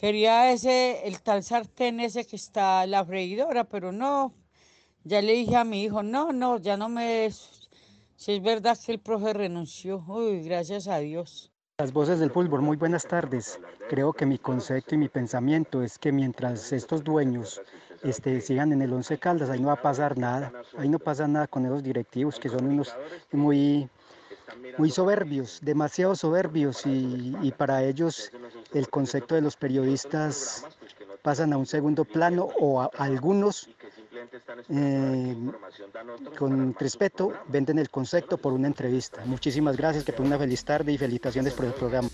Quería 0.00 0.50
ese, 0.50 1.06
el 1.06 1.20
tal 1.20 1.42
sartén 1.42 2.00
ese 2.00 2.24
que 2.26 2.36
está 2.36 2.86
la 2.86 3.04
freidora, 3.04 3.64
pero 3.64 3.92
no. 3.92 4.32
Ya 5.04 5.20
le 5.20 5.34
dije 5.34 5.56
a 5.56 5.64
mi 5.64 5.82
hijo, 5.82 6.02
no, 6.02 6.32
no, 6.32 6.56
ya 6.58 6.78
no 6.78 6.88
me. 6.88 7.30
Si 8.16 8.32
es 8.32 8.42
verdad 8.42 8.78
que 8.82 8.92
el 8.92 8.98
profe 9.00 9.34
renunció, 9.34 10.02
uy, 10.08 10.40
gracias 10.40 10.88
a 10.88 10.96
Dios. 10.96 11.52
Las 11.80 11.92
voces 11.92 12.18
del 12.20 12.30
fútbol, 12.30 12.62
muy 12.62 12.78
buenas 12.78 13.06
tardes. 13.06 13.60
Creo 13.90 14.14
que 14.14 14.24
mi 14.24 14.38
concepto 14.38 14.94
y 14.94 14.98
mi 14.98 15.10
pensamiento 15.10 15.82
es 15.82 15.98
que 15.98 16.12
mientras 16.12 16.72
estos 16.72 17.04
dueños 17.04 17.60
este, 18.02 18.40
sigan 18.40 18.72
en 18.72 18.82
el 18.82 18.92
Once 18.92 19.18
Caldas, 19.18 19.50
ahí 19.50 19.60
no 19.60 19.68
va 19.68 19.74
a 19.74 19.82
pasar 19.82 20.18
nada. 20.18 20.52
Ahí 20.76 20.88
no 20.88 20.98
pasa 20.98 21.26
nada 21.28 21.46
con 21.46 21.64
esos 21.66 21.82
directivos 21.82 22.38
que 22.38 22.48
son 22.48 22.66
unos 22.66 22.94
muy, 23.32 23.88
muy 24.76 24.90
soberbios, 24.90 25.60
demasiado 25.62 26.14
soberbios 26.14 26.86
y, 26.86 27.36
y 27.42 27.52
para 27.52 27.82
ellos 27.84 28.32
el 28.72 28.88
concepto 28.88 29.34
de 29.34 29.40
los 29.40 29.56
periodistas 29.56 30.66
pasan 31.22 31.52
a 31.52 31.56
un 31.56 31.66
segundo 31.66 32.04
plano 32.04 32.48
o 32.60 32.88
algunos 32.96 33.68
eh, 34.68 35.36
con 36.38 36.74
respeto 36.74 37.32
venden 37.48 37.78
el 37.78 37.90
concepto 37.90 38.38
por 38.38 38.52
una 38.52 38.66
entrevista. 38.66 39.24
Muchísimas 39.24 39.76
gracias, 39.76 40.04
que 40.04 40.12
tengan 40.12 40.28
una 40.28 40.38
feliz 40.38 40.64
tarde 40.64 40.92
y 40.92 40.98
felicitaciones 40.98 41.52
por 41.52 41.66
el 41.66 41.72
programa. 41.72 42.08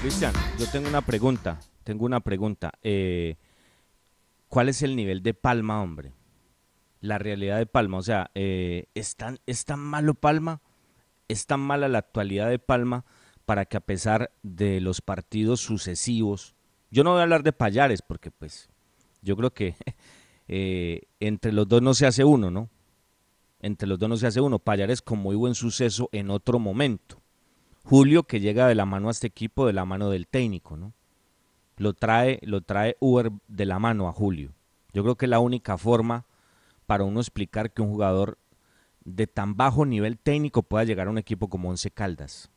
Cristian, 0.00 0.32
yo 0.58 0.66
tengo 0.70 0.88
una 0.88 1.00
pregunta, 1.00 1.58
tengo 1.82 2.04
una 2.04 2.20
pregunta. 2.20 2.72
Eh, 2.82 3.36
¿Cuál 4.54 4.68
es 4.68 4.82
el 4.82 4.94
nivel 4.94 5.24
de 5.24 5.34
Palma, 5.34 5.82
hombre? 5.82 6.12
La 7.00 7.18
realidad 7.18 7.58
de 7.58 7.66
Palma, 7.66 7.98
o 7.98 8.02
sea, 8.02 8.30
eh, 8.36 8.84
¿es, 8.94 9.16
tan, 9.16 9.40
¿es 9.46 9.64
tan 9.64 9.80
malo 9.80 10.14
Palma? 10.14 10.62
¿Es 11.26 11.46
tan 11.46 11.58
mala 11.58 11.88
la 11.88 11.98
actualidad 11.98 12.48
de 12.48 12.60
Palma 12.60 13.04
para 13.46 13.64
que 13.64 13.78
a 13.78 13.80
pesar 13.80 14.30
de 14.44 14.80
los 14.80 15.00
partidos 15.00 15.58
sucesivos, 15.58 16.54
yo 16.92 17.02
no 17.02 17.10
voy 17.10 17.18
a 17.18 17.22
hablar 17.24 17.42
de 17.42 17.52
Payares 17.52 18.00
porque 18.00 18.30
pues 18.30 18.68
yo 19.22 19.36
creo 19.36 19.52
que 19.52 19.74
eh, 20.46 21.02
entre 21.18 21.50
los 21.50 21.66
dos 21.66 21.82
no 21.82 21.92
se 21.92 22.06
hace 22.06 22.22
uno, 22.22 22.48
¿no? 22.48 22.70
Entre 23.58 23.88
los 23.88 23.98
dos 23.98 24.08
no 24.08 24.16
se 24.16 24.28
hace 24.28 24.40
uno. 24.40 24.60
Payares 24.60 25.02
con 25.02 25.18
muy 25.18 25.34
buen 25.34 25.56
suceso 25.56 26.08
en 26.12 26.30
otro 26.30 26.60
momento. 26.60 27.20
Julio 27.82 28.22
que 28.22 28.38
llega 28.38 28.68
de 28.68 28.76
la 28.76 28.86
mano 28.86 29.08
a 29.08 29.10
este 29.10 29.26
equipo, 29.26 29.66
de 29.66 29.72
la 29.72 29.84
mano 29.84 30.10
del 30.10 30.28
técnico, 30.28 30.76
¿no? 30.76 30.92
Lo 31.76 31.92
trae, 31.94 32.38
lo 32.42 32.60
trae 32.60 32.96
Uber 33.00 33.32
de 33.48 33.66
la 33.66 33.78
mano 33.78 34.08
a 34.08 34.12
Julio. 34.12 34.52
Yo 34.92 35.02
creo 35.02 35.16
que 35.16 35.26
es 35.26 35.30
la 35.30 35.40
única 35.40 35.76
forma 35.76 36.24
para 36.86 37.04
uno 37.04 37.20
explicar 37.20 37.72
que 37.72 37.82
un 37.82 37.88
jugador 37.88 38.38
de 39.04 39.26
tan 39.26 39.56
bajo 39.56 39.84
nivel 39.84 40.18
técnico 40.18 40.62
pueda 40.62 40.84
llegar 40.84 41.08
a 41.08 41.10
un 41.10 41.18
equipo 41.18 41.48
como 41.48 41.68
Once 41.70 41.90
Caldas. 41.90 42.50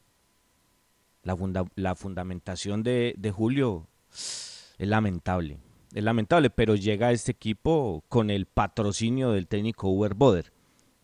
La, 1.23 1.35
funda- 1.35 1.65
la 1.75 1.95
fundamentación 1.95 2.83
de, 2.83 3.15
de 3.17 3.31
Julio 3.31 3.87
es 4.11 4.87
lamentable. 4.87 5.57
Es 5.93 6.03
lamentable, 6.03 6.49
pero 6.49 6.75
llega 6.75 7.07
a 7.07 7.11
este 7.11 7.31
equipo 7.31 8.03
con 8.07 8.29
el 8.29 8.45
patrocinio 8.45 9.31
del 9.31 9.47
técnico 9.47 9.89
Uber 9.89 10.13
Boder. 10.13 10.53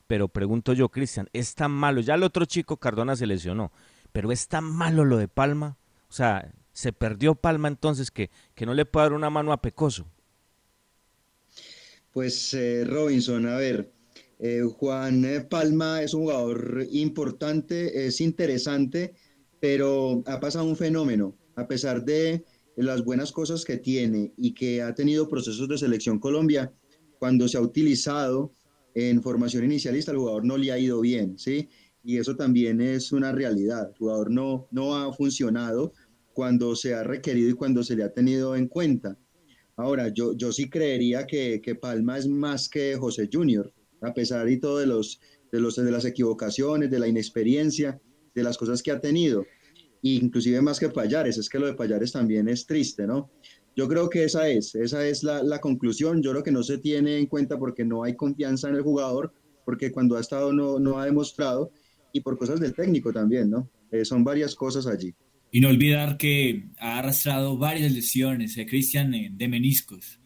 Pero 0.08 0.28
pregunto 0.28 0.74
yo, 0.74 0.90
Cristian, 0.90 1.30
¿es 1.34 1.56
tan 1.56 1.72
malo? 1.72 2.02
Ya 2.02 2.16
el 2.16 2.24
otro 2.24 2.46
chico 2.46 2.78
Cardona 2.78 3.16
se 3.16 3.26
lesionó, 3.26 3.72
pero 4.12 4.32
es 4.32 4.48
tan 4.48 4.66
malo 4.66 5.06
lo 5.06 5.18
de 5.18 5.28
Palma, 5.28 5.78
o 6.10 6.14
sea, 6.14 6.52
se 6.74 6.92
perdió 6.92 7.36
Palma 7.36 7.68
entonces 7.68 8.12
que, 8.12 8.30
que 8.56 8.66
no 8.66 8.74
le 8.74 8.86
puede 8.86 9.06
dar 9.06 9.14
una 9.14 9.30
mano 9.30 9.54
a 9.54 9.62
Pecoso. 9.62 10.06
Pues 12.12 12.54
eh, 12.54 12.84
Robinson, 12.86 13.48
a 13.48 13.58
ver, 13.58 13.92
eh, 14.40 14.62
Juan 14.62 15.26
eh, 15.26 15.42
Palma 15.42 16.04
es 16.04 16.14
un 16.14 16.24
jugador 16.24 16.86
importante, 16.92 18.06
es 18.06 18.22
interesante, 18.22 19.16
pero 19.60 20.22
ha 20.28 20.40
pasado 20.40 20.66
un 20.66 20.76
fenómeno. 20.76 21.36
A 21.56 21.68
pesar 21.68 22.04
de 22.04 22.44
las 22.76 23.04
buenas 23.04 23.32
cosas 23.32 23.64
que 23.64 23.78
tiene 23.78 24.34
y 24.38 24.54
que 24.54 24.82
ha 24.82 24.94
tenido 24.94 25.28
procesos 25.28 25.68
de 25.70 25.78
selección 25.78 26.20
Colombia, 26.20 26.74
cuando 27.20 27.48
se 27.48 27.58
ha 27.58 27.62
utilizado 27.62 28.52
en 28.96 29.22
formación 29.22 29.64
inicialista, 29.64 30.12
el 30.12 30.18
jugador 30.18 30.46
no 30.46 30.58
le 30.58 30.72
ha 30.72 30.78
ido 30.78 31.00
bien, 31.02 31.40
¿sí? 31.40 31.70
Y 32.04 32.18
eso 32.18 32.36
también 32.36 32.82
es 32.82 33.12
una 33.12 33.32
realidad. 33.32 33.90
El 33.90 33.98
jugador 33.98 34.30
no, 34.30 34.68
no 34.72 34.98
ha 34.98 35.14
funcionado 35.14 35.94
cuando 36.34 36.76
se 36.76 36.94
ha 36.94 37.04
requerido 37.04 37.50
y 37.50 37.54
cuando 37.54 37.84
se 37.84 37.96
le 37.96 38.04
ha 38.04 38.14
tenido 38.14 38.56
en 38.56 38.68
cuenta. 38.68 39.18
Ahora, 39.76 40.10
yo, 40.10 40.34
yo 40.34 40.52
sí 40.52 40.70
creería 40.70 41.26
que, 41.26 41.62
que 41.62 41.76
Palma 41.76 42.18
es 42.18 42.28
más 42.28 42.70
que 42.70 42.96
José 42.96 43.30
Junior, 43.32 43.72
a 44.02 44.14
pesar 44.14 44.50
y 44.50 44.60
todo 44.60 44.80
de, 44.80 44.88
los, 44.88 45.20
de, 45.52 45.60
los, 45.60 45.76
de 45.76 45.92
las 45.92 46.06
equivocaciones, 46.06 46.92
de 46.92 47.00
la 47.00 47.08
inexperiencia, 47.08 48.00
de 48.36 48.44
las 48.44 48.58
cosas 48.58 48.84
que 48.84 48.92
ha 48.92 49.00
tenido, 49.00 49.46
inclusive 50.02 50.62
más 50.62 50.80
que 50.80 50.90
Payares, 50.90 51.38
es 51.38 51.50
que 51.50 51.60
lo 51.60 51.68
de 51.68 51.74
Payares 51.74 52.12
también 52.12 52.48
es 52.50 52.66
triste, 52.66 53.08
¿no? 53.08 53.32
Yo 53.76 53.88
creo 53.88 54.10
que 54.10 54.26
esa 54.26 54.48
es, 54.50 54.76
esa 54.76 55.08
es 55.08 55.24
la, 55.24 55.42
la 55.42 55.60
conclusión, 55.60 56.22
yo 56.22 56.32
creo 56.32 56.44
que 56.44 56.52
no 56.52 56.62
se 56.62 56.78
tiene 56.78 57.18
en 57.18 57.26
cuenta 57.26 57.58
porque 57.58 57.84
no 57.84 58.04
hay 58.04 58.16
confianza 58.16 58.70
en 58.70 58.76
el 58.76 58.82
jugador, 58.84 59.34
porque 59.66 59.92
cuando 59.92 60.18
ha 60.18 60.22
estado 60.22 60.54
no, 60.54 60.78
no 60.78 61.00
ha 61.00 61.06
demostrado, 61.06 61.72
y 62.12 62.22
por 62.22 62.38
cosas 62.38 62.60
del 62.60 62.76
técnico 62.76 63.12
también, 63.12 63.50
¿no? 63.50 63.70
Eh, 63.92 64.06
son 64.06 64.24
varias 64.24 64.56
cosas 64.56 64.86
allí. 64.86 65.14
Y 65.54 65.62
no 65.62 65.70
olvidar 65.70 66.18
que 66.18 66.66
ha 66.80 66.98
arrastrado 66.98 67.58
varias 67.58 67.92
lesiones, 67.92 68.58
eh, 68.58 68.66
Cristian, 68.66 69.14
eh, 69.14 69.30
de 69.32 69.48
meniscos, 69.48 70.20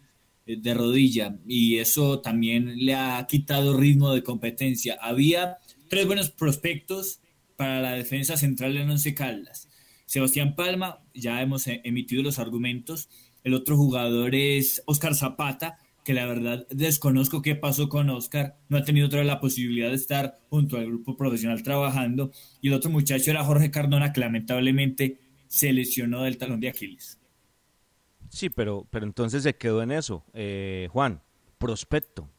eh, 0.45 0.55
de 0.57 0.73
rodilla, 0.73 1.38
y 1.45 1.78
eso 1.78 2.21
también 2.21 2.78
le 2.78 2.95
ha 2.95 3.28
quitado 3.30 3.78
ritmo 3.78 4.13
de 4.13 4.23
competencia. 4.23 4.97
Había 5.01 5.57
tres 5.89 6.05
buenos 6.05 6.32
prospectos 6.32 7.19
para 7.57 7.82
la 7.82 7.91
defensa 7.91 8.38
central 8.38 8.78
en 8.78 8.89
Once 8.89 9.13
Caldas. 9.13 9.67
Sebastián 10.05 10.55
Palma, 10.55 11.03
ya 11.13 11.41
hemos 11.41 11.67
eh, 11.67 11.82
emitido 11.84 12.23
los 12.23 12.39
argumentos. 12.39 13.09
El 13.43 13.53
otro 13.53 13.75
jugador 13.75 14.34
es 14.34 14.82
Oscar 14.86 15.13
Zapata, 15.13 15.78
que 16.08 16.14
la 16.14 16.26
verdad 16.26 16.66
desconozco 16.70 17.41
qué 17.41 17.55
pasó 17.55 17.89
con 17.89 18.10
Oscar, 18.10 18.55
no 18.70 18.78
ha 18.78 18.84
tenido 18.86 19.08
otra 19.08 19.20
vez 19.20 19.28
la 19.28 19.41
posibilidad 19.41 19.89
de 19.89 19.95
estar 19.95 20.39
junto 20.49 20.78
al 20.78 20.86
grupo 20.86 21.18
profesional 21.18 21.62
trabajando, 21.64 22.32
y 22.62 22.70
el 22.70 22.76
otro 22.76 22.89
muchacho 22.89 23.30
era 23.30 23.43
Jorge 23.43 23.72
Cardona, 23.72 24.14
que 24.14 24.22
lamentablemente 24.22 25.20
se 25.49 25.74
lesionó 25.74 26.24
del 26.24 26.38
talón 26.38 26.62
de 26.62 26.70
Aquiles. 26.70 27.20
Sí, 28.30 28.49
pero, 28.49 28.88
pero 28.89 29.05
entonces 29.05 29.43
se 29.43 29.58
quedó 29.58 29.84
en 29.84 29.91
eso, 29.91 30.24
eh, 30.34 30.88
Juan, 30.93 31.22
prospecto, 31.58 32.30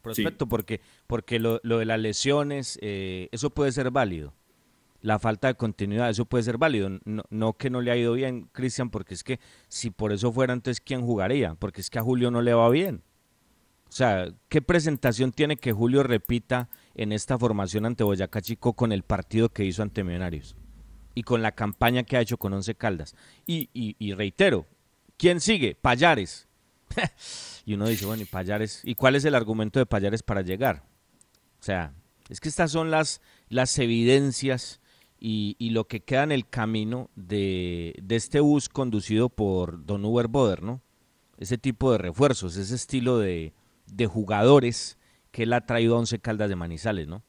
prospecto, 0.00 0.46
porque, 0.46 0.80
porque 1.08 1.40
lo, 1.40 1.58
lo 1.64 1.78
de 1.78 1.86
las 1.86 1.98
lesiones, 1.98 2.78
eh, 2.82 3.28
eso 3.32 3.50
puede 3.50 3.72
ser 3.72 3.90
válido, 3.90 4.32
la 5.00 5.18
falta 5.18 5.48
de 5.48 5.54
continuidad, 5.54 6.08
eso 6.08 6.24
puede 6.24 6.44
ser 6.44 6.56
válido. 6.56 6.88
No, 7.04 7.24
no 7.30 7.56
que 7.56 7.68
no 7.68 7.80
le 7.80 7.90
ha 7.90 7.96
ido 7.96 8.12
bien, 8.12 8.48
Cristian, 8.52 8.90
porque 8.90 9.14
es 9.14 9.24
que 9.24 9.40
si 9.66 9.90
por 9.90 10.12
eso 10.12 10.32
fuera, 10.32 10.52
entonces 10.52 10.80
¿quién 10.80 11.02
jugaría? 11.02 11.56
Porque 11.56 11.80
es 11.80 11.90
que 11.90 11.98
a 11.98 12.02
Julio 12.02 12.30
no 12.30 12.42
le 12.42 12.54
va 12.54 12.68
bien. 12.68 13.02
O 13.88 13.92
sea, 13.92 14.28
¿qué 14.48 14.60
presentación 14.60 15.32
tiene 15.32 15.56
que 15.56 15.72
Julio 15.72 16.02
repita 16.02 16.68
en 16.94 17.12
esta 17.12 17.38
formación 17.38 17.86
ante 17.86 18.04
Boyacá 18.04 18.42
Chico 18.42 18.74
con 18.74 18.92
el 18.92 19.02
partido 19.02 19.48
que 19.48 19.64
hizo 19.64 19.82
ante 19.82 20.04
Millonarios? 20.04 20.56
Y 21.14 21.22
con 21.22 21.42
la 21.42 21.52
campaña 21.52 22.02
que 22.02 22.16
ha 22.16 22.20
hecho 22.20 22.36
con 22.36 22.52
Once 22.52 22.74
Caldas. 22.74 23.16
Y, 23.46 23.70
y, 23.72 23.96
y 23.98 24.12
reitero, 24.12 24.66
¿quién 25.16 25.40
sigue? 25.40 25.74
Payares. 25.74 26.48
y 27.64 27.74
uno 27.74 27.88
dice, 27.88 28.06
bueno, 28.06 28.22
¿y 28.22 28.26
Payares? 28.26 28.82
¿Y 28.84 28.94
cuál 28.94 29.16
es 29.16 29.24
el 29.24 29.34
argumento 29.34 29.78
de 29.78 29.86
Payares 29.86 30.22
para 30.22 30.42
llegar? 30.42 30.84
O 31.60 31.62
sea, 31.62 31.92
es 32.28 32.40
que 32.40 32.48
estas 32.48 32.70
son 32.70 32.90
las, 32.90 33.20
las 33.48 33.78
evidencias 33.78 34.80
y, 35.18 35.56
y, 35.58 35.70
lo 35.70 35.88
que 35.88 36.00
queda 36.00 36.22
en 36.22 36.32
el 36.32 36.48
camino 36.48 37.10
de, 37.16 37.94
de, 38.00 38.14
este 38.14 38.38
bus 38.38 38.68
conducido 38.68 39.28
por 39.28 39.84
Don 39.84 40.04
Uber 40.04 40.28
Boder, 40.28 40.62
¿no? 40.62 40.80
Ese 41.38 41.58
tipo 41.58 41.90
de 41.90 41.98
refuerzos, 41.98 42.56
ese 42.56 42.76
estilo 42.76 43.18
de, 43.18 43.52
de 43.90 44.06
jugadores 44.06 44.98
que 45.30 45.44
él 45.44 45.52
ha 45.52 45.66
traído 45.66 45.94
a 45.94 45.98
Once 45.98 46.18
Caldas 46.18 46.48
de 46.48 46.56
Manizales, 46.56 47.08
¿no? 47.08 47.22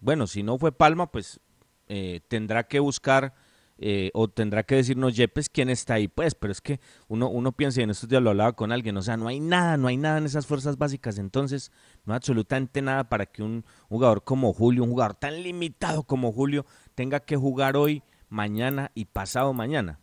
Bueno, 0.00 0.26
si 0.26 0.42
no 0.42 0.58
fue 0.58 0.72
Palma, 0.72 1.10
pues 1.10 1.40
eh, 1.88 2.20
tendrá 2.28 2.64
que 2.64 2.80
buscar 2.80 3.34
eh, 3.80 4.10
o 4.12 4.28
tendrá 4.28 4.64
que 4.64 4.74
decirnos 4.74 5.14
Yepes 5.14 5.48
quién 5.48 5.70
está 5.70 5.94
ahí, 5.94 6.08
pues, 6.08 6.34
pero 6.34 6.52
es 6.52 6.60
que 6.60 6.80
uno, 7.06 7.28
uno 7.28 7.52
piensa, 7.52 7.80
y 7.80 7.84
en 7.84 7.90
estos 7.90 8.08
días 8.08 8.20
lo 8.20 8.30
hablaba 8.30 8.52
con 8.54 8.72
alguien, 8.72 8.96
o 8.96 9.02
sea, 9.02 9.16
no 9.16 9.28
hay 9.28 9.38
nada, 9.38 9.76
no 9.76 9.86
hay 9.86 9.96
nada 9.96 10.18
en 10.18 10.26
esas 10.26 10.46
fuerzas 10.46 10.78
básicas, 10.78 11.16
entonces 11.18 11.70
no 12.04 12.12
hay 12.12 12.16
absolutamente 12.16 12.82
nada 12.82 13.08
para 13.08 13.26
que 13.26 13.44
un 13.44 13.64
jugador 13.88 14.24
como 14.24 14.52
Julio, 14.52 14.82
un 14.82 14.90
jugador 14.90 15.14
tan 15.14 15.42
limitado 15.44 16.02
como 16.02 16.32
Julio, 16.32 16.66
tenga 16.96 17.20
que 17.20 17.36
jugar 17.36 17.76
hoy, 17.76 18.02
mañana 18.28 18.90
y 18.94 19.04
pasado 19.04 19.52
mañana. 19.52 20.00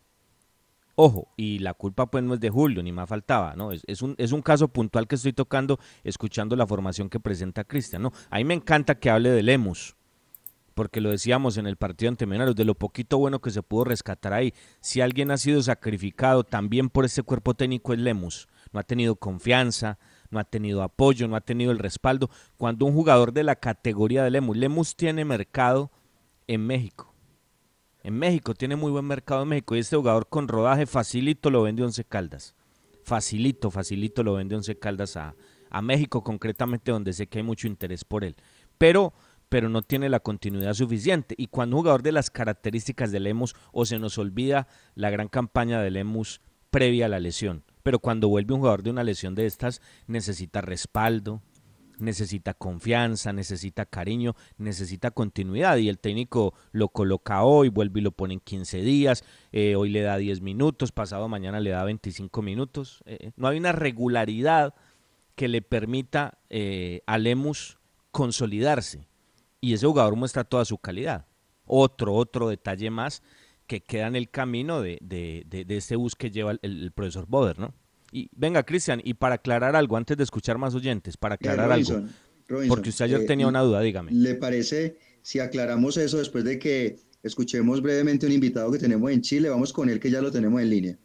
Ojo, 0.98 1.28
y 1.36 1.58
la 1.58 1.74
culpa 1.74 2.10
pues 2.10 2.24
no 2.24 2.34
es 2.34 2.40
de 2.40 2.48
Julio, 2.48 2.82
ni 2.82 2.90
más 2.90 3.06
faltaba, 3.08 3.54
¿no? 3.54 3.70
Es, 3.70 3.82
es, 3.86 4.00
un, 4.00 4.14
es 4.16 4.32
un 4.32 4.40
caso 4.40 4.68
puntual 4.68 5.06
que 5.06 5.16
estoy 5.16 5.34
tocando 5.34 5.78
escuchando 6.04 6.56
la 6.56 6.66
formación 6.66 7.10
que 7.10 7.20
presenta 7.20 7.64
Cristian, 7.64 8.02
¿no? 8.02 8.12
A 8.30 8.38
mí 8.38 8.44
me 8.44 8.54
encanta 8.54 8.98
que 8.98 9.10
hable 9.10 9.28
de 9.28 9.42
Lemus, 9.42 9.94
porque 10.76 11.02
lo 11.02 11.10
decíamos 11.10 11.58
en 11.58 11.66
el 11.66 11.76
partido 11.76 12.10
ante 12.10 12.24
Millonarios, 12.26 12.56
de 12.56 12.64
lo 12.64 12.74
poquito 12.74 13.18
bueno 13.18 13.40
que 13.40 13.50
se 13.50 13.62
pudo 13.62 13.84
rescatar 13.84 14.32
ahí. 14.32 14.54
Si 14.80 15.02
alguien 15.02 15.30
ha 15.30 15.38
sido 15.38 15.62
sacrificado 15.62 16.44
también 16.44 16.90
por 16.90 17.04
ese 17.04 17.22
cuerpo 17.22 17.54
técnico 17.54 17.94
es 17.94 17.98
Lemus. 17.98 18.46
No 18.72 18.80
ha 18.80 18.82
tenido 18.82 19.16
confianza, 19.16 19.98
no 20.30 20.38
ha 20.38 20.44
tenido 20.44 20.82
apoyo, 20.82 21.28
no 21.28 21.36
ha 21.36 21.40
tenido 21.40 21.72
el 21.72 21.78
respaldo. 21.78 22.28
Cuando 22.58 22.84
un 22.84 22.92
jugador 22.92 23.32
de 23.32 23.42
la 23.42 23.56
categoría 23.56 24.22
de 24.22 24.30
Lemus, 24.30 24.56
Lemus 24.56 24.96
tiene 24.96 25.24
mercado 25.24 25.90
en 26.46 26.66
México. 26.66 27.15
En 28.06 28.16
México 28.16 28.54
tiene 28.54 28.76
muy 28.76 28.92
buen 28.92 29.04
mercado 29.04 29.42
en 29.42 29.48
México 29.48 29.74
y 29.74 29.80
este 29.80 29.96
jugador 29.96 30.28
con 30.28 30.46
rodaje 30.46 30.86
facilito 30.86 31.50
lo 31.50 31.64
vende 31.64 31.82
Once 31.82 32.04
Caldas. 32.04 32.54
Facilito, 33.02 33.68
facilito 33.68 34.22
lo 34.22 34.34
vende 34.34 34.54
Once 34.54 34.78
Caldas 34.78 35.16
a, 35.16 35.34
a 35.70 35.82
México 35.82 36.22
concretamente 36.22 36.92
donde 36.92 37.12
sé 37.12 37.26
que 37.26 37.38
hay 37.38 37.42
mucho 37.42 37.66
interés 37.66 38.04
por 38.04 38.22
él. 38.22 38.36
Pero 38.78 39.12
pero 39.48 39.68
no 39.68 39.82
tiene 39.82 40.08
la 40.08 40.20
continuidad 40.20 40.74
suficiente. 40.74 41.34
Y 41.36 41.48
cuando 41.48 41.74
un 41.74 41.82
jugador 41.82 42.04
de 42.04 42.12
las 42.12 42.30
características 42.30 43.10
de 43.10 43.18
Lemus, 43.18 43.56
o 43.72 43.84
se 43.84 43.98
nos 43.98 44.18
olvida 44.18 44.68
la 44.94 45.10
gran 45.10 45.26
campaña 45.26 45.82
de 45.82 45.90
Lemus 45.90 46.40
previa 46.70 47.06
a 47.06 47.08
la 47.08 47.18
lesión, 47.18 47.64
pero 47.82 47.98
cuando 47.98 48.28
vuelve 48.28 48.54
un 48.54 48.60
jugador 48.60 48.84
de 48.84 48.90
una 48.90 49.02
lesión 49.02 49.34
de 49.34 49.46
estas, 49.46 49.82
necesita 50.06 50.60
respaldo, 50.60 51.42
necesita 51.98 52.54
confianza, 52.54 53.32
necesita 53.32 53.86
cariño, 53.86 54.34
necesita 54.58 55.10
continuidad. 55.10 55.76
Y 55.76 55.88
el 55.88 55.98
técnico 55.98 56.54
lo 56.72 56.88
coloca 56.88 57.42
hoy, 57.42 57.68
vuelve 57.68 58.00
y 58.00 58.02
lo 58.02 58.12
pone 58.12 58.34
en 58.34 58.40
15 58.40 58.82
días, 58.82 59.24
eh, 59.52 59.76
hoy 59.76 59.90
le 59.90 60.02
da 60.02 60.16
10 60.16 60.40
minutos, 60.40 60.92
pasado 60.92 61.28
mañana 61.28 61.60
le 61.60 61.70
da 61.70 61.84
25 61.84 62.42
minutos. 62.42 63.02
Eh, 63.06 63.32
no 63.36 63.48
hay 63.48 63.58
una 63.58 63.72
regularidad 63.72 64.74
que 65.34 65.48
le 65.48 65.62
permita 65.62 66.38
eh, 66.48 67.02
a 67.06 67.18
Lemus 67.18 67.78
consolidarse 68.10 69.06
y 69.60 69.74
ese 69.74 69.86
jugador 69.86 70.16
muestra 70.16 70.44
toda 70.44 70.64
su 70.64 70.78
calidad. 70.78 71.26
Otro, 71.66 72.14
otro 72.14 72.48
detalle 72.48 72.90
más 72.90 73.22
que 73.66 73.82
queda 73.82 74.06
en 74.06 74.16
el 74.16 74.30
camino 74.30 74.80
de, 74.80 74.98
de, 75.02 75.44
de, 75.46 75.64
de 75.64 75.76
este 75.76 75.96
bus 75.96 76.14
que 76.14 76.30
lleva 76.30 76.52
el, 76.52 76.60
el, 76.62 76.92
profesor 76.92 77.26
Boder, 77.26 77.58
¿no? 77.58 77.74
Y 78.12 78.28
venga, 78.32 78.62
Cristian, 78.62 79.00
y 79.02 79.14
para 79.14 79.36
aclarar 79.36 79.76
algo, 79.76 79.96
antes 79.96 80.16
de 80.16 80.24
escuchar 80.24 80.58
más 80.58 80.74
oyentes, 80.74 81.16
para 81.16 81.34
aclarar 81.34 81.70
Robinson, 81.70 81.96
algo, 81.96 82.08
Robinson, 82.48 82.68
porque 82.68 82.90
usted 82.90 83.04
ayer 83.06 83.20
eh, 83.22 83.26
tenía 83.26 83.48
una 83.48 83.60
duda, 83.62 83.80
dígame. 83.80 84.12
¿Le 84.12 84.34
parece 84.34 84.98
si 85.22 85.40
aclaramos 85.40 85.96
eso 85.96 86.18
después 86.18 86.44
de 86.44 86.58
que 86.58 86.98
escuchemos 87.22 87.82
brevemente 87.82 88.26
un 88.26 88.32
invitado 88.32 88.70
que 88.70 88.78
tenemos 88.78 89.10
en 89.10 89.22
Chile? 89.22 89.48
Vamos 89.48 89.72
con 89.72 89.88
él, 89.90 89.98
que 89.98 90.10
ya 90.10 90.20
lo 90.20 90.30
tenemos 90.30 90.60
en 90.62 90.70
línea. 90.70 90.98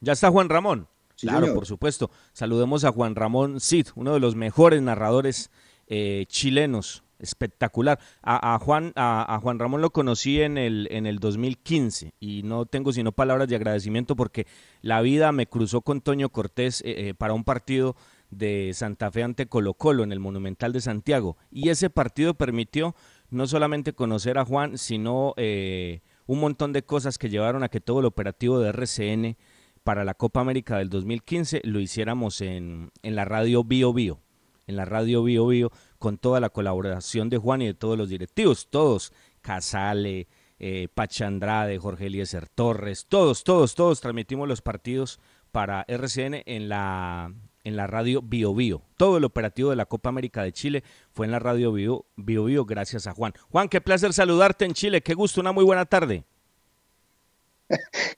Ya 0.00 0.12
está 0.12 0.30
Juan 0.30 0.48
Ramón. 0.48 0.88
Sí, 1.14 1.26
claro, 1.26 1.46
señor. 1.46 1.54
por 1.54 1.66
supuesto. 1.66 2.10
Saludemos 2.32 2.84
a 2.84 2.92
Juan 2.92 3.14
Ramón 3.14 3.60
Cid, 3.60 3.88
uno 3.94 4.12
de 4.12 4.20
los 4.20 4.36
mejores 4.36 4.82
narradores 4.82 5.50
eh, 5.86 6.24
chilenos 6.28 7.04
espectacular. 7.18 7.98
A, 8.22 8.58
Juan, 8.58 8.92
a, 8.96 9.38
Juan 9.42 9.58
Ramón 9.58 9.80
lo 9.80 9.90
conocí 9.90 10.40
en 10.40 10.58
el, 10.58 10.88
en 10.90 11.06
el 11.06 11.18
2015 11.18 12.14
y 12.20 12.42
no 12.42 12.66
tengo 12.66 12.92
sino 12.92 13.12
palabras 13.12 13.48
de 13.48 13.56
agradecimiento 13.56 14.16
porque 14.16 14.46
la 14.82 15.00
vida 15.00 15.32
me 15.32 15.46
cruzó 15.46 15.80
con 15.80 16.00
Toño 16.00 16.28
Cortés 16.30 16.82
eh, 16.82 17.08
eh, 17.08 17.14
para 17.14 17.34
un 17.34 17.44
partido 17.44 17.96
de 18.30 18.72
Santa 18.74 19.10
Fe 19.10 19.22
ante 19.22 19.46
Colo 19.46 19.74
Colo 19.74 20.02
en 20.02 20.12
el 20.12 20.20
Monumental 20.20 20.72
de 20.72 20.80
Santiago. 20.80 21.36
Y 21.50 21.68
ese 21.68 21.90
partido 21.90 22.34
permitió 22.34 22.94
no 23.30 23.46
solamente 23.46 23.92
conocer 23.92 24.38
a 24.38 24.44
Juan, 24.44 24.78
sino 24.78 25.34
eh, 25.36 26.00
un 26.26 26.40
montón 26.40 26.72
de 26.72 26.82
cosas 26.82 27.18
que 27.18 27.30
llevaron 27.30 27.62
a 27.62 27.68
que 27.68 27.80
todo 27.80 28.00
el 28.00 28.06
operativo 28.06 28.58
de 28.58 28.70
RCN 28.70 29.36
para 29.84 30.04
la 30.04 30.14
Copa 30.14 30.40
América 30.40 30.78
del 30.78 30.90
2015 30.90 31.62
lo 31.64 31.80
hiciéramos 31.80 32.40
en, 32.40 32.90
en 33.02 33.14
la 33.14 33.24
radio 33.24 33.62
Bio 33.62 33.92
Bio 33.92 34.20
en 34.66 34.76
la 34.76 34.84
radio 34.84 35.22
Bio 35.22 35.46
Bio 35.46 35.72
con 35.98 36.18
toda 36.18 36.40
la 36.40 36.50
colaboración 36.50 37.28
de 37.28 37.38
Juan 37.38 37.62
y 37.62 37.66
de 37.66 37.74
todos 37.74 37.96
los 37.96 38.08
directivos, 38.08 38.68
todos, 38.70 39.12
Casale, 39.40 40.28
eh, 40.58 40.88
Pacha 40.94 41.26
Andrade, 41.26 41.78
Jorge 41.78 42.06
Eliezer 42.06 42.48
Torres, 42.48 43.06
todos, 43.08 43.44
todos, 43.44 43.74
todos 43.74 44.00
transmitimos 44.00 44.48
los 44.48 44.62
partidos 44.62 45.20
para 45.52 45.84
RCN 45.88 46.42
en 46.46 46.68
la, 46.68 47.32
en 47.64 47.76
la 47.76 47.86
radio 47.86 48.22
Bio 48.22 48.54
Bio. 48.54 48.82
Todo 48.96 49.18
el 49.18 49.24
operativo 49.24 49.70
de 49.70 49.76
la 49.76 49.86
Copa 49.86 50.08
América 50.08 50.42
de 50.42 50.52
Chile 50.52 50.84
fue 51.12 51.26
en 51.26 51.32
la 51.32 51.38
radio 51.38 51.72
Bio 51.72 52.06
Bio, 52.16 52.44
Bio 52.44 52.64
gracias 52.64 53.06
a 53.06 53.12
Juan. 53.12 53.34
Juan, 53.50 53.68
qué 53.68 53.80
placer 53.80 54.12
saludarte 54.12 54.64
en 54.64 54.72
Chile, 54.72 55.02
qué 55.02 55.14
gusto, 55.14 55.40
una 55.40 55.52
muy 55.52 55.64
buena 55.64 55.84
tarde. 55.84 56.24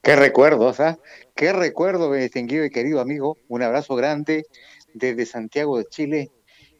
Qué 0.02 0.16
recuerdos, 0.16 0.80
¿ah? 0.80 0.98
Qué 1.34 1.52
recuerdo, 1.52 2.10
mi 2.10 2.18
distinguido 2.18 2.64
y 2.64 2.70
querido 2.70 3.00
amigo. 3.00 3.38
Un 3.48 3.62
abrazo 3.62 3.94
grande 3.96 4.44
desde 4.94 5.26
Santiago 5.26 5.78
de 5.78 5.86
Chile. 5.86 6.30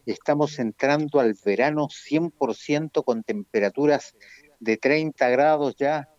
Estamos 0.09 0.57
entrando 0.57 1.19
al 1.19 1.35
verano 1.45 1.87
100% 1.87 3.03
con 3.03 3.21
temperaturas 3.21 4.15
de 4.59 4.75
30 4.75 5.29
grados 5.29 5.75
ya, 5.75 6.09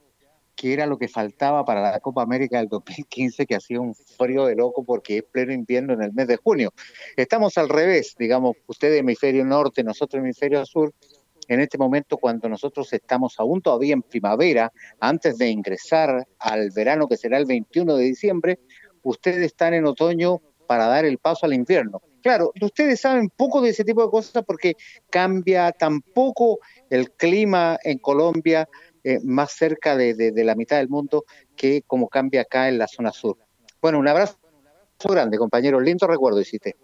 que 0.55 0.73
era 0.73 0.87
lo 0.87 0.97
que 0.97 1.09
faltaba 1.09 1.65
para 1.65 1.83
la 1.91 1.99
Copa 1.99 2.23
América 2.23 2.59
del 2.59 2.69
2015, 2.69 3.47
que 3.47 3.57
hacía 3.57 3.81
un 3.81 3.97
frío 3.97 4.47
de 4.47 4.55
loco 4.55 4.85
porque 4.85 5.19
es 5.19 5.25
pleno 5.25 5.53
invierno 5.53 5.95
en 5.95 6.03
el 6.03 6.13
mes 6.13 6.29
de 6.29 6.37
junio. 6.37 6.73
Estamos 7.17 7.59
al 7.59 7.69
revés, 7.69 8.15
digamos, 8.17 8.57
usted 8.69 8.95
hemisferio 8.95 9.45
norte, 9.45 9.83
nosotros 9.83 10.21
hemisferio 10.23 10.65
sur, 10.67 10.95
en 11.49 11.59
este 11.59 11.77
momento 11.77 12.17
cuando 12.17 12.49
nosotros 12.49 12.93
estamos 12.93 13.41
aún 13.41 13.61
todavía 13.61 13.95
en 13.95 14.03
primavera, 14.03 14.73
antes 15.01 15.37
de 15.37 15.49
ingresar 15.49 16.29
al 16.39 16.71
verano 16.71 17.09
que 17.09 17.17
será 17.17 17.39
el 17.39 17.47
21 17.47 17.97
de 17.97 18.05
diciembre, 18.05 18.61
ustedes 19.03 19.39
están 19.39 19.75
en 19.75 19.85
otoño 19.87 20.41
para 20.71 20.87
dar 20.87 21.05
el 21.05 21.19
paso 21.19 21.47
al 21.47 21.53
invierno. 21.53 22.01
Claro, 22.23 22.53
ustedes 22.61 23.01
saben 23.01 23.29
poco 23.29 23.61
de 23.61 23.71
ese 23.71 23.83
tipo 23.83 24.05
de 24.05 24.09
cosas 24.09 24.45
porque 24.47 24.77
cambia 25.11 25.73
tampoco 25.73 26.61
el 26.89 27.11
clima 27.11 27.77
en 27.83 27.99
Colombia 27.99 28.69
eh, 29.03 29.19
más 29.25 29.51
cerca 29.51 29.97
de 29.97 30.45
la 30.45 30.55
mitad 30.55 30.77
del 30.77 30.89
mundo 30.89 31.25
que 31.57 31.83
como 31.89 32.09
cambia 32.09 32.43
acá 32.43 32.69
en 32.69 32.79
la 32.79 32.87
zona 32.87 33.11
sur. 33.11 33.37
Bueno, 33.83 33.99
un 33.99 34.07
abrazo 34.07 34.39
grande, 35.09 35.39
compañero. 35.39 35.81
Lindo 35.81 36.07
recuerdo 36.07 36.41
hiciste. 36.41 36.77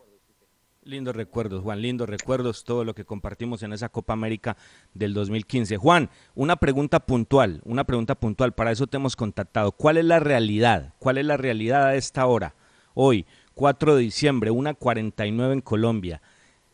Lindos 0.83 1.15
recuerdos, 1.15 1.63
Juan, 1.63 1.81
lindos 1.81 2.09
recuerdos, 2.09 2.65
todo 2.65 2.83
lo 2.83 2.93
que 2.93 3.05
compartimos 3.05 3.63
en 3.63 3.73
esa 3.73 3.89
Copa 3.89 4.15
América 4.15 4.57
del 4.95 5.15
2015. 5.15 5.77
Juan, 5.77 6.11
una 6.35 6.57
pregunta 6.57 6.99
puntual, 6.99 7.61
una 7.65 7.85
pregunta 7.85 8.17
puntual, 8.17 8.53
para 8.53 8.73
eso 8.73 8.89
te 8.89 8.97
hemos 8.97 9.15
contactado. 9.15 9.71
¿Cuál 9.71 9.97
es 9.97 10.05
la 10.07 10.19
realidad? 10.19 10.95
¿Cuál 10.99 11.19
es 11.19 11.25
la 11.25 11.37
realidad 11.37 11.87
a 11.87 11.95
esta 11.95 12.27
hora? 12.27 12.57
Hoy, 12.99 13.27
4 13.57 13.97
de 13.97 14.03
diciembre, 14.03 14.53
1.49 14.53 15.53
en 15.53 15.61
Colombia, 15.63 16.21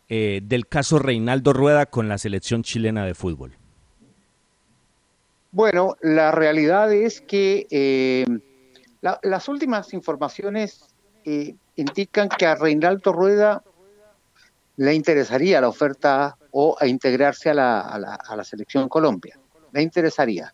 eh, 0.08 0.40
del 0.42 0.66
caso 0.66 0.98
Reinaldo 0.98 1.52
Rueda 1.52 1.86
con 1.86 2.08
la 2.08 2.18
selección 2.18 2.64
chilena 2.64 3.06
de 3.06 3.14
fútbol. 3.14 3.56
Bueno, 5.52 5.96
la 6.00 6.32
realidad 6.32 6.92
es 6.92 7.20
que 7.20 7.68
eh, 7.70 8.26
la, 9.00 9.20
las 9.22 9.48
últimas 9.48 9.94
informaciones 9.94 10.88
eh, 11.24 11.54
indican 11.76 12.28
que 12.28 12.46
a 12.46 12.56
Reinaldo 12.56 13.12
Rueda 13.12 13.62
le 14.76 14.92
interesaría 14.92 15.60
la 15.60 15.68
oferta 15.68 16.36
o 16.50 16.76
a 16.80 16.88
integrarse 16.88 17.50
a 17.50 17.54
la, 17.54 17.80
a 17.80 17.98
la, 17.98 18.14
a 18.16 18.34
la 18.34 18.42
selección 18.42 18.88
Colombia. 18.88 19.38
Le 19.72 19.82
interesaría. 19.82 20.52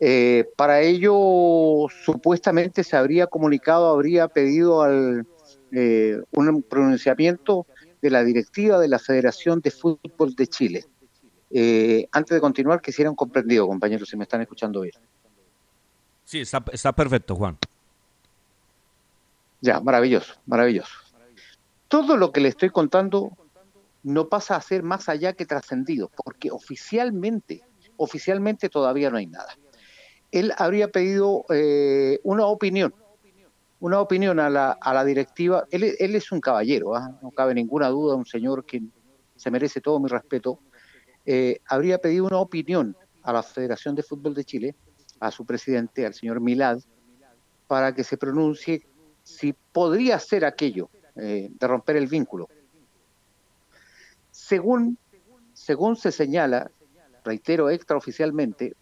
Eh, 0.00 0.48
para 0.56 0.80
ello, 0.80 1.86
supuestamente 2.04 2.82
se 2.82 2.96
habría 2.96 3.26
comunicado, 3.26 3.90
habría 3.90 4.28
pedido 4.28 4.82
al, 4.82 5.26
eh, 5.72 6.22
un 6.32 6.62
pronunciamiento 6.62 7.66
de 8.00 8.10
la 8.10 8.24
directiva 8.24 8.78
de 8.78 8.88
la 8.88 8.98
Federación 8.98 9.60
de 9.60 9.70
Fútbol 9.70 10.34
de 10.34 10.46
Chile. 10.46 10.84
Eh, 11.50 12.08
antes 12.12 12.34
de 12.34 12.40
continuar, 12.40 12.80
quisiera 12.80 13.10
un 13.10 13.16
comprendido, 13.16 13.66
compañeros, 13.66 14.08
si 14.08 14.16
me 14.16 14.24
están 14.24 14.40
escuchando 14.40 14.80
bien. 14.80 14.94
Sí, 16.24 16.40
está, 16.40 16.64
está 16.72 16.92
perfecto, 16.92 17.36
Juan. 17.36 17.58
Ya, 19.60 19.80
maravilloso, 19.80 20.34
maravilloso. 20.46 20.94
Todo 21.88 22.16
lo 22.16 22.32
que 22.32 22.40
le 22.40 22.48
estoy 22.48 22.70
contando 22.70 23.36
no 24.02 24.28
pasa 24.28 24.56
a 24.56 24.60
ser 24.62 24.82
más 24.82 25.10
allá 25.10 25.34
que 25.34 25.44
trascendido, 25.44 26.10
porque 26.24 26.50
oficialmente, 26.50 27.62
oficialmente 27.96 28.70
todavía 28.70 29.10
no 29.10 29.18
hay 29.18 29.26
nada. 29.26 29.54
Él 30.32 30.52
habría 30.56 30.88
pedido 30.88 31.44
eh, 31.50 32.20
una 32.22 32.46
opinión, 32.46 32.94
una 33.80 34.00
opinión 34.00 34.38
a 34.38 34.48
la, 34.48 34.72
a 34.72 34.94
la 34.94 35.04
directiva. 35.04 35.66
Él, 35.70 35.94
él, 35.98 36.14
es 36.14 36.30
un 36.30 36.40
caballero, 36.40 36.96
¿eh? 36.96 37.00
no 37.22 37.30
cabe 37.30 37.54
ninguna 37.54 37.88
duda, 37.88 38.14
un 38.14 38.26
señor 38.26 38.64
que 38.64 38.82
se 39.36 39.50
merece 39.50 39.80
todo 39.80 39.98
mi 39.98 40.08
respeto. 40.08 40.60
Eh, 41.26 41.60
habría 41.66 41.98
pedido 41.98 42.26
una 42.26 42.38
opinión 42.38 42.96
a 43.22 43.32
la 43.32 43.42
Federación 43.42 43.94
de 43.94 44.02
Fútbol 44.02 44.34
de 44.34 44.44
Chile, 44.44 44.74
a 45.18 45.30
su 45.30 45.44
presidente, 45.44 46.06
al 46.06 46.14
señor 46.14 46.40
Milad, 46.40 46.80
para 47.66 47.94
que 47.94 48.04
se 48.04 48.16
pronuncie 48.16 48.86
si 49.22 49.54
podría 49.72 50.18
ser 50.18 50.44
aquello 50.44 50.90
eh, 51.16 51.48
de 51.50 51.66
romper 51.66 51.96
el 51.96 52.06
vínculo. 52.06 52.48
Según, 54.30 54.98
según 55.52 55.96
se 55.96 56.12
señala, 56.12 56.70
reitero 57.24 57.70
extraoficialmente, 57.70 58.74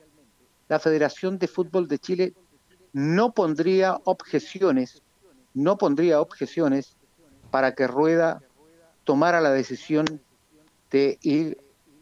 la 0.69 0.79
Federación 0.79 1.39
de 1.39 1.49
Fútbol 1.49 1.89
de 1.89 1.99
Chile 1.99 2.35
no 2.93 3.33
pondría 3.33 3.99
objeciones, 4.05 5.03
no 5.55 5.79
pondría 5.79 6.21
objeciones 6.21 6.97
para 7.51 7.75
que 7.75 7.87
Rueda 7.87 8.43
tomara 9.05 9.41
la 9.41 9.51
decisión 9.51 10.05
de 10.91 11.19
ir 11.23 11.59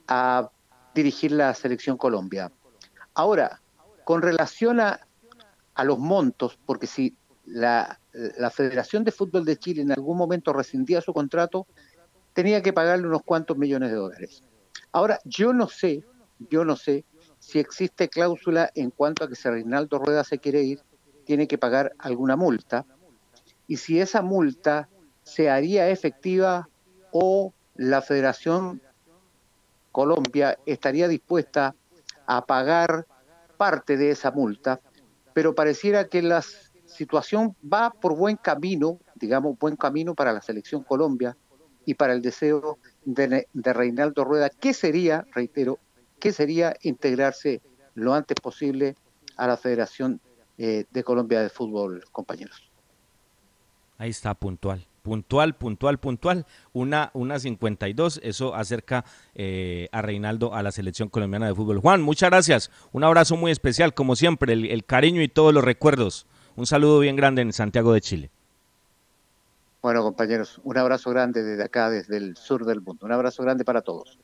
a 0.08 0.50
dirigir 0.94 1.32
la 1.32 1.54
selección 1.54 1.96
Colombia. 1.96 2.50
Ahora, 3.14 3.60
con 4.04 4.22
relación 4.22 4.80
a, 4.80 5.00
a 5.74 5.84
los 5.84 5.98
montos, 5.98 6.58
porque 6.66 6.86
si 6.86 7.16
la, 7.44 8.00
la, 8.12 8.50
Federación 8.50 9.04
de 9.04 9.12
Fútbol 9.12 9.44
de 9.44 9.56
Chile 9.56 9.82
en 9.82 9.92
algún 9.92 10.16
momento 10.16 10.52
rescindía 10.52 11.00
su 11.00 11.12
contrato, 11.12 11.66
tenía 12.32 12.62
que 12.62 12.72
pagarle 12.72 13.06
unos 13.06 13.22
cuantos 13.22 13.56
millones 13.56 13.90
de 13.90 13.96
dólares. 13.96 14.42
Ahora, 14.92 15.20
yo 15.24 15.52
no 15.52 15.68
sé, 15.68 16.04
yo 16.50 16.64
no 16.64 16.76
sé 16.76 17.04
si 17.46 17.60
existe 17.60 18.08
cláusula 18.08 18.72
en 18.74 18.90
cuanto 18.90 19.22
a 19.22 19.28
que 19.28 19.36
si 19.36 19.48
Reinaldo 19.48 20.00
Rueda 20.00 20.24
se 20.24 20.40
quiere 20.40 20.64
ir, 20.64 20.80
tiene 21.24 21.46
que 21.46 21.58
pagar 21.58 21.92
alguna 21.96 22.34
multa, 22.34 22.84
y 23.68 23.76
si 23.76 24.00
esa 24.00 24.20
multa 24.20 24.88
se 25.22 25.48
haría 25.48 25.88
efectiva 25.88 26.68
o 27.12 27.52
la 27.76 28.02
Federación 28.02 28.82
Colombia 29.92 30.58
estaría 30.66 31.06
dispuesta 31.06 31.76
a 32.26 32.44
pagar 32.44 33.06
parte 33.56 33.96
de 33.96 34.10
esa 34.10 34.32
multa, 34.32 34.80
pero 35.32 35.54
pareciera 35.54 36.08
que 36.08 36.22
la 36.22 36.42
situación 36.84 37.54
va 37.62 37.90
por 37.90 38.16
buen 38.16 38.36
camino, 38.38 38.98
digamos, 39.14 39.56
buen 39.56 39.76
camino 39.76 40.16
para 40.16 40.32
la 40.32 40.42
selección 40.42 40.82
Colombia 40.82 41.36
y 41.84 41.94
para 41.94 42.12
el 42.12 42.22
deseo 42.22 42.78
de, 43.04 43.46
de 43.52 43.72
Reinaldo 43.72 44.24
Rueda, 44.24 44.50
que 44.50 44.74
sería, 44.74 45.24
reitero, 45.32 45.78
que 46.18 46.32
sería 46.32 46.76
integrarse 46.82 47.60
lo 47.94 48.14
antes 48.14 48.36
posible 48.40 48.96
a 49.36 49.46
la 49.46 49.56
Federación 49.56 50.20
eh, 50.58 50.84
de 50.90 51.04
Colombia 51.04 51.40
de 51.40 51.50
Fútbol, 51.50 52.04
compañeros. 52.12 52.70
Ahí 53.98 54.10
está, 54.10 54.34
puntual 54.34 54.86
puntual, 55.06 55.54
puntual, 55.54 55.98
puntual, 55.98 56.46
una, 56.72 57.12
una 57.14 57.38
52, 57.38 58.18
eso 58.24 58.56
acerca 58.56 59.04
eh, 59.36 59.88
a 59.92 60.02
Reinaldo 60.02 60.52
a 60.52 60.64
la 60.64 60.72
selección 60.72 61.08
colombiana 61.08 61.46
de 61.46 61.54
fútbol. 61.54 61.78
Juan, 61.78 62.02
muchas 62.02 62.28
gracias, 62.28 62.72
un 62.90 63.04
abrazo 63.04 63.36
muy 63.36 63.52
especial, 63.52 63.94
como 63.94 64.16
siempre, 64.16 64.52
el, 64.52 64.64
el 64.64 64.84
cariño 64.84 65.22
y 65.22 65.28
todos 65.28 65.54
los 65.54 65.62
recuerdos. 65.62 66.26
Un 66.56 66.66
saludo 66.66 66.98
bien 66.98 67.14
grande 67.14 67.42
en 67.42 67.52
Santiago 67.52 67.92
de 67.92 68.00
Chile. 68.00 68.30
Bueno, 69.80 70.02
compañeros, 70.02 70.60
un 70.64 70.76
abrazo 70.76 71.10
grande 71.10 71.44
desde 71.44 71.62
acá, 71.62 71.88
desde 71.88 72.16
el 72.16 72.36
sur 72.36 72.64
del 72.64 72.80
mundo. 72.80 73.06
Un 73.06 73.12
abrazo 73.12 73.44
grande 73.44 73.64
para 73.64 73.82
todos. 73.82 74.18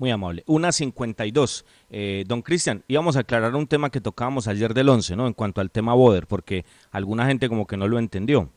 Muy 0.00 0.10
amable. 0.10 0.42
Una 0.46 0.72
52. 0.72 1.66
Eh, 1.90 2.24
don 2.26 2.40
Cristian, 2.40 2.82
íbamos 2.88 3.16
a 3.16 3.20
aclarar 3.20 3.54
un 3.54 3.66
tema 3.66 3.90
que 3.90 4.00
tocábamos 4.00 4.48
ayer 4.48 4.72
del 4.72 4.88
11, 4.88 5.14
¿no? 5.14 5.26
En 5.26 5.34
cuanto 5.34 5.60
al 5.60 5.70
tema 5.70 5.92
Boder, 5.92 6.26
porque 6.26 6.64
alguna 6.90 7.26
gente 7.26 7.50
como 7.50 7.66
que 7.66 7.76
no 7.76 7.86
lo 7.86 7.98
entendió. 7.98 8.50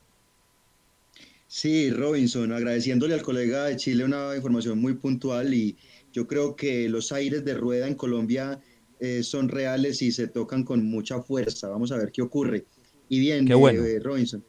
Sí, 1.45 1.91
Robinson, 1.91 2.53
agradeciéndole 2.53 3.13
al 3.13 3.23
colega 3.23 3.65
de 3.65 3.75
Chile 3.75 4.05
una 4.05 4.33
información 4.33 4.79
muy 4.79 4.93
puntual 4.93 5.53
y 5.53 5.75
yo 6.13 6.27
creo 6.27 6.55
que 6.55 6.87
los 6.87 7.11
aires 7.11 7.43
de 7.43 7.55
rueda 7.55 7.89
en 7.89 7.95
Colombia 7.95 8.61
eh, 9.01 9.21
son 9.21 9.49
reales 9.49 10.01
y 10.01 10.13
se 10.13 10.29
tocan 10.29 10.63
con 10.63 10.85
mucha 10.85 11.21
fuerza. 11.21 11.67
Vamos 11.67 11.91
a 11.91 11.97
ver 11.97 12.13
qué 12.13 12.21
ocurre. 12.21 12.63
Y 13.09 13.19
bien, 13.19 13.45
qué 13.45 13.53
bueno. 13.53 13.83
eh, 13.83 13.99
Robinson, 13.99 14.45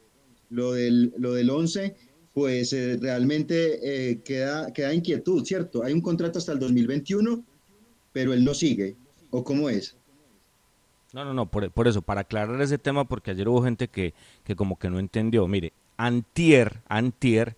lo 0.50 0.72
del, 0.72 1.12
lo 1.18 1.32
del 1.32 1.50
11, 1.50 1.96
pues 2.34 2.72
eh, 2.72 2.98
realmente 3.00 4.10
eh, 4.10 4.20
queda, 4.22 4.72
queda 4.72 4.92
inquietud, 4.92 5.44
¿cierto? 5.44 5.84
Hay 5.84 5.92
un 5.92 6.00
contrato 6.00 6.38
hasta 6.38 6.52
el 6.52 6.58
2021, 6.58 7.44
pero 8.12 8.34
él 8.34 8.44
no 8.44 8.52
sigue. 8.52 8.96
¿O 9.30 9.42
cómo 9.44 9.70
es? 9.70 9.96
No, 11.12 11.24
no, 11.24 11.32
no, 11.32 11.46
por, 11.46 11.70
por, 11.70 11.86
eso, 11.86 12.02
para 12.02 12.22
aclarar 12.22 12.60
ese 12.60 12.76
tema, 12.76 13.04
porque 13.04 13.30
ayer 13.30 13.48
hubo 13.48 13.62
gente 13.62 13.86
que, 13.86 14.14
que 14.42 14.56
como 14.56 14.78
que 14.78 14.90
no 14.90 14.98
entendió. 14.98 15.46
Mire, 15.46 15.72
antier, 15.96 16.82
antier, 16.88 17.56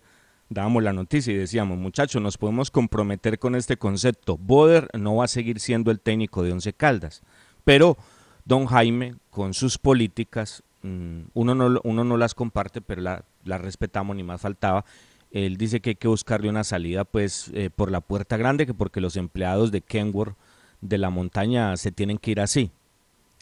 dábamos 0.49 0.83
la 0.83 0.93
noticia 0.93 1.33
y 1.33 1.37
decíamos, 1.37 1.77
muchachos, 1.79 2.21
nos 2.21 2.37
podemos 2.37 2.69
comprometer 2.69 3.39
con 3.39 3.55
este 3.55 3.77
concepto. 3.77 4.37
Boder 4.37 4.89
no 4.93 5.15
va 5.15 5.25
a 5.25 5.27
seguir 5.27 5.59
siendo 5.59 5.89
el 5.89 5.99
técnico 5.99 6.43
de 6.43 6.51
Once 6.51 6.71
Caldas 6.73 7.23
Pero 7.63 7.97
don 8.45 8.67
Jaime, 8.67 9.15
con 9.31 9.55
sus 9.55 9.79
políticas, 9.79 10.63
uno 10.83 11.55
no, 11.55 11.79
uno 11.83 12.03
no 12.03 12.17
las 12.17 12.33
comparte, 12.35 12.81
pero 12.81 13.01
las 13.01 13.23
la 13.43 13.57
respetamos, 13.57 14.15
ni 14.15 14.23
más 14.23 14.41
faltaba. 14.41 14.85
Él 15.31 15.57
dice 15.57 15.81
que 15.81 15.91
hay 15.91 15.95
que 15.95 16.07
buscarle 16.07 16.49
una 16.49 16.63
salida 16.63 17.03
pues 17.03 17.51
eh, 17.53 17.69
por 17.69 17.91
la 17.91 18.01
puerta 18.01 18.37
grande, 18.37 18.65
que 18.65 18.73
porque 18.73 19.01
los 19.01 19.17
empleados 19.17 19.71
de 19.71 19.81
Kenworth 19.81 20.37
de 20.81 20.97
la 20.97 21.09
montaña 21.09 21.75
se 21.77 21.91
tienen 21.91 22.17
que 22.17 22.31
ir 22.31 22.39
así. 22.39 22.71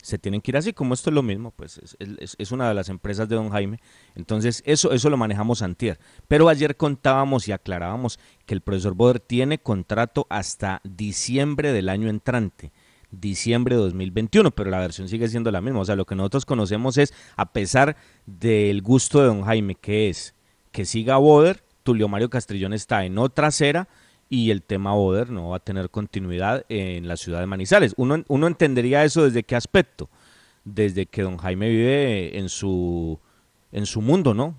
Se 0.02 0.20
tienen 0.20 0.42
que 0.42 0.52
ir 0.52 0.58
así, 0.58 0.72
como 0.74 0.94
esto 0.94 1.10
es 1.10 1.16
lo 1.16 1.24
mismo, 1.24 1.50
pues 1.52 1.80
es, 1.80 1.98
es- 2.20 2.36
es 2.38 2.52
una 2.52 2.68
de 2.68 2.76
las 2.76 2.90
empresas 2.90 3.28
de 3.28 3.36
don 3.36 3.50
Jaime. 3.50 3.80
Entonces, 4.14 4.62
eso, 4.66 4.92
eso 4.92 5.10
lo 5.10 5.18
manejamos 5.18 5.64
antier. 5.64 6.00
Pero 6.28 6.48
ayer 6.48 6.78
contábamos 6.78 7.48
y 7.48 7.52
aclarábamos 7.54 8.20
que 8.46 8.54
el 8.54 8.62
profesor 8.62 8.94
Boder 8.94 9.20
tiene 9.20 9.58
contrato 9.58 10.28
hasta 10.30 10.80
diciembre 10.84 11.74
del 11.74 11.90
año 11.90 12.08
entrante 12.10 12.72
diciembre 13.12 13.76
de 13.76 13.82
2021, 13.82 14.52
pero 14.52 14.70
la 14.70 14.80
versión 14.80 15.08
sigue 15.08 15.28
siendo 15.28 15.52
la 15.52 15.62
misma. 15.62 15.82
O 15.82 15.86
sea, 15.86 15.96
lo 15.96 16.06
que 16.06 16.16
nosotros 16.16 16.46
conocemos 16.46 16.98
es, 16.98 17.14
a 17.36 17.52
pesar 17.52 17.96
del 18.26 18.82
gusto 18.82 19.22
de 19.22 19.28
don 19.28 19.44
Jaime, 19.44 19.76
que 19.76 20.10
es 20.10 20.36
que 20.72 20.86
siga 20.86 21.18
Boder, 21.18 21.64
Tulio 21.84 22.08
Mario 22.08 22.30
Castrillón 22.30 22.74
está 22.74 23.06
en 23.06 23.18
otra 23.18 23.48
acera 23.48 23.88
y 24.28 24.52
el 24.52 24.64
tema 24.64 24.94
Boder 24.94 25.30
no 25.30 25.50
va 25.50 25.58
a 25.58 25.60
tener 25.60 25.90
continuidad 25.90 26.66
en 26.68 27.08
la 27.08 27.16
ciudad 27.16 27.40
de 27.40 27.46
Manizales. 27.46 27.94
Uno, 27.98 28.24
uno 28.28 28.48
entendería 28.48 29.04
eso 29.04 29.24
desde 29.24 29.44
qué 29.44 29.56
aspecto, 29.56 30.10
desde 30.64 31.06
que 31.06 31.22
don 31.22 31.38
Jaime 31.38 31.70
vive 31.70 32.38
en 32.38 32.50
su, 32.50 33.20
en 33.72 33.86
su 33.86 34.02
mundo, 34.02 34.34
¿no? 34.34 34.56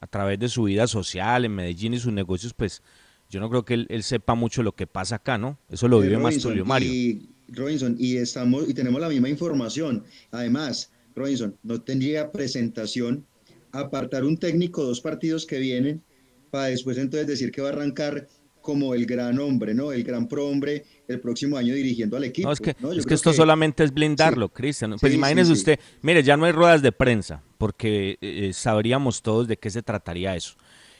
A 0.00 0.06
través 0.06 0.38
de 0.38 0.48
su 0.48 0.64
vida 0.64 0.86
social 0.86 1.44
en 1.44 1.54
Medellín 1.54 1.94
y 1.94 1.98
sus 1.98 2.12
negocios, 2.12 2.54
pues 2.54 2.82
yo 3.28 3.40
no 3.40 3.50
creo 3.50 3.64
que 3.64 3.74
él, 3.74 3.86
él 3.90 4.02
sepa 4.02 4.34
mucho 4.34 4.62
lo 4.62 4.72
que 4.72 4.86
pasa 4.86 5.16
acá, 5.16 5.38
¿no? 5.38 5.58
Eso 5.68 5.88
lo 5.88 5.98
vive 6.00 6.18
más 6.18 6.38
Tulio 6.38 6.64
Mario. 6.64 6.92
Y, 6.92 7.33
Robinson, 7.48 7.96
y 7.98 8.16
estamos, 8.16 8.68
y 8.68 8.74
tenemos 8.74 9.00
la 9.00 9.08
misma 9.08 9.28
información. 9.28 10.04
Además, 10.30 10.90
Robinson, 11.14 11.56
no 11.62 11.80
tendría 11.80 12.32
presentación 12.32 13.26
apartar 13.72 14.24
un 14.24 14.36
técnico 14.36 14.84
dos 14.84 15.00
partidos 15.00 15.46
que 15.46 15.58
vienen 15.58 16.02
para 16.50 16.66
después 16.66 16.98
entonces 16.98 17.26
decir 17.26 17.50
que 17.50 17.60
va 17.60 17.68
a 17.68 17.72
arrancar 17.72 18.28
como 18.64 18.94
el 18.94 19.04
gran 19.04 19.38
hombre, 19.40 19.74
¿no? 19.74 19.92
El 19.92 20.04
gran 20.04 20.26
pro-hombre 20.26 20.84
el 21.06 21.20
próximo 21.20 21.58
año 21.58 21.74
dirigiendo 21.74 22.16
al 22.16 22.24
equipo. 22.24 22.48
No, 22.48 22.52
es 22.52 22.60
que, 22.60 22.74
¿no? 22.80 22.92
Yo 22.92 23.00
es 23.00 23.04
que 23.04 23.08
creo 23.08 23.16
esto 23.16 23.32
solamente 23.34 23.84
es 23.84 23.92
blindarlo, 23.92 24.48
Cristian. 24.48 24.96
Pues 24.98 25.12
sí, 25.12 25.18
imagínese 25.18 25.48
sí. 25.48 25.52
usted, 25.52 25.78
mire, 26.00 26.22
ya 26.22 26.38
no 26.38 26.46
hay 26.46 26.52
ruedas 26.52 26.80
de 26.80 26.90
prensa, 26.90 27.42
porque 27.58 28.16
eh, 28.22 28.52
sabríamos 28.54 29.20
todos 29.20 29.48
de 29.48 29.58
qué 29.58 29.68
se 29.68 29.82
trataría 29.82 30.34
eso. 30.34 30.54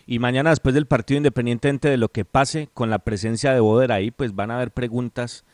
Y 0.06 0.18
mañana, 0.18 0.50
después 0.50 0.74
del 0.74 0.86
partido, 0.86 1.16
independientemente 1.16 1.88
de 1.88 1.96
lo 1.96 2.10
que 2.10 2.26
pase 2.26 2.68
con 2.74 2.90
la 2.90 2.98
presencia 2.98 3.54
de 3.54 3.60
Boder 3.60 3.92
ahí, 3.92 4.10
pues 4.10 4.34
van 4.34 4.50
a 4.50 4.56
haber 4.56 4.70
preguntas 4.70 5.44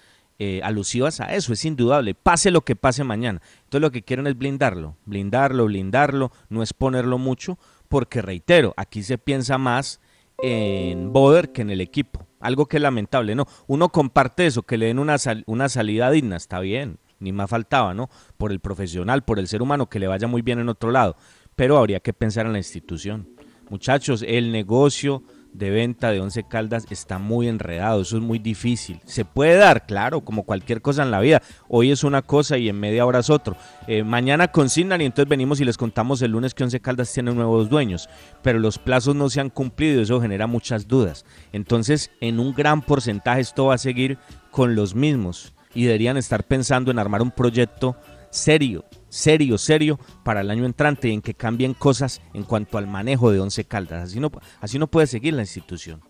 eh, 0.42 0.62
alusivas 0.64 1.20
a 1.20 1.34
eso, 1.34 1.52
es 1.52 1.66
indudable. 1.66 2.14
Pase 2.14 2.50
lo 2.50 2.62
que 2.62 2.74
pase 2.74 3.04
mañana. 3.04 3.42
Entonces 3.64 3.82
lo 3.82 3.90
que 3.90 4.02
quieren 4.02 4.26
es 4.26 4.38
blindarlo, 4.38 4.96
blindarlo, 5.04 5.66
blindarlo, 5.66 6.32
no 6.48 6.62
exponerlo 6.62 7.18
mucho, 7.18 7.58
porque 7.90 8.22
reitero, 8.22 8.72
aquí 8.78 9.02
se 9.02 9.18
piensa 9.18 9.58
más 9.58 10.00
en 10.42 11.12
Boder 11.12 11.52
que 11.52 11.60
en 11.60 11.68
el 11.68 11.82
equipo. 11.82 12.26
Algo 12.40 12.64
que 12.64 12.78
es 12.78 12.82
lamentable, 12.82 13.34
¿no? 13.34 13.46
Uno 13.66 13.90
comparte 13.90 14.46
eso, 14.46 14.62
que 14.62 14.78
le 14.78 14.86
den 14.86 14.98
una, 14.98 15.16
una 15.44 15.68
salida 15.68 16.10
digna, 16.10 16.38
está 16.38 16.58
bien, 16.60 16.96
ni 17.18 17.32
más 17.32 17.50
faltaba, 17.50 17.92
¿no? 17.92 18.08
Por 18.38 18.50
el 18.50 18.60
profesional, 18.60 19.22
por 19.22 19.38
el 19.38 19.46
ser 19.46 19.60
humano, 19.60 19.90
que 19.90 19.98
le 19.98 20.06
vaya 20.06 20.26
muy 20.26 20.40
bien 20.40 20.58
en 20.58 20.70
otro 20.70 20.90
lado. 20.90 21.16
Pero 21.54 21.76
habría 21.76 22.00
que 22.00 22.14
pensar 22.14 22.46
en 22.46 22.52
la 22.52 22.58
institución. 22.58 23.28
Muchachos, 23.68 24.24
el 24.26 24.52
negocio 24.52 25.22
de 25.52 25.70
venta 25.70 26.10
de 26.10 26.20
Once 26.20 26.42
Caldas 26.44 26.86
está 26.90 27.18
muy 27.18 27.48
enredado, 27.48 28.02
eso 28.02 28.16
es 28.16 28.22
muy 28.22 28.38
difícil. 28.38 29.00
Se 29.04 29.24
puede 29.24 29.56
dar, 29.56 29.86
claro, 29.86 30.22
como 30.22 30.44
cualquier 30.44 30.82
cosa 30.82 31.02
en 31.02 31.10
la 31.10 31.20
vida. 31.20 31.42
Hoy 31.68 31.90
es 31.90 32.04
una 32.04 32.22
cosa 32.22 32.58
y 32.58 32.68
en 32.68 32.78
media 32.78 33.06
hora 33.06 33.20
es 33.20 33.30
otro. 33.30 33.56
Eh, 33.86 34.02
mañana 34.04 34.48
consignan 34.48 35.00
y 35.00 35.06
entonces 35.06 35.28
venimos 35.28 35.60
y 35.60 35.64
les 35.64 35.76
contamos 35.76 36.22
el 36.22 36.32
lunes 36.32 36.54
que 36.54 36.64
Once 36.64 36.80
Caldas 36.80 37.12
tiene 37.12 37.32
nuevos 37.32 37.68
dueños, 37.68 38.08
pero 38.42 38.58
los 38.58 38.78
plazos 38.78 39.14
no 39.14 39.28
se 39.28 39.40
han 39.40 39.50
cumplido 39.50 40.00
y 40.00 40.02
eso 40.04 40.20
genera 40.20 40.46
muchas 40.46 40.86
dudas. 40.88 41.24
Entonces, 41.52 42.10
en 42.20 42.40
un 42.40 42.54
gran 42.54 42.82
porcentaje 42.82 43.40
esto 43.40 43.66
va 43.66 43.74
a 43.74 43.78
seguir 43.78 44.18
con 44.50 44.74
los 44.74 44.94
mismos 44.94 45.54
y 45.74 45.84
deberían 45.84 46.16
estar 46.16 46.44
pensando 46.44 46.90
en 46.90 46.98
armar 46.98 47.22
un 47.22 47.30
proyecto 47.30 47.96
serio, 48.30 48.84
serio, 49.10 49.58
serio 49.58 50.00
para 50.24 50.40
el 50.40 50.50
año 50.50 50.64
entrante 50.64 51.12
en 51.12 51.20
que 51.20 51.34
cambien 51.34 51.74
cosas 51.74 52.22
en 52.32 52.44
cuanto 52.44 52.78
al 52.78 52.86
manejo 52.86 53.30
de 53.30 53.40
Once 53.40 53.64
Caldas. 53.64 54.04
Así 54.04 54.20
no, 54.20 54.30
así 54.60 54.78
no 54.78 54.86
puede 54.86 55.06
seguir 55.06 55.34
la 55.34 55.42
institución. 55.42 56.00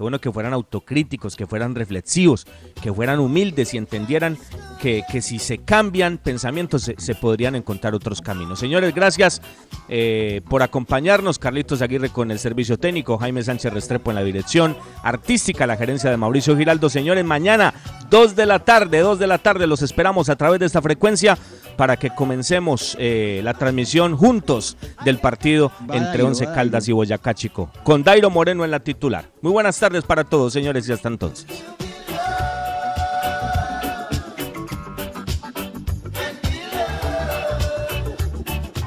Qué 0.00 0.02
bueno 0.02 0.18
que 0.18 0.32
fueran 0.32 0.54
autocríticos, 0.54 1.36
que 1.36 1.46
fueran 1.46 1.74
reflexivos, 1.74 2.46
que 2.80 2.90
fueran 2.90 3.20
humildes 3.20 3.74
y 3.74 3.76
entendieran 3.76 4.38
que, 4.80 5.02
que 5.12 5.20
si 5.20 5.38
se 5.38 5.58
cambian 5.58 6.16
pensamientos 6.16 6.84
se, 6.84 6.94
se 6.96 7.14
podrían 7.14 7.54
encontrar 7.54 7.94
otros 7.94 8.22
caminos. 8.22 8.58
Señores, 8.58 8.94
gracias 8.94 9.42
eh, 9.90 10.40
por 10.48 10.62
acompañarnos. 10.62 11.38
Carlitos 11.38 11.82
Aguirre 11.82 12.08
con 12.08 12.30
el 12.30 12.38
servicio 12.38 12.78
técnico, 12.78 13.18
Jaime 13.18 13.42
Sánchez 13.42 13.74
Restrepo 13.74 14.10
en 14.10 14.14
la 14.14 14.24
dirección 14.24 14.74
artística, 15.02 15.66
la 15.66 15.76
gerencia 15.76 16.08
de 16.08 16.16
Mauricio 16.16 16.56
Giraldo. 16.56 16.88
Señores, 16.88 17.22
mañana 17.26 17.74
2 18.08 18.36
de 18.36 18.46
la 18.46 18.60
tarde, 18.60 19.00
2 19.00 19.18
de 19.18 19.26
la 19.26 19.36
tarde 19.36 19.66
los 19.66 19.82
esperamos 19.82 20.30
a 20.30 20.36
través 20.36 20.60
de 20.60 20.66
esta 20.66 20.80
frecuencia 20.80 21.36
para 21.76 21.96
que 21.96 22.10
comencemos 22.10 22.96
eh, 22.98 23.40
la 23.42 23.54
transmisión 23.54 24.16
juntos 24.16 24.76
del 25.04 25.18
partido 25.18 25.72
entre 25.92 26.22
Once 26.22 26.44
Caldas 26.44 26.88
y 26.88 26.92
Boyacá 26.92 27.34
Chico, 27.34 27.70
con 27.84 28.02
Dairo 28.02 28.30
Moreno 28.30 28.64
en 28.64 28.70
la 28.70 28.80
titular. 28.80 29.30
Muy 29.40 29.50
buenas 29.52 29.78
tardes 29.90 30.04
para 30.04 30.22
todos, 30.22 30.52
señores, 30.52 30.88
y 30.88 30.92
hasta 30.92 31.08
entonces. 31.08 31.48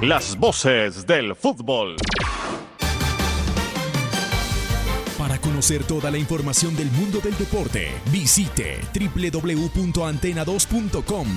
Las 0.02 0.38
voces 0.38 1.06
del 1.06 1.36
fútbol. 1.36 1.98
Para 5.18 5.38
conocer 5.40 5.84
toda 5.84 6.10
la 6.10 6.18
información 6.18 6.74
del 6.78 6.90
mundo 6.92 7.20
del 7.20 7.38
deporte, 7.38 7.92
visite 8.12 8.80
www.antena2.com. 8.94 11.28